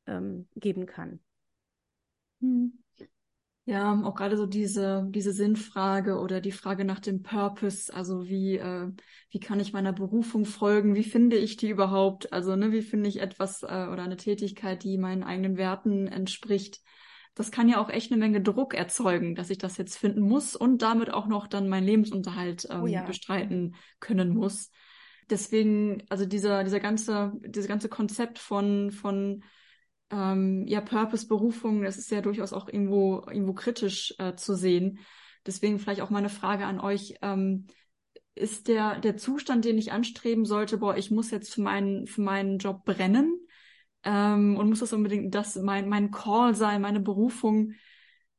[0.06, 1.20] ähm, geben kann.
[2.42, 2.79] Hm.
[3.70, 8.58] Ja, auch gerade so diese, diese Sinnfrage oder die Frage nach dem Purpose, also wie,
[8.58, 8.88] äh,
[9.30, 13.10] wie kann ich meiner Berufung folgen, wie finde ich die überhaupt, also ne, wie finde
[13.10, 16.82] ich etwas äh, oder eine Tätigkeit, die meinen eigenen Werten entspricht.
[17.36, 20.56] Das kann ja auch echt eine Menge Druck erzeugen, dass ich das jetzt finden muss
[20.56, 23.04] und damit auch noch dann meinen Lebensunterhalt ähm, oh ja.
[23.04, 24.72] bestreiten können muss.
[25.30, 29.44] Deswegen, also dieser, dieser ganze, dieses ganze Konzept von, von
[30.12, 35.00] ähm, ja, Purpose, Berufung, das ist ja durchaus auch irgendwo, irgendwo kritisch äh, zu sehen.
[35.46, 37.16] Deswegen vielleicht auch meine Frage an euch.
[37.22, 37.68] Ähm,
[38.36, 42.22] ist der, der Zustand, den ich anstreben sollte, boah, ich muss jetzt für meinen, für
[42.22, 43.38] meinen Job brennen
[44.04, 47.74] ähm, und muss das unbedingt das mein, mein Call sein, meine Berufung?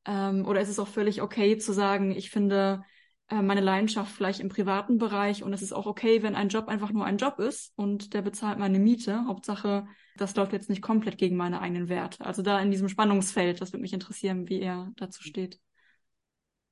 [0.06, 2.82] Ähm, oder ist es auch völlig okay zu sagen, ich finde
[3.30, 6.68] äh, meine Leidenschaft vielleicht im privaten Bereich und es ist auch okay, wenn ein Job
[6.68, 9.24] einfach nur ein Job ist und der bezahlt meine Miete.
[9.26, 12.24] Hauptsache, das läuft jetzt nicht komplett gegen meine eigenen Werte.
[12.26, 15.60] Also da in diesem Spannungsfeld, das würde mich interessieren, wie er dazu steht.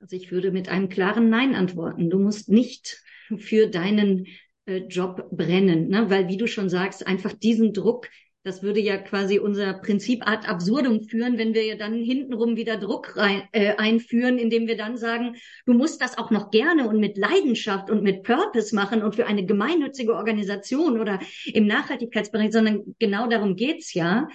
[0.01, 2.11] Also ich würde mit einem klaren Nein antworten.
[2.11, 3.03] Du musst nicht
[3.39, 4.27] für deinen
[4.67, 6.11] äh, Job brennen, ne?
[6.11, 8.09] weil wie du schon sagst, einfach diesen Druck
[8.49, 12.79] das würde ja quasi unser Prinzip ad absurdum führen, wenn wir ja dann hintenrum wieder
[12.79, 15.37] Druck rein, äh, einführen, indem wir dann sagen,
[15.67, 19.27] du musst das auch noch gerne und mit Leidenschaft und mit Purpose machen und für
[19.27, 24.29] eine gemeinnützige Organisation oder im Nachhaltigkeitsbereich, sondern genau darum geht's ja,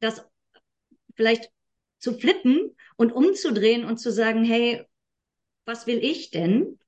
[0.00, 0.26] das
[1.14, 1.50] vielleicht
[1.98, 4.86] zu flippen und umzudrehen und zu sagen, hey,
[5.66, 6.78] was will ich denn?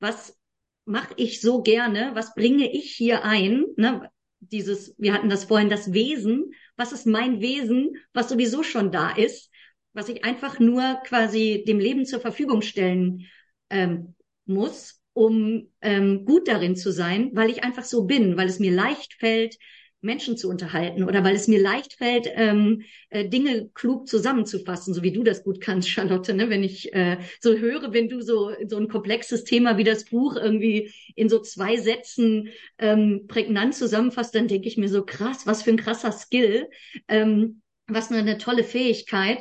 [0.00, 0.38] Was
[0.86, 2.12] mache ich so gerne?
[2.14, 3.66] Was bringe ich hier ein?
[3.76, 4.10] Ne?
[4.50, 6.52] Dieses, wir hatten das vorhin, das Wesen.
[6.76, 9.50] Was ist mein Wesen, was sowieso schon da ist,
[9.92, 13.26] was ich einfach nur quasi dem Leben zur Verfügung stellen
[13.70, 18.58] ähm, muss, um ähm, gut darin zu sein, weil ich einfach so bin, weil es
[18.58, 19.56] mir leicht fällt,
[20.00, 25.02] Menschen zu unterhalten oder weil es mir leicht fällt, ähm, äh, Dinge klug zusammenzufassen, so
[25.02, 26.34] wie du das gut kannst, Charlotte.
[26.34, 26.48] Ne?
[26.50, 30.36] Wenn ich äh, so höre, wenn du so so ein komplexes Thema wie das Buch
[30.36, 35.62] irgendwie in so zwei Sätzen ähm, prägnant zusammenfasst, dann denke ich mir so krass, was
[35.62, 36.68] für ein krasser Skill,
[37.08, 39.38] ähm, was eine, tolle Fähigkeit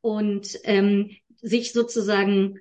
[0.00, 2.60] und ähm, sich sozusagen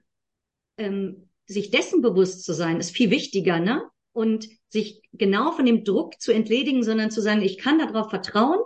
[0.77, 3.83] ähm, sich dessen bewusst zu sein, ist viel wichtiger, ne?
[4.11, 8.59] Und sich genau von dem Druck zu entledigen, sondern zu sagen, ich kann darauf vertrauen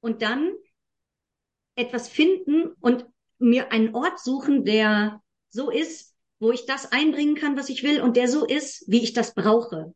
[0.00, 0.52] und dann
[1.74, 3.06] etwas finden und
[3.38, 8.00] mir einen Ort suchen, der so ist, wo ich das einbringen kann, was ich will
[8.00, 9.94] und der so ist, wie ich das brauche.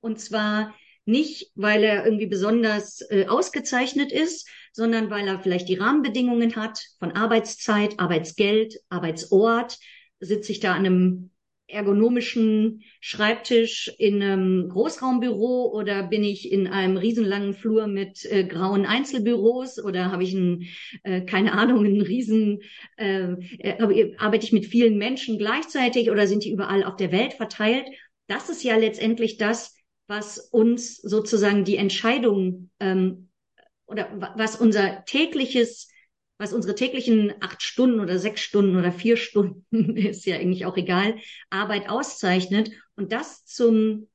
[0.00, 0.74] Und zwar
[1.04, 6.80] nicht, weil er irgendwie besonders äh, ausgezeichnet ist, sondern weil er vielleicht die Rahmenbedingungen hat
[6.98, 9.78] von Arbeitszeit, Arbeitsgeld, Arbeitsort.
[10.20, 11.30] Sitze ich da an einem
[11.66, 18.84] ergonomischen Schreibtisch in einem Großraumbüro oder bin ich in einem riesenlangen Flur mit äh, grauen
[18.84, 20.66] Einzelbüros oder habe ich ein,
[21.02, 22.60] äh, keine Ahnung, einen riesen,
[22.96, 27.32] äh, äh, arbeite ich mit vielen Menschen gleichzeitig oder sind die überall auf der Welt
[27.32, 27.86] verteilt?
[28.26, 29.74] Das ist ja letztendlich das,
[30.06, 33.30] was uns sozusagen die Entscheidung ähm,
[33.86, 35.88] oder was unser tägliches
[36.38, 39.64] was unsere täglichen acht Stunden oder sechs Stunden oder vier Stunden,
[39.96, 41.16] ist ja eigentlich auch egal,
[41.50, 42.70] Arbeit auszeichnet.
[42.96, 44.08] Und das zum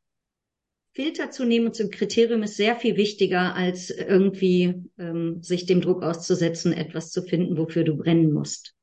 [0.91, 5.82] Filter zu nehmen und zum Kriterium ist sehr viel wichtiger, als irgendwie ähm, sich dem
[5.82, 8.76] Druck auszusetzen, etwas zu finden, wofür du brennen musst.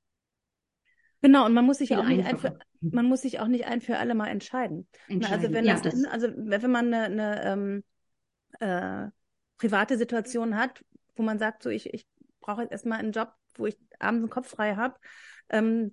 [1.22, 3.80] Genau, und man muss sich auch nicht ein für, man muss sich auch nicht ein
[3.80, 4.86] für alle mal entscheiden.
[5.08, 5.42] entscheiden.
[5.42, 7.84] Also wenn ja, das, das, also wenn man eine, eine ähm,
[8.60, 9.10] äh,
[9.58, 10.84] private Situation hat,
[11.16, 12.06] wo man sagt, so ich, ich
[12.46, 14.96] brauche jetzt erstmal einen Job, wo ich abends den Kopf frei habe,
[15.50, 15.92] ähm,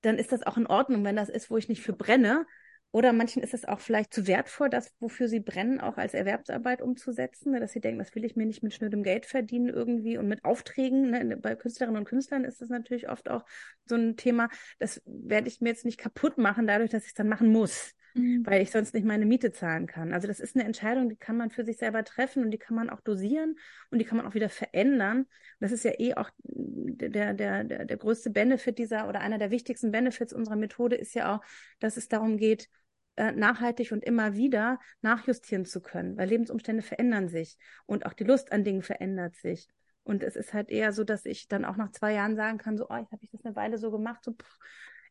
[0.00, 2.46] dann ist das auch in Ordnung, wenn das ist, wo ich nicht für brenne.
[2.94, 6.82] Oder manchen ist es auch vielleicht zu wertvoll, das, wofür sie brennen, auch als Erwerbsarbeit
[6.82, 7.60] umzusetzen, ne?
[7.60, 10.44] dass sie denken, das will ich mir nicht mit schnödem Geld verdienen irgendwie und mit
[10.44, 11.10] Aufträgen.
[11.10, 11.38] Ne?
[11.38, 13.46] Bei Künstlerinnen und Künstlern ist das natürlich oft auch
[13.86, 17.14] so ein Thema, das werde ich mir jetzt nicht kaputt machen, dadurch, dass ich es
[17.14, 18.44] dann machen muss mhm.
[18.46, 20.12] weil ich sonst nicht meine Miete zahlen kann.
[20.12, 22.76] Also das ist eine Entscheidung, die kann man für sich selber treffen und die kann
[22.76, 23.56] man auch dosieren
[23.90, 25.26] und die kann man auch wieder verändern.
[25.60, 29.50] Das ist ja eh auch der, der, der, der größte Benefit dieser oder einer der
[29.50, 31.44] wichtigsten Benefits unserer Methode ist ja auch,
[31.80, 32.68] dass es darum geht,
[33.16, 38.24] äh, nachhaltig und immer wieder nachjustieren zu können, weil Lebensumstände verändern sich und auch die
[38.24, 39.68] Lust an Dingen verändert sich.
[40.04, 42.76] Und es ist halt eher so, dass ich dann auch nach zwei Jahren sagen kann,
[42.76, 44.58] so, oh, ich habe ich das eine Weile so gemacht, so, pff,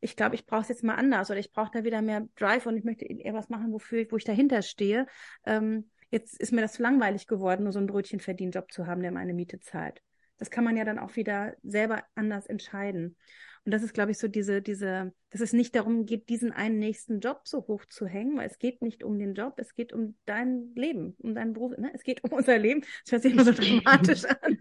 [0.02, 2.66] ich glaube, ich brauche es jetzt mal anders oder ich brauche da wieder mehr Drive
[2.66, 5.06] und ich möchte eher was machen, wofür ich, wo ich dahinter stehe.
[5.46, 9.12] Ähm, jetzt ist mir das zu langweilig geworden, nur so einen Brötchenverdienjob zu haben, der
[9.12, 10.02] meine Miete zahlt.
[10.38, 13.16] Das kann man ja dann auch wieder selber anders entscheiden.
[13.64, 16.80] Und das ist, glaube ich, so diese, diese, dass es nicht darum geht, diesen einen
[16.80, 19.94] nächsten Job so hoch zu hängen, weil es geht nicht um den Job, es geht
[19.94, 21.92] um dein Leben, um deinen Beruf, ne?
[21.94, 22.82] es geht um unser Leben.
[23.04, 24.58] Das hört sich immer so dramatisch an.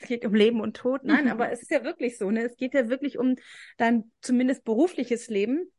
[0.00, 1.04] es geht um Leben und Tod.
[1.04, 2.44] Nein, aber es ist ja wirklich so, ne?
[2.44, 3.36] Es geht ja wirklich um
[3.76, 5.70] dein zumindest berufliches Leben,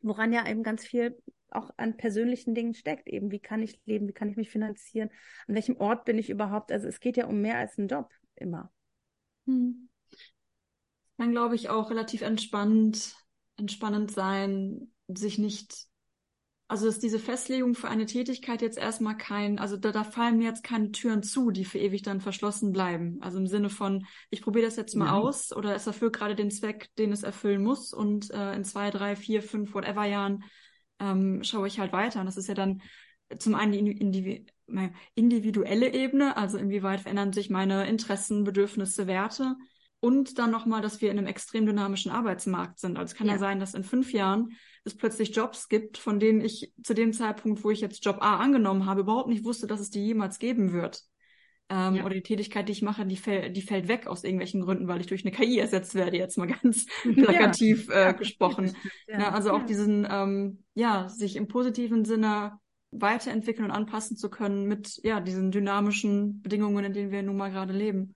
[0.00, 1.20] woran ja eben ganz viel
[1.50, 3.08] auch an persönlichen Dingen steckt.
[3.08, 5.10] Eben, wie kann ich leben, wie kann ich mich finanzieren,
[5.46, 6.72] an welchem Ort bin ich überhaupt?
[6.72, 8.72] Also es geht ja um mehr als einen Job immer.
[9.46, 9.90] Hm
[11.18, 13.14] kann, glaube ich, auch relativ entspannt,
[13.56, 15.86] entspannend sein, sich nicht,
[16.66, 20.48] also dass diese Festlegung für eine Tätigkeit jetzt erstmal kein, also da, da fallen mir
[20.48, 23.18] jetzt keine Türen zu, die für ewig dann verschlossen bleiben.
[23.20, 25.12] Also im Sinne von, ich probiere das jetzt mal ja.
[25.12, 28.90] aus oder es erfüllt gerade den Zweck, den es erfüllen muss und äh, in zwei,
[28.90, 30.42] drei, vier, fünf, whatever Jahren
[30.98, 32.20] ähm, schaue ich halt weiter.
[32.20, 32.82] Und das ist ja dann
[33.38, 34.50] zum einen die Individu
[35.14, 39.56] individuelle Ebene, also inwieweit verändern sich meine Interessen, Bedürfnisse, Werte
[40.04, 42.98] und dann nochmal, dass wir in einem extrem dynamischen Arbeitsmarkt sind.
[42.98, 43.32] Also es kann ja.
[43.32, 44.50] ja sein, dass in fünf Jahren
[44.84, 48.36] es plötzlich Jobs gibt, von denen ich zu dem Zeitpunkt, wo ich jetzt Job A
[48.36, 51.00] angenommen habe, überhaupt nicht wusste, dass es die jemals geben wird.
[51.70, 52.04] Ähm, ja.
[52.04, 55.00] Oder die Tätigkeit, die ich mache, die, fäll die fällt weg aus irgendwelchen Gründen, weil
[55.00, 58.10] ich durch eine KI ersetzt werde, jetzt mal ganz plakativ ja.
[58.10, 58.76] äh, gesprochen.
[59.08, 59.30] Ja.
[59.30, 62.58] also auch diesen, ähm, ja, sich im positiven Sinne
[62.90, 67.50] weiterentwickeln und anpassen zu können mit ja diesen dynamischen Bedingungen, in denen wir nun mal
[67.50, 68.14] gerade leben.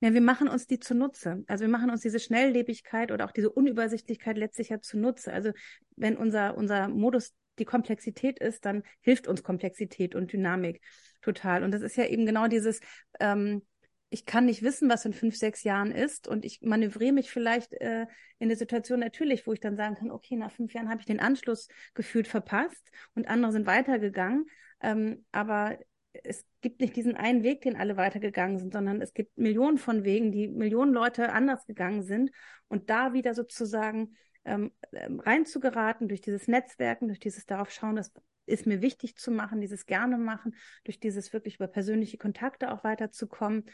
[0.00, 1.42] Ja, wir machen uns die zunutze.
[1.48, 5.32] Also wir machen uns diese Schnelllebigkeit oder auch diese Unübersichtlichkeit letztlich ja zunutze.
[5.32, 5.50] Also
[5.96, 10.80] wenn unser, unser Modus die Komplexität ist, dann hilft uns Komplexität und Dynamik
[11.20, 11.64] total.
[11.64, 12.80] Und das ist ja eben genau dieses,
[13.18, 13.62] ähm,
[14.10, 16.28] ich kann nicht wissen, was in fünf, sechs Jahren ist.
[16.28, 18.06] Und ich manövriere mich vielleicht äh,
[18.38, 21.06] in der Situation natürlich, wo ich dann sagen kann, okay, nach fünf Jahren habe ich
[21.06, 24.46] den Anschluss gefühlt verpasst und andere sind weitergegangen.
[24.80, 25.78] Ähm, aber
[26.12, 30.04] es gibt nicht diesen einen Weg, den alle weitergegangen sind, sondern es gibt Millionen von
[30.04, 32.30] Wegen, die Millionen Leute anders gegangen sind.
[32.68, 38.12] Und da wieder sozusagen ähm, ähm reinzugeraten durch dieses Netzwerken, durch dieses darauf schauen, dass
[38.46, 40.54] ist mir wichtig zu machen, dieses gerne machen,
[40.84, 43.66] durch dieses wirklich über persönliche Kontakte auch weiterzukommen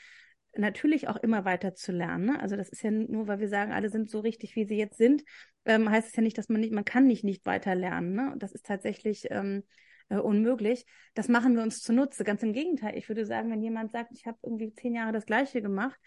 [0.59, 2.26] natürlich auch immer weiter zu lernen.
[2.26, 2.41] Ne?
[2.41, 4.97] Also das ist ja nur, weil wir sagen, alle sind so richtig, wie sie jetzt
[4.97, 5.24] sind,
[5.64, 8.14] ähm, heißt es ja nicht, dass man nicht, man kann nicht nicht weiter lernen.
[8.14, 8.32] Ne?
[8.32, 9.64] Und das ist tatsächlich ähm,
[10.09, 10.86] äh, unmöglich.
[11.14, 12.24] Das machen wir uns zunutze.
[12.24, 12.96] Ganz im Gegenteil.
[12.96, 15.98] Ich würde sagen, wenn jemand sagt, ich habe irgendwie zehn Jahre das Gleiche gemacht,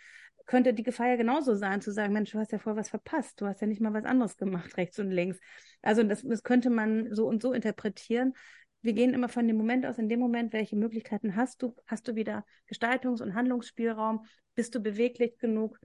[0.46, 3.42] könnte die Gefahr ja genauso sein, zu sagen, Mensch, du hast ja vorher was verpasst,
[3.42, 5.40] du hast ja nicht mal was anderes gemacht, rechts und links.
[5.82, 8.34] Also das, das könnte man so und so interpretieren
[8.82, 11.76] wir gehen immer von dem Moment aus, in dem Moment, welche Möglichkeiten hast du?
[11.88, 14.26] Hast du wieder Gestaltungs- und Handlungsspielraum?
[14.56, 15.80] Bist du beweglich genug?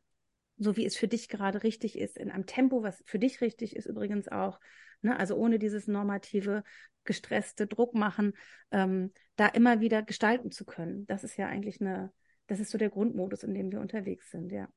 [0.58, 3.74] So wie es für dich gerade richtig ist, in einem Tempo, was für dich richtig
[3.74, 4.60] ist, übrigens auch.
[5.03, 5.18] Ne?
[5.18, 6.62] Also ohne dieses normative,
[7.05, 8.32] gestresste Druck machen,
[8.70, 11.07] ähm, da immer wieder gestalten zu können.
[11.07, 12.12] Das ist ja eigentlich eine,
[12.46, 14.68] das ist so der Grundmodus, in dem wir unterwegs sind, ja.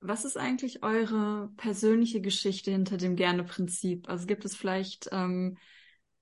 [0.00, 4.08] Was ist eigentlich eure persönliche Geschichte hinter dem Gerne-Prinzip?
[4.08, 5.56] Also gibt es vielleicht ähm,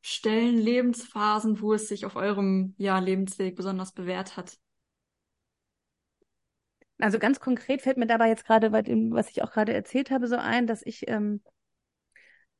[0.00, 4.58] Stellen, Lebensphasen, wo es sich auf eurem ja, Lebensweg besonders bewährt hat?
[6.98, 10.36] Also ganz konkret fällt mir dabei jetzt gerade, was ich auch gerade erzählt habe, so
[10.36, 11.42] ein, dass ich, ähm,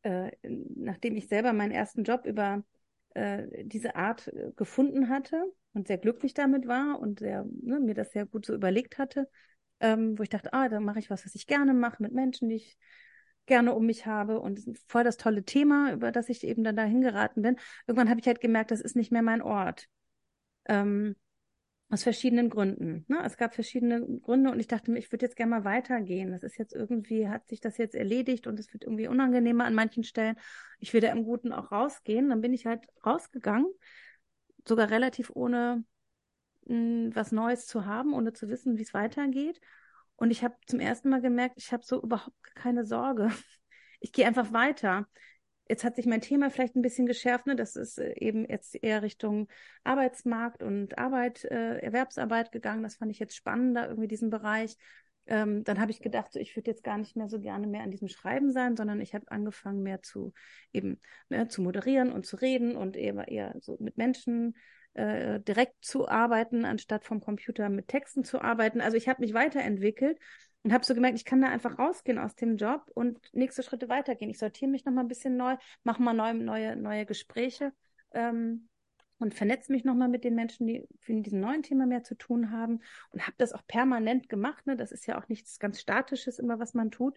[0.05, 2.63] äh, nachdem ich selber meinen ersten Job über
[3.15, 5.43] äh, diese Art äh, gefunden hatte
[5.73, 9.29] und sehr glücklich damit war und sehr, ne, mir das sehr gut so überlegt hatte,
[9.81, 12.49] ähm, wo ich dachte, ah, da mache ich was, was ich gerne mache mit Menschen,
[12.49, 12.79] die ich
[13.47, 17.01] gerne um mich habe und voll das tolle Thema, über das ich eben dann dahin
[17.01, 17.57] geraten bin.
[17.87, 19.89] Irgendwann habe ich halt gemerkt, das ist nicht mehr mein Ort.
[20.67, 21.17] Ähm,
[21.91, 23.05] aus verschiedenen Gründen.
[23.09, 23.23] Ne?
[23.25, 26.33] Es gab verschiedene Gründe und ich dachte mir, ich würde jetzt gerne mal weitergehen.
[26.33, 29.75] Das ist jetzt irgendwie, hat sich das jetzt erledigt und es wird irgendwie unangenehmer an
[29.75, 30.37] manchen Stellen.
[30.79, 32.31] Ich würde im Guten auch rausgehen.
[32.31, 33.67] Dann bin ich halt rausgegangen,
[34.67, 35.85] sogar relativ ohne
[36.67, 39.61] mh, hm, was Neues zu haben, ohne zu wissen, wie es weitergeht.
[40.17, 43.31] Und ich habe zum ersten Mal gemerkt, ich habe so überhaupt keine Sorge.
[44.01, 45.09] Ich gehe einfach weiter.
[45.69, 47.57] Jetzt hat sich mein Thema vielleicht ein bisschen geschärft, ne?
[47.57, 49.49] Das ist äh, eben jetzt eher Richtung
[49.83, 52.83] Arbeitsmarkt und Arbeit, äh, Erwerbsarbeit gegangen.
[52.83, 54.77] Das fand ich jetzt spannender, irgendwie diesen Bereich.
[55.27, 57.83] Ähm, dann habe ich gedacht, so, ich würde jetzt gar nicht mehr so gerne mehr
[57.83, 60.35] an diesem Schreiben sein, sondern ich habe angefangen mehr zu
[60.73, 61.01] eben
[61.31, 64.55] ne, zu moderieren und zu reden und eher, eher so mit Menschen
[64.93, 68.83] äh, direkt zu arbeiten, anstatt vom Computer mit Texten zu arbeiten.
[68.83, 70.19] Also ich habe mich weiterentwickelt
[70.65, 73.89] und habe so gemerkt, ich kann da einfach rausgehen aus dem Job und nächste Schritte
[73.91, 74.31] weitergehen.
[74.31, 77.73] Ich sortiere mich nochmal ein bisschen neu, mache mal neue, neue, neue Gespräche
[78.13, 78.69] ähm,
[79.19, 82.51] und vernetze mich nochmal mit den Menschen, die für diesen neuen Thema mehr zu tun
[82.51, 84.67] haben und habe das auch permanent gemacht.
[84.67, 84.75] Ne?
[84.75, 87.17] Das ist ja auch nichts ganz Statisches immer, was man tut.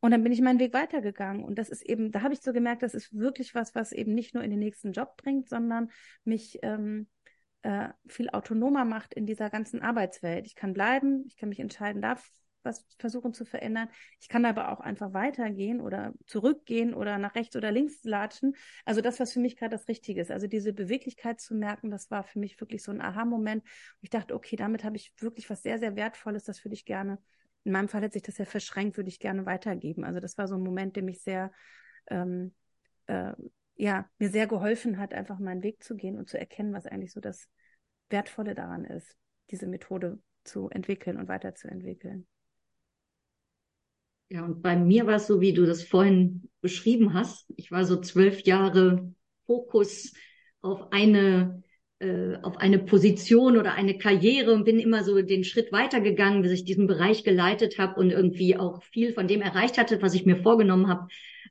[0.00, 1.44] Und dann bin ich meinen Weg weitergegangen.
[1.44, 4.14] Und das ist eben, da habe ich so gemerkt, das ist wirklich was, was eben
[4.14, 5.90] nicht nur in den nächsten Job bringt, sondern
[6.24, 7.06] mich ähm,
[7.60, 10.46] äh, viel autonomer macht in dieser ganzen Arbeitswelt.
[10.46, 12.32] Ich kann bleiben, ich kann mich entscheiden, darf
[12.64, 13.88] was versuchen zu verändern.
[14.20, 18.54] Ich kann aber auch einfach weitergehen oder zurückgehen oder nach rechts oder links latschen.
[18.84, 20.30] Also das, was für mich gerade das Richtige ist.
[20.30, 23.64] Also diese Beweglichkeit zu merken, das war für mich wirklich so ein Aha-Moment.
[24.00, 27.18] Ich dachte, okay, damit habe ich wirklich was sehr, sehr Wertvolles, das würde ich gerne
[27.64, 30.04] in meinem Fall hat sich das ja verschränkt, würde ich gerne weitergeben.
[30.04, 31.52] Also das war so ein Moment, der mich sehr,
[32.08, 32.54] ähm,
[33.06, 33.32] äh,
[33.76, 37.12] ja, mir sehr geholfen hat, einfach meinen Weg zu gehen und zu erkennen, was eigentlich
[37.12, 37.48] so das
[38.10, 39.16] Wertvolle daran ist,
[39.50, 42.26] diese Methode zu entwickeln und weiterzuentwickeln.
[44.32, 47.52] Ja, und bei mir war es so, wie du das vorhin beschrieben hast.
[47.58, 49.12] Ich war so zwölf Jahre
[49.44, 50.14] Fokus
[50.62, 51.62] auf eine
[51.98, 56.52] äh, auf eine Position oder eine Karriere und bin immer so den Schritt weitergegangen, bis
[56.52, 60.24] ich diesen Bereich geleitet habe und irgendwie auch viel von dem erreicht hatte, was ich
[60.24, 61.08] mir vorgenommen habe,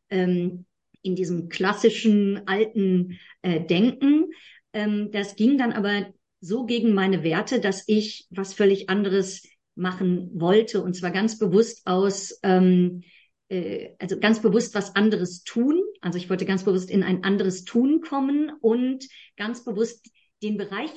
[0.09, 0.65] ähm,
[1.03, 4.31] in diesem klassischen alten äh, Denken.
[4.73, 6.07] Ähm, das ging dann aber
[6.39, 9.43] so gegen meine Werte, dass ich was völlig anderes
[9.81, 13.03] machen wollte und zwar ganz bewusst aus ähm,
[13.51, 15.81] äh, also ganz bewusst was anderes tun.
[15.99, 19.07] Also ich wollte ganz bewusst in ein anderes Tun kommen und
[19.37, 20.09] ganz bewusst
[20.41, 20.91] den Bereich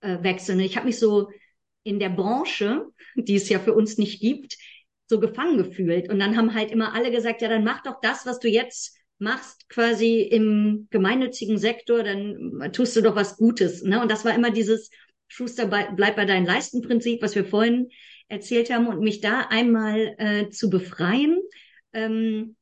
[0.00, 0.60] äh, wechseln.
[0.60, 1.30] Ich habe mich so
[1.82, 4.56] in der Branche, die es ja für uns nicht gibt,
[5.08, 6.10] so gefangen gefühlt.
[6.10, 8.96] Und dann haben halt immer alle gesagt, ja, dann mach doch das, was du jetzt
[9.18, 13.82] machst, quasi im gemeinnützigen Sektor, dann tust du doch was Gutes.
[13.82, 14.00] Ne?
[14.00, 14.90] Und das war immer dieses
[15.28, 17.90] Schuster, bleib bei deinen Leistenprinzip, was wir vorhin
[18.28, 21.40] erzählt haben, und mich da einmal äh, zu befreien.
[21.92, 22.56] Ähm,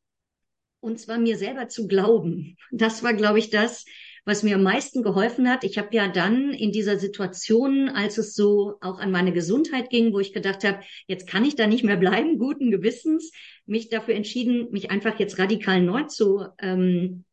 [0.80, 2.56] und zwar mir selber zu glauben.
[2.72, 3.84] Das war, glaube ich, das,
[4.24, 5.64] was mir am meisten geholfen hat.
[5.64, 10.12] Ich habe ja dann in dieser Situation, als es so auch an meine Gesundheit ging,
[10.12, 13.32] wo ich gedacht habe, jetzt kann ich da nicht mehr bleiben, guten Gewissens,
[13.66, 17.24] mich dafür entschieden, mich einfach jetzt radikal neu zu, ähm,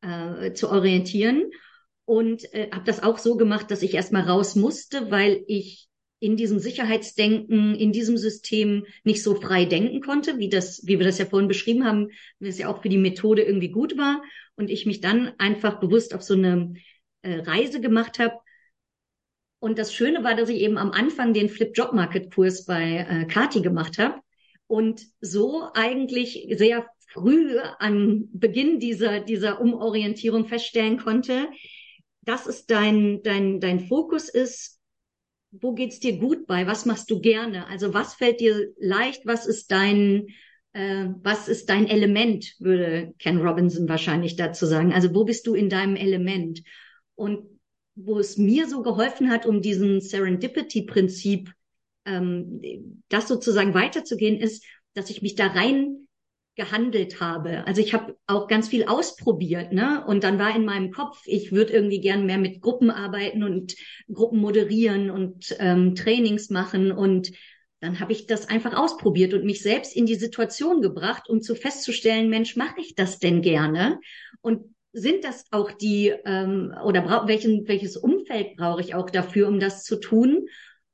[0.00, 1.50] äh, zu orientieren.
[2.04, 5.88] Und äh, habe das auch so gemacht, dass ich erstmal raus musste, weil ich
[6.22, 11.06] in diesem Sicherheitsdenken, in diesem System nicht so frei denken konnte, wie das, wie wir
[11.06, 14.22] das ja vorhin beschrieben haben, es ja auch für die Methode irgendwie gut war.
[14.54, 16.74] Und ich mich dann einfach bewusst auf so eine
[17.22, 18.36] äh, Reise gemacht habe.
[19.58, 23.06] Und das Schöne war, dass ich eben am Anfang den Flip Job Market Kurs bei
[23.08, 24.20] äh, Kati gemacht habe
[24.68, 31.48] und so eigentlich sehr früh an Beginn dieser, dieser Umorientierung feststellen konnte,
[32.22, 34.78] dass es dein, dein, dein Fokus ist,
[35.52, 36.66] wo geht's dir gut bei?
[36.66, 37.66] Was machst du gerne?
[37.68, 39.26] Also was fällt dir leicht?
[39.26, 40.28] Was ist dein,
[40.72, 44.92] äh, was ist dein Element, würde Ken Robinson wahrscheinlich dazu sagen.
[44.92, 46.62] Also wo bist du in deinem Element?
[47.14, 47.44] Und
[47.94, 51.52] wo es mir so geholfen hat, um diesen Serendipity-Prinzip,
[52.06, 56.01] ähm, das sozusagen weiterzugehen, ist, dass ich mich da rein
[56.54, 57.66] gehandelt habe.
[57.66, 60.04] Also ich habe auch ganz viel ausprobiert, ne?
[60.06, 63.74] Und dann war in meinem Kopf, ich würde irgendwie gern mehr mit Gruppen arbeiten und
[64.12, 66.92] Gruppen moderieren und ähm, Trainings machen.
[66.92, 67.32] Und
[67.80, 71.54] dann habe ich das einfach ausprobiert und mich selbst in die Situation gebracht, um zu
[71.54, 73.98] festzustellen, Mensch, mache ich das denn gerne?
[74.42, 79.48] Und sind das auch die ähm, oder brauch, welchen, welches Umfeld brauche ich auch dafür,
[79.48, 80.48] um das zu tun?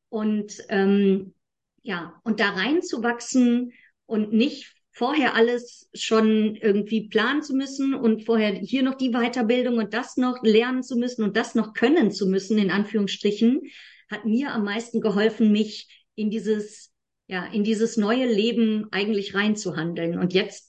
[0.08, 1.34] Und ähm,
[1.82, 3.72] ja, und da reinzuwachsen
[4.06, 9.78] und nicht vorher alles schon irgendwie planen zu müssen und vorher hier noch die Weiterbildung
[9.78, 13.62] und das noch lernen zu müssen und das noch können zu müssen, in Anführungsstrichen,
[14.10, 16.92] hat mir am meisten geholfen, mich in dieses,
[17.28, 20.18] ja, in dieses neue Leben eigentlich reinzuhandeln.
[20.18, 20.67] Und jetzt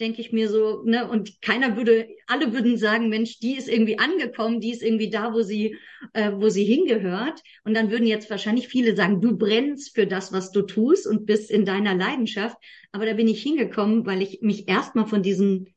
[0.00, 3.98] denke ich mir so, ne, und keiner würde, alle würden sagen, Mensch, die ist irgendwie
[3.98, 5.76] angekommen, die ist irgendwie da, wo sie,
[6.14, 7.42] äh, wo sie hingehört.
[7.64, 11.26] Und dann würden jetzt wahrscheinlich viele sagen, du brennst für das, was du tust und
[11.26, 12.56] bist in deiner Leidenschaft.
[12.92, 15.74] Aber da bin ich hingekommen, weil ich mich erstmal von diesen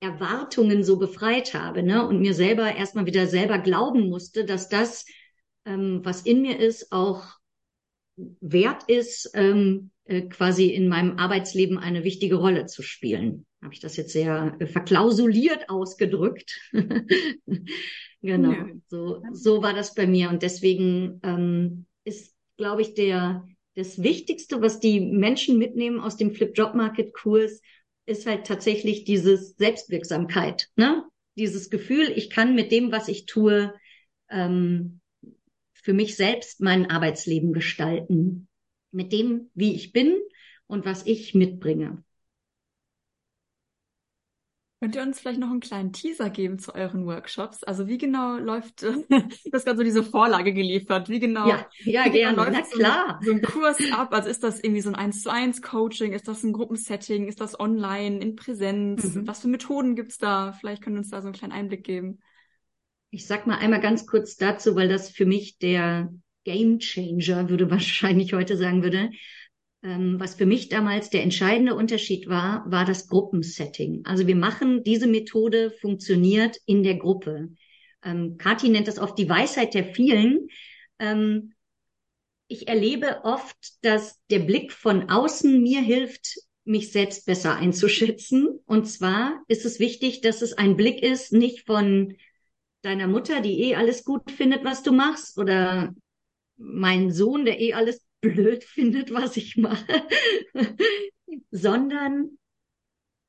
[0.00, 5.06] Erwartungen so befreit habe, ne, und mir selber erstmal wieder selber glauben musste, dass das,
[5.64, 7.24] ähm, was in mir ist, auch
[8.16, 9.95] wert ist, ähm, äh,
[10.28, 13.44] quasi in meinem Arbeitsleben eine wichtige Rolle zu spielen.
[13.62, 16.60] Habe ich das jetzt sehr äh, verklausuliert ausgedrückt?
[18.22, 18.66] genau, ja.
[18.86, 20.30] so, so war das bei mir.
[20.30, 23.44] Und deswegen ähm, ist, glaube ich, der
[23.74, 27.60] das Wichtigste, was die Menschen mitnehmen aus dem Flip Job Market Kurs,
[28.06, 31.04] ist halt tatsächlich dieses Selbstwirksamkeit, ne?
[31.36, 33.74] Dieses Gefühl, ich kann mit dem, was ich tue,
[34.30, 35.00] ähm,
[35.74, 38.45] für mich selbst mein Arbeitsleben gestalten
[38.96, 40.16] mit dem, wie ich bin
[40.66, 42.02] und was ich mitbringe.
[44.80, 47.64] Könnt ihr uns vielleicht noch einen kleinen Teaser geben zu euren Workshops?
[47.64, 49.02] Also wie genau läuft, du
[49.52, 52.76] hast gerade so diese Vorlage geliefert, wie genau, ja, ja wie genau gerne, läuft na
[52.76, 53.20] klar.
[53.22, 54.12] So, so ein Kurs ab?
[54.12, 56.12] Also ist das irgendwie so ein 1 zu 1 Coaching?
[56.12, 57.26] Ist das ein Gruppensetting?
[57.26, 59.14] Ist das online, in Präsenz?
[59.14, 59.26] Mhm.
[59.26, 60.52] Was für Methoden gibt's da?
[60.52, 62.20] Vielleicht können wir uns da so einen kleinen Einblick geben.
[63.10, 66.12] Ich sag mal einmal ganz kurz dazu, weil das für mich der
[66.46, 69.10] Game Changer, würde wahrscheinlich heute sagen würde.
[69.82, 74.02] Ähm, was für mich damals der entscheidende Unterschied war, war das Gruppensetting.
[74.04, 77.50] Also wir machen, diese Methode funktioniert in der Gruppe.
[78.02, 80.48] Ähm, Kathi nennt das oft die Weisheit der vielen.
[80.98, 81.52] Ähm,
[82.48, 88.60] ich erlebe oft, dass der Blick von außen mir hilft, mich selbst besser einzuschätzen.
[88.66, 92.14] Und zwar ist es wichtig, dass es ein Blick ist, nicht von
[92.82, 95.92] deiner Mutter, die eh alles gut findet, was du machst, oder
[96.56, 100.02] mein Sohn, der eh alles blöd findet, was ich mache,
[101.50, 102.38] sondern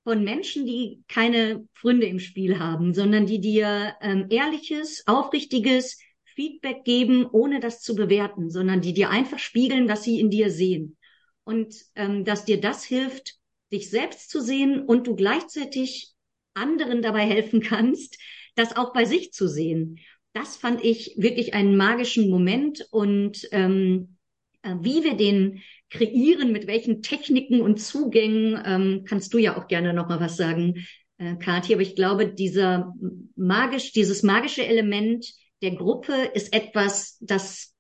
[0.04, 6.86] von Menschen, die keine Freunde im Spiel haben, sondern die dir ähm, ehrliches, aufrichtiges Feedback
[6.86, 10.98] geben, ohne das zu bewerten, sondern die dir einfach spiegeln, was sie in dir sehen.
[11.44, 13.36] Und ähm, dass dir das hilft,
[13.72, 16.14] dich selbst zu sehen und du gleichzeitig
[16.54, 18.18] anderen dabei helfen kannst,
[18.56, 20.00] das auch bei sich zu sehen
[20.38, 24.18] das fand ich wirklich einen magischen Moment und ähm,
[24.62, 29.68] äh, wie wir den kreieren, mit welchen Techniken und Zugängen, ähm, kannst du ja auch
[29.68, 30.86] gerne noch mal was sagen,
[31.18, 31.74] äh, Kathi.
[31.74, 32.94] Aber ich glaube, dieser
[33.36, 35.26] magisch, dieses magische Element
[35.62, 37.74] der Gruppe ist etwas, das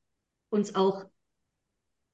[0.49, 1.05] uns auch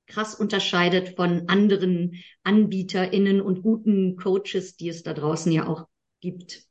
[0.07, 5.87] krass unterscheidet von anderen AnbieterInnen und guten Coaches, die es da draußen ja auch
[6.19, 6.65] gibt.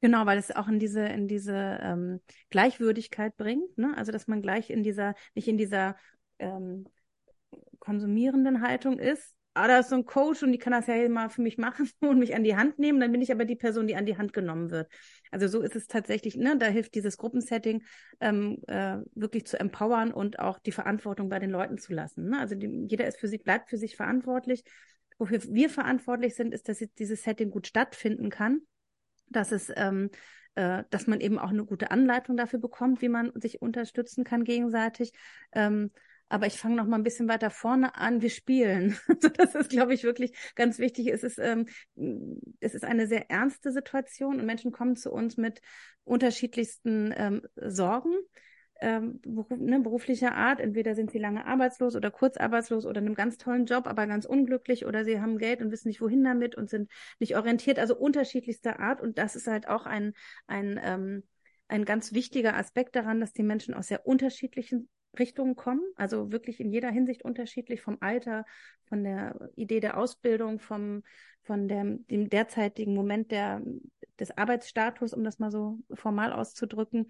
[0.00, 2.20] Genau, weil es auch in diese, in diese ähm,
[2.50, 3.94] Gleichwürdigkeit bringt, ne?
[3.96, 5.96] Also dass man gleich in dieser, nicht in dieser
[6.38, 6.86] ähm,
[7.80, 11.30] konsumierenden Haltung ist, ah, da ist so ein Coach und die kann das ja mal
[11.30, 13.86] für mich machen und mich an die Hand nehmen, dann bin ich aber die Person,
[13.86, 14.88] die an die Hand genommen wird.
[15.30, 17.82] Also so ist es tatsächlich, ne, da hilft dieses Gruppensetting
[18.20, 22.28] ähm, äh, wirklich zu empowern und auch die Verantwortung bei den Leuten zu lassen.
[22.28, 22.38] Ne?
[22.38, 24.62] Also die, jeder ist für sich, bleibt für sich verantwortlich.
[25.18, 28.60] Wofür wir verantwortlich sind, ist, dass dieses Setting gut stattfinden kann,
[29.30, 30.10] dass es ähm,
[30.58, 34.42] äh, dass man eben auch eine gute Anleitung dafür bekommt, wie man sich unterstützen kann
[34.42, 35.12] gegenseitig.
[35.52, 35.92] Ähm,
[36.28, 38.22] aber ich fange noch mal ein bisschen weiter vorne an.
[38.22, 38.98] Wir spielen.
[39.08, 41.08] Also das ist, glaube ich, wirklich ganz wichtig.
[41.08, 41.66] Es ist, ähm,
[42.60, 45.60] es ist eine sehr ernste Situation und Menschen kommen zu uns mit
[46.04, 48.14] unterschiedlichsten ähm, Sorgen
[48.80, 50.60] ähm, beruf, ne, beruflicher Art.
[50.60, 54.06] Entweder sind sie lange arbeitslos oder kurz arbeitslos oder in einem ganz tollen Job, aber
[54.06, 57.78] ganz unglücklich oder sie haben Geld und wissen nicht, wohin damit und sind nicht orientiert.
[57.78, 59.00] Also unterschiedlichster Art.
[59.00, 60.14] Und das ist halt auch ein,
[60.46, 61.22] ein, ähm,
[61.68, 66.60] ein ganz wichtiger Aspekt daran, dass die Menschen aus sehr unterschiedlichen Richtungen kommen, also wirklich
[66.60, 68.44] in jeder Hinsicht unterschiedlich vom Alter,
[68.84, 71.02] von der Idee der Ausbildung, vom,
[71.42, 73.62] von dem, dem derzeitigen Moment der,
[74.18, 77.08] des Arbeitsstatus, um das mal so formal auszudrücken,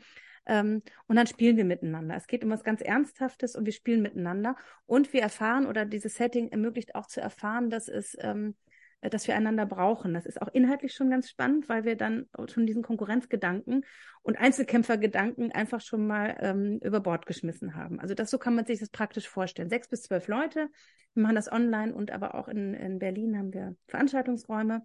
[0.48, 2.16] ähm, und dann spielen wir miteinander.
[2.16, 4.56] Es geht um was ganz Ernsthaftes und wir spielen miteinander.
[4.86, 8.56] Und wir erfahren oder dieses Setting ermöglicht auch zu erfahren, dass es ähm,
[9.00, 10.14] dass wir einander brauchen.
[10.14, 13.84] Das ist auch inhaltlich schon ganz spannend, weil wir dann schon diesen Konkurrenzgedanken
[14.22, 18.00] und Einzelkämpfergedanken einfach schon mal ähm, über Bord geschmissen haben.
[18.00, 19.70] Also das so kann man sich das praktisch vorstellen.
[19.70, 20.68] Sechs bis zwölf Leute.
[21.14, 24.82] Wir machen das online und aber auch in, in Berlin haben wir Veranstaltungsräume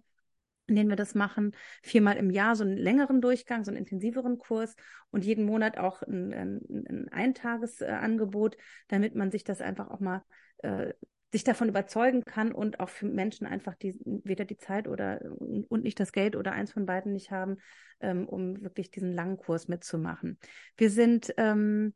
[0.66, 4.38] in denen wir das machen, viermal im Jahr so einen längeren Durchgang, so einen intensiveren
[4.38, 4.76] Kurs
[5.10, 8.56] und jeden Monat auch ein, ein, ein Eintagesangebot,
[8.88, 10.22] damit man sich das einfach auch mal
[10.58, 10.94] äh,
[11.34, 15.82] sich davon überzeugen kann und auch für Menschen einfach die weder die Zeit oder und
[15.82, 17.56] nicht das Geld oder eins von beiden nicht haben,
[17.98, 20.38] ähm, um wirklich diesen langen Kurs mitzumachen.
[20.76, 21.92] Wir sind ähm,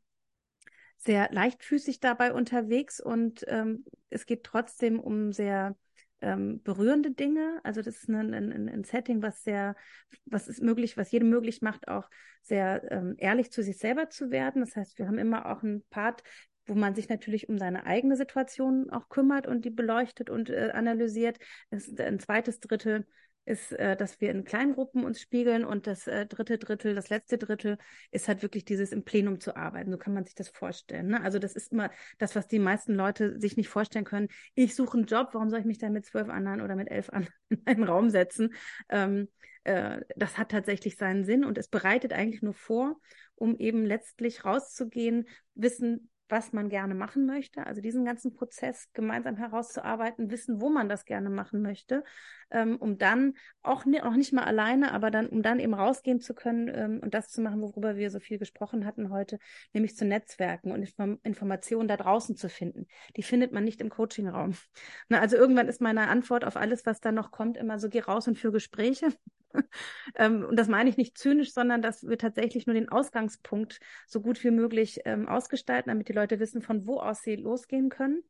[0.97, 5.77] sehr leichtfüßig dabei unterwegs und ähm, es geht trotzdem um sehr
[6.19, 7.61] ähm, berührende Dinge.
[7.63, 9.77] Also das ist ein, ein, ein, Setting, was sehr,
[10.25, 12.09] was ist möglich, was jedem möglich macht, auch
[12.41, 14.59] sehr ähm, ehrlich zu sich selber zu werden.
[14.59, 16.23] Das heißt, wir haben immer auch einen Part,
[16.69, 20.71] wo man sich natürlich um seine eigene Situation auch kümmert und die beleuchtet und äh,
[20.73, 21.37] analysiert.
[21.71, 23.05] Das ein zweites Drittel
[23.45, 27.37] ist, äh, dass wir in Kleingruppen uns spiegeln und das äh, dritte Drittel, das letzte
[27.37, 27.77] Drittel
[28.11, 29.91] ist halt wirklich dieses im Plenum zu arbeiten.
[29.91, 31.07] So kann man sich das vorstellen.
[31.07, 31.21] Ne?
[31.21, 31.89] Also das ist immer
[32.19, 34.27] das, was die meisten Leute sich nicht vorstellen können.
[34.53, 37.09] Ich suche einen Job, warum soll ich mich dann mit zwölf anderen oder mit elf
[37.09, 38.53] anderen in einen Raum setzen?
[38.89, 39.27] Ähm,
[39.63, 42.99] äh, das hat tatsächlich seinen Sinn und es bereitet eigentlich nur vor,
[43.35, 49.35] um eben letztlich rauszugehen, wissen, was man gerne machen möchte, also diesen ganzen Prozess gemeinsam
[49.35, 52.03] herauszuarbeiten, wissen, wo man das gerne machen möchte,
[52.51, 53.33] ähm, um dann
[53.63, 56.99] auch ne, noch nicht mal alleine, aber dann, um dann eben rausgehen zu können ähm,
[57.01, 59.39] und das zu machen, worüber wir so viel gesprochen hatten heute,
[59.73, 62.87] nämlich zu Netzwerken und Inform Informationen da draußen zu finden.
[63.17, 64.53] Die findet man nicht im Coachingraum.
[65.09, 67.99] Na, also irgendwann ist meine Antwort auf alles, was da noch kommt, immer so, geh
[67.99, 69.09] raus und für Gespräche.
[70.15, 74.21] ähm, und das meine ich nicht zynisch, sondern dass wir tatsächlich nur den Ausgangspunkt so
[74.21, 78.23] gut wie möglich ähm, ausgestalten, damit die Leute wissen, von wo aus sie losgehen können,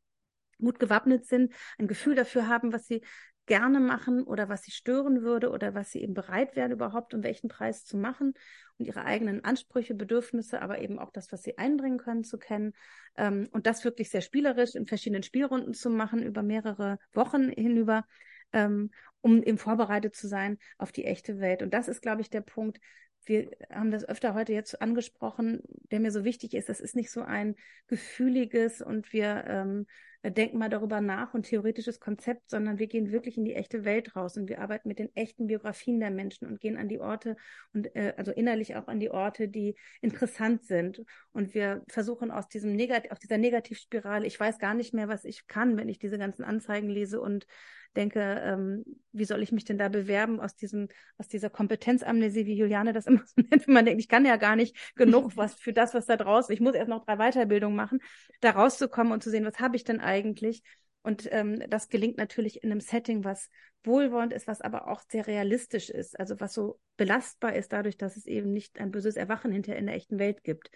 [0.59, 3.01] gut gewappnet sind, ein Gefühl dafür haben, was sie
[3.49, 7.23] gerne machen oder was sie stören würde oder was sie eben bereit wären überhaupt um
[7.23, 8.35] welchen Preis zu machen
[8.77, 12.73] und ihre eigenen Ansprüche, Bedürfnisse, aber eben auch das, was sie einbringen können, zu kennen.
[13.17, 18.05] Ähm, und das wirklich sehr spielerisch in verschiedenen Spielrunden zu machen über mehrere Wochen hinüber
[18.53, 21.61] ähm, um eben vorbereitet zu sein auf die echte Welt.
[21.61, 22.79] Und das ist, glaube ich, der Punkt.
[23.25, 25.61] Wir haben das öfter heute jetzt angesprochen,
[25.91, 26.69] der mir so wichtig ist.
[26.69, 27.55] Das ist nicht so ein
[27.87, 29.85] gefühliges und wir ähm,
[30.23, 34.15] denken mal darüber nach und theoretisches Konzept, sondern wir gehen wirklich in die echte Welt
[34.15, 37.37] raus und wir arbeiten mit den echten Biografien der Menschen und gehen an die Orte
[37.73, 41.03] und äh, also innerlich auch an die Orte, die interessant sind.
[41.31, 45.23] Und wir versuchen aus diesem Negat aus dieser Negativspirale, ich weiß gar nicht mehr, was
[45.23, 47.47] ich kann, wenn ich diese ganzen Anzeigen lese und
[47.95, 50.87] denke, ähm, wie soll ich mich denn da bewerben aus diesem,
[51.17, 54.37] aus dieser Kompetenzamnesie, wie Juliane das immer so nennt, wenn man denkt, ich kann ja
[54.37, 57.75] gar nicht genug was für das, was da draußen, ich muss erst noch drei Weiterbildungen
[57.75, 57.99] machen,
[58.41, 60.63] da rauszukommen und zu sehen, was habe ich denn eigentlich?
[61.01, 63.49] Und ähm, das gelingt natürlich in einem Setting, was
[63.83, 68.17] wohlwollend ist, was aber auch sehr realistisch ist, also was so belastbar ist, dadurch, dass
[68.17, 70.69] es eben nicht ein böses Erwachen hinterher in der echten Welt gibt.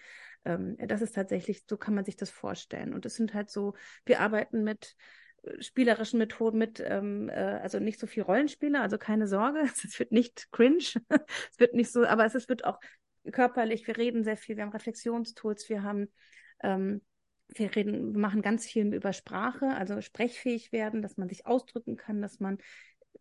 [0.45, 2.94] Ähm, das ist tatsächlich, so kann man sich das vorstellen.
[2.94, 3.73] Und es sind halt so,
[4.06, 4.95] wir arbeiten mit
[5.60, 10.11] spielerischen Methoden mit, ähm, äh, also nicht so viel Rollenspiele, also keine Sorge, es wird
[10.11, 10.78] nicht cringe,
[11.52, 12.80] es wird nicht so, aber es wird auch
[13.32, 16.11] körperlich, wir reden sehr viel, wir haben Reflexionstools, wir haben,
[16.61, 17.02] ähm,
[17.49, 21.98] wir reden, wir machen ganz viel über Sprache, also sprechfähig werden, dass man sich ausdrücken
[21.98, 22.57] kann, dass man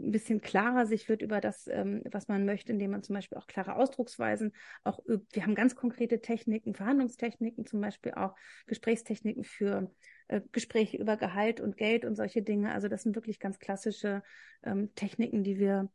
[0.01, 3.39] ein bisschen klarer sich wird über das, ähm, was man möchte, indem man zum Beispiel
[3.39, 4.53] auch klare Ausdrucksweisen
[4.85, 5.27] auch übt.
[5.33, 8.35] Wir haben ganz konkrete Techniken, Verhandlungstechniken, zum Beispiel auch
[8.67, 9.93] Gesprächstechniken für
[10.33, 12.73] äh, Gespräche über Gehalt und Geld und solche Dinge.
[12.73, 14.23] Also das sind wirklich ganz klassische
[14.63, 15.91] ähm, Techniken, die wir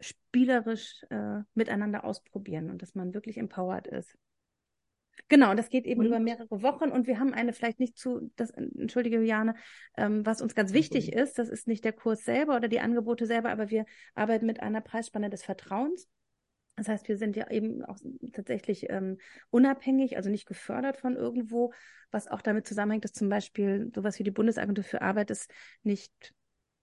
[0.00, 4.16] spielerisch äh, miteinander ausprobieren und dass man wirklich empowered ist.
[5.28, 6.06] Genau, das geht eben und?
[6.06, 9.54] über mehrere Wochen und wir haben eine vielleicht nicht zu, das, entschuldige Juliane,
[9.96, 13.26] ähm, was uns ganz wichtig ist, das ist nicht der Kurs selber oder die Angebote
[13.26, 13.84] selber, aber wir
[14.14, 16.08] arbeiten mit einer Preisspanne des Vertrauens.
[16.76, 17.98] Das heißt, wir sind ja eben auch
[18.32, 19.18] tatsächlich ähm,
[19.50, 21.72] unabhängig, also nicht gefördert von irgendwo,
[22.10, 25.46] was auch damit zusammenhängt, dass zum Beispiel sowas wie die Bundesagentur für Arbeit es
[25.82, 26.34] nicht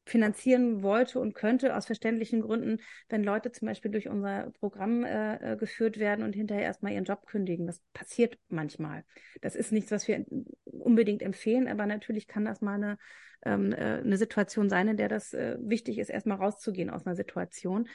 [0.05, 5.53] finanzieren wollte und könnte, aus verständlichen Gründen, wenn Leute zum Beispiel durch unser Programm äh,
[5.53, 7.68] äh, geführt werden und hinterher erstmal ihren Job kündigen.
[7.68, 9.05] Das passiert manchmal.
[9.41, 10.26] Das ist nichts, was wir
[10.65, 12.97] unbedingt empfehlen, aber natürlich kann das mal eine,
[13.45, 17.15] ähm, äh, eine Situation sein, in der das äh, wichtig ist, erstmal rauszugehen aus einer
[17.15, 17.88] Situation.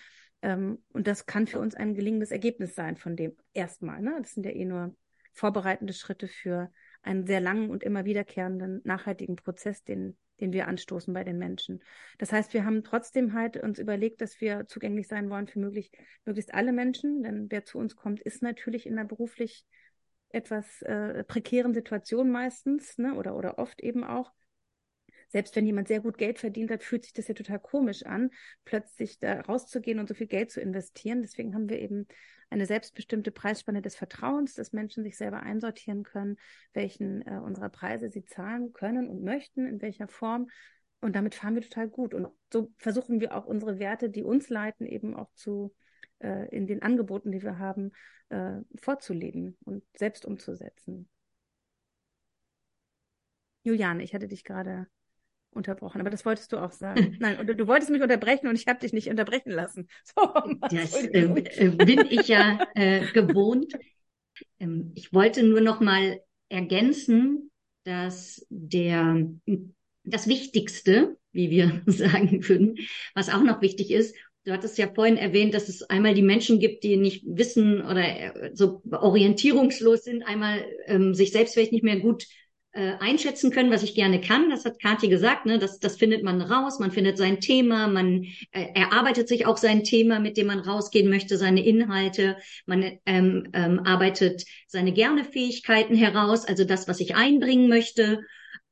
[0.46, 4.00] Ähm, und das kann für uns ein gelingendes Ergebnis sein von dem erstmal.
[4.00, 4.14] Ne?
[4.20, 4.94] Das sind ja eh nur
[5.32, 6.70] vorbereitende Schritte für
[7.02, 11.82] einen sehr langen und immer wiederkehrenden nachhaltigen Prozess, den den wir anstoßen bei den Menschen.
[12.18, 15.90] Das heißt, wir haben trotzdem halt uns überlegt, dass wir zugänglich sein wollen für möglich,
[16.26, 19.64] möglichst alle Menschen, denn wer zu uns kommt, ist natürlich in einer beruflich
[20.28, 24.30] etwas äh, prekären Situation meistens, ne, oder, oder oft eben auch
[25.36, 28.30] selbst wenn jemand sehr gut Geld verdient hat, fühlt sich das ja total komisch an,
[28.64, 31.20] plötzlich da rauszugehen und so viel Geld zu investieren.
[31.20, 32.06] Deswegen haben wir eben
[32.48, 36.38] eine selbstbestimmte Preisspanne des Vertrauens, dass Menschen sich selber einsortieren können,
[36.72, 40.48] welchen äh, unserer Preise sie zahlen können und möchten, in welcher Form.
[41.02, 42.14] Und damit fahren wir total gut.
[42.14, 45.74] Und so versuchen wir auch unsere Werte, die uns leiten, eben auch zu
[46.20, 47.92] äh, in den Angeboten, die wir haben,
[48.30, 51.10] äh, vorzuleben und selbst umzusetzen.
[53.64, 54.86] Juliane, ich hatte dich gerade
[55.56, 57.16] unterbrochen, aber das wolltest du auch sagen.
[57.20, 59.88] Nein, und du wolltest mich unterbrechen und ich habe dich nicht unterbrechen lassen.
[60.04, 60.22] So,
[60.70, 63.72] das äh, äh, bin ich ja äh, gewohnt.
[64.60, 67.50] Ähm, ich wollte nur noch mal ergänzen,
[67.84, 69.26] dass der
[70.04, 72.76] das Wichtigste, wie wir sagen würden,
[73.14, 74.14] was auch noch wichtig ist,
[74.46, 78.04] Du hattest ja vorhin erwähnt, dass es einmal die Menschen gibt, die nicht wissen oder
[78.04, 82.28] äh, so orientierungslos sind, einmal ähm, sich selbst vielleicht nicht mehr gut
[82.76, 84.50] äh, einschätzen können, was ich gerne kann.
[84.50, 85.58] Das hat Kathi gesagt, ne?
[85.58, 89.82] das, das findet man raus, man findet sein Thema, man äh, erarbeitet sich auch sein
[89.82, 92.36] Thema, mit dem man rausgehen möchte, seine Inhalte,
[92.66, 98.20] man ähm, ähm, arbeitet seine gerne Fähigkeiten heraus, also das, was ich einbringen möchte.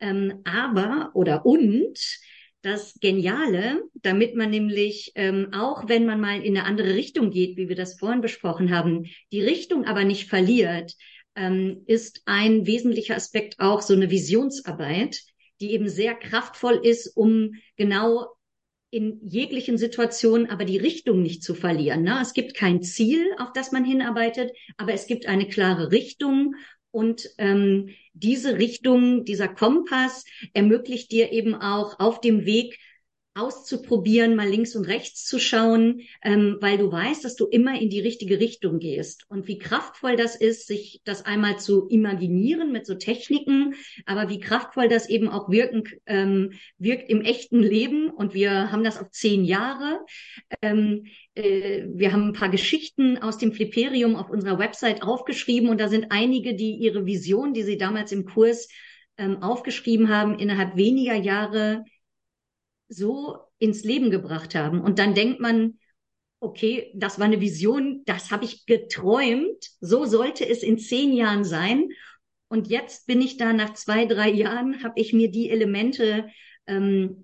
[0.00, 1.98] Ähm, aber oder und
[2.60, 7.56] das Geniale, damit man nämlich ähm, auch, wenn man mal in eine andere Richtung geht,
[7.56, 10.94] wie wir das vorhin besprochen haben, die Richtung aber nicht verliert,
[11.36, 15.20] ähm, ist ein wesentlicher Aspekt auch so eine Visionsarbeit,
[15.60, 18.26] die eben sehr kraftvoll ist, um genau
[18.90, 22.02] in jeglichen Situationen aber die Richtung nicht zu verlieren.
[22.02, 22.18] Ne?
[22.22, 26.54] Es gibt kein Ziel, auf das man hinarbeitet, aber es gibt eine klare Richtung
[26.92, 32.78] und ähm, diese Richtung, dieser Kompass ermöglicht dir eben auch auf dem Weg
[33.34, 37.90] auszuprobieren, mal links und rechts zu schauen, ähm, weil du weißt, dass du immer in
[37.90, 39.24] die richtige Richtung gehst.
[39.28, 43.74] Und wie kraftvoll das ist, sich das einmal zu imaginieren mit so Techniken,
[44.06, 48.10] aber wie kraftvoll das eben auch wirken, ähm, wirkt im echten Leben.
[48.10, 50.04] Und wir haben das auf zehn Jahre.
[50.62, 55.80] Ähm, äh, wir haben ein paar Geschichten aus dem Fliperium auf unserer Website aufgeschrieben und
[55.80, 58.68] da sind einige, die ihre Vision, die sie damals im Kurs
[59.18, 61.84] ähm, aufgeschrieben haben, innerhalb weniger Jahre
[62.88, 64.80] so ins Leben gebracht haben.
[64.80, 65.78] Und dann denkt man,
[66.40, 71.44] okay, das war eine Vision, das habe ich geträumt, so sollte es in zehn Jahren
[71.44, 71.88] sein.
[72.48, 76.28] Und jetzt bin ich da nach zwei, drei Jahren, habe ich mir die Elemente
[76.66, 77.23] ähm,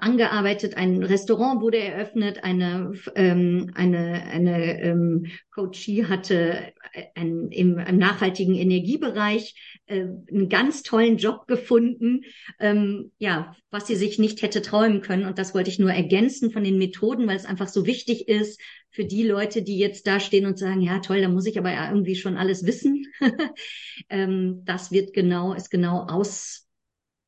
[0.00, 0.76] angearbeitet.
[0.76, 6.72] Ein Restaurant wurde eröffnet, eine, ähm, eine, eine ähm, Coachie hatte
[7.14, 12.22] ein, im, im nachhaltigen Energiebereich äh, einen ganz tollen Job gefunden,
[12.58, 15.26] ähm, ja, was sie sich nicht hätte träumen können.
[15.26, 18.60] Und das wollte ich nur ergänzen von den Methoden, weil es einfach so wichtig ist
[18.90, 21.72] für die Leute, die jetzt da stehen und sagen, ja toll, da muss ich aber
[21.72, 23.06] ja irgendwie schon alles wissen.
[24.08, 26.69] ähm, das wird genau, ist genau aus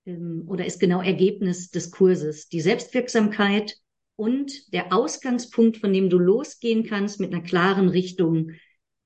[0.07, 2.49] ähm, oder ist genau Ergebnis des Kurses.
[2.49, 3.77] Die Selbstwirksamkeit
[4.16, 8.53] und der Ausgangspunkt, von dem du losgehen kannst, mit einer klaren Richtung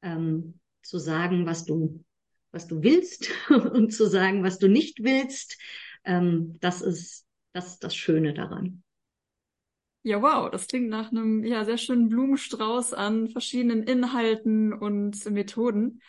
[0.03, 2.05] ähm, zu sagen, was du,
[2.53, 5.59] was du willst und zu sagen, was du nicht willst.
[6.05, 8.83] Ähm, das ist, das ist das Schöne daran.
[10.03, 16.01] Ja, wow, das klingt nach einem ja sehr schönen Blumenstrauß an verschiedenen Inhalten und Methoden.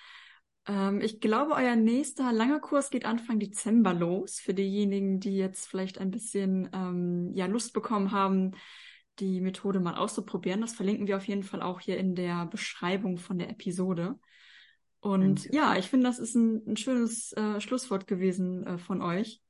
[0.67, 4.39] Ähm, ich glaube, euer nächster langer Kurs geht Anfang Dezember los.
[4.39, 8.51] Für diejenigen, die jetzt vielleicht ein bisschen ähm, ja, Lust bekommen haben,
[9.19, 10.61] die Methode mal auszuprobieren.
[10.61, 14.19] Das verlinken wir auf jeden Fall auch hier in der Beschreibung von der Episode.
[14.99, 15.55] Und Danke.
[15.55, 19.41] ja, ich finde, das ist ein, ein schönes äh, Schlusswort gewesen äh, von euch.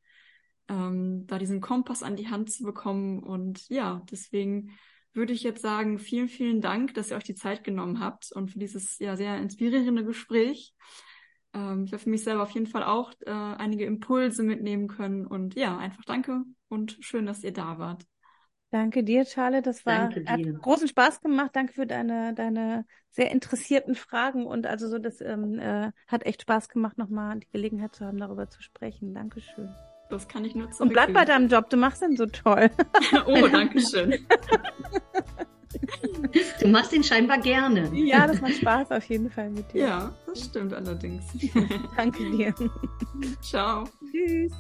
[0.70, 3.24] ähm, da diesen Kompass an die Hand zu bekommen.
[3.24, 4.78] Und ja, deswegen
[5.14, 8.52] würde ich jetzt sagen, vielen, vielen Dank, dass ihr euch die Zeit genommen habt und
[8.52, 10.74] für dieses ja sehr inspirierende Gespräch.
[11.58, 15.26] Ähm, ich habe für mich selber auf jeden Fall auch äh, einige Impulse mitnehmen können.
[15.26, 18.06] Und ja, einfach danke und schön, dass ihr da wart.
[18.70, 19.64] Danke dir, Charlotte.
[19.64, 21.52] Das war hat großen Spaß gemacht.
[21.54, 26.42] Danke für deine deine sehr interessierten Fragen und also so das ähm, äh, hat echt
[26.42, 29.14] Spaß gemacht, nochmal die Gelegenheit zu haben, darüber zu sprechen.
[29.14, 29.74] Dankeschön.
[30.10, 30.84] Das kann ich nutzen.
[30.84, 31.70] Und bleib bei deinem Job.
[31.70, 32.70] Du machst den so toll.
[33.26, 34.14] oh, danke schön.
[36.60, 37.90] Du machst ihn scheinbar gerne.
[37.94, 39.82] Ja, das macht Spaß auf jeden Fall mit dir.
[39.82, 41.24] Ja, das stimmt allerdings.
[41.98, 42.54] Danke dir.
[43.42, 43.86] Ciao.
[44.12, 44.52] Tschüss.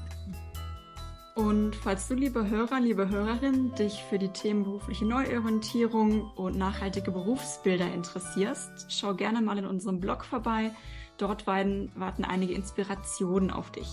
[1.35, 7.11] Und falls du, liebe Hörer, liebe Hörerin, dich für die Themen berufliche Neuorientierung und nachhaltige
[7.11, 10.71] Berufsbilder interessierst, schau gerne mal in unserem Blog vorbei.
[11.17, 13.87] Dort warten einige Inspirationen auf dich.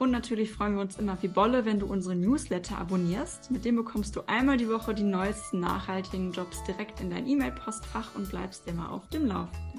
[0.00, 3.50] Und natürlich freuen wir uns immer wie Bolle, wenn du unseren Newsletter abonnierst.
[3.50, 8.14] Mit dem bekommst du einmal die Woche die neuesten nachhaltigen Jobs direkt in dein E-Mail-Postfach
[8.14, 9.69] und bleibst immer auf dem Laufenden.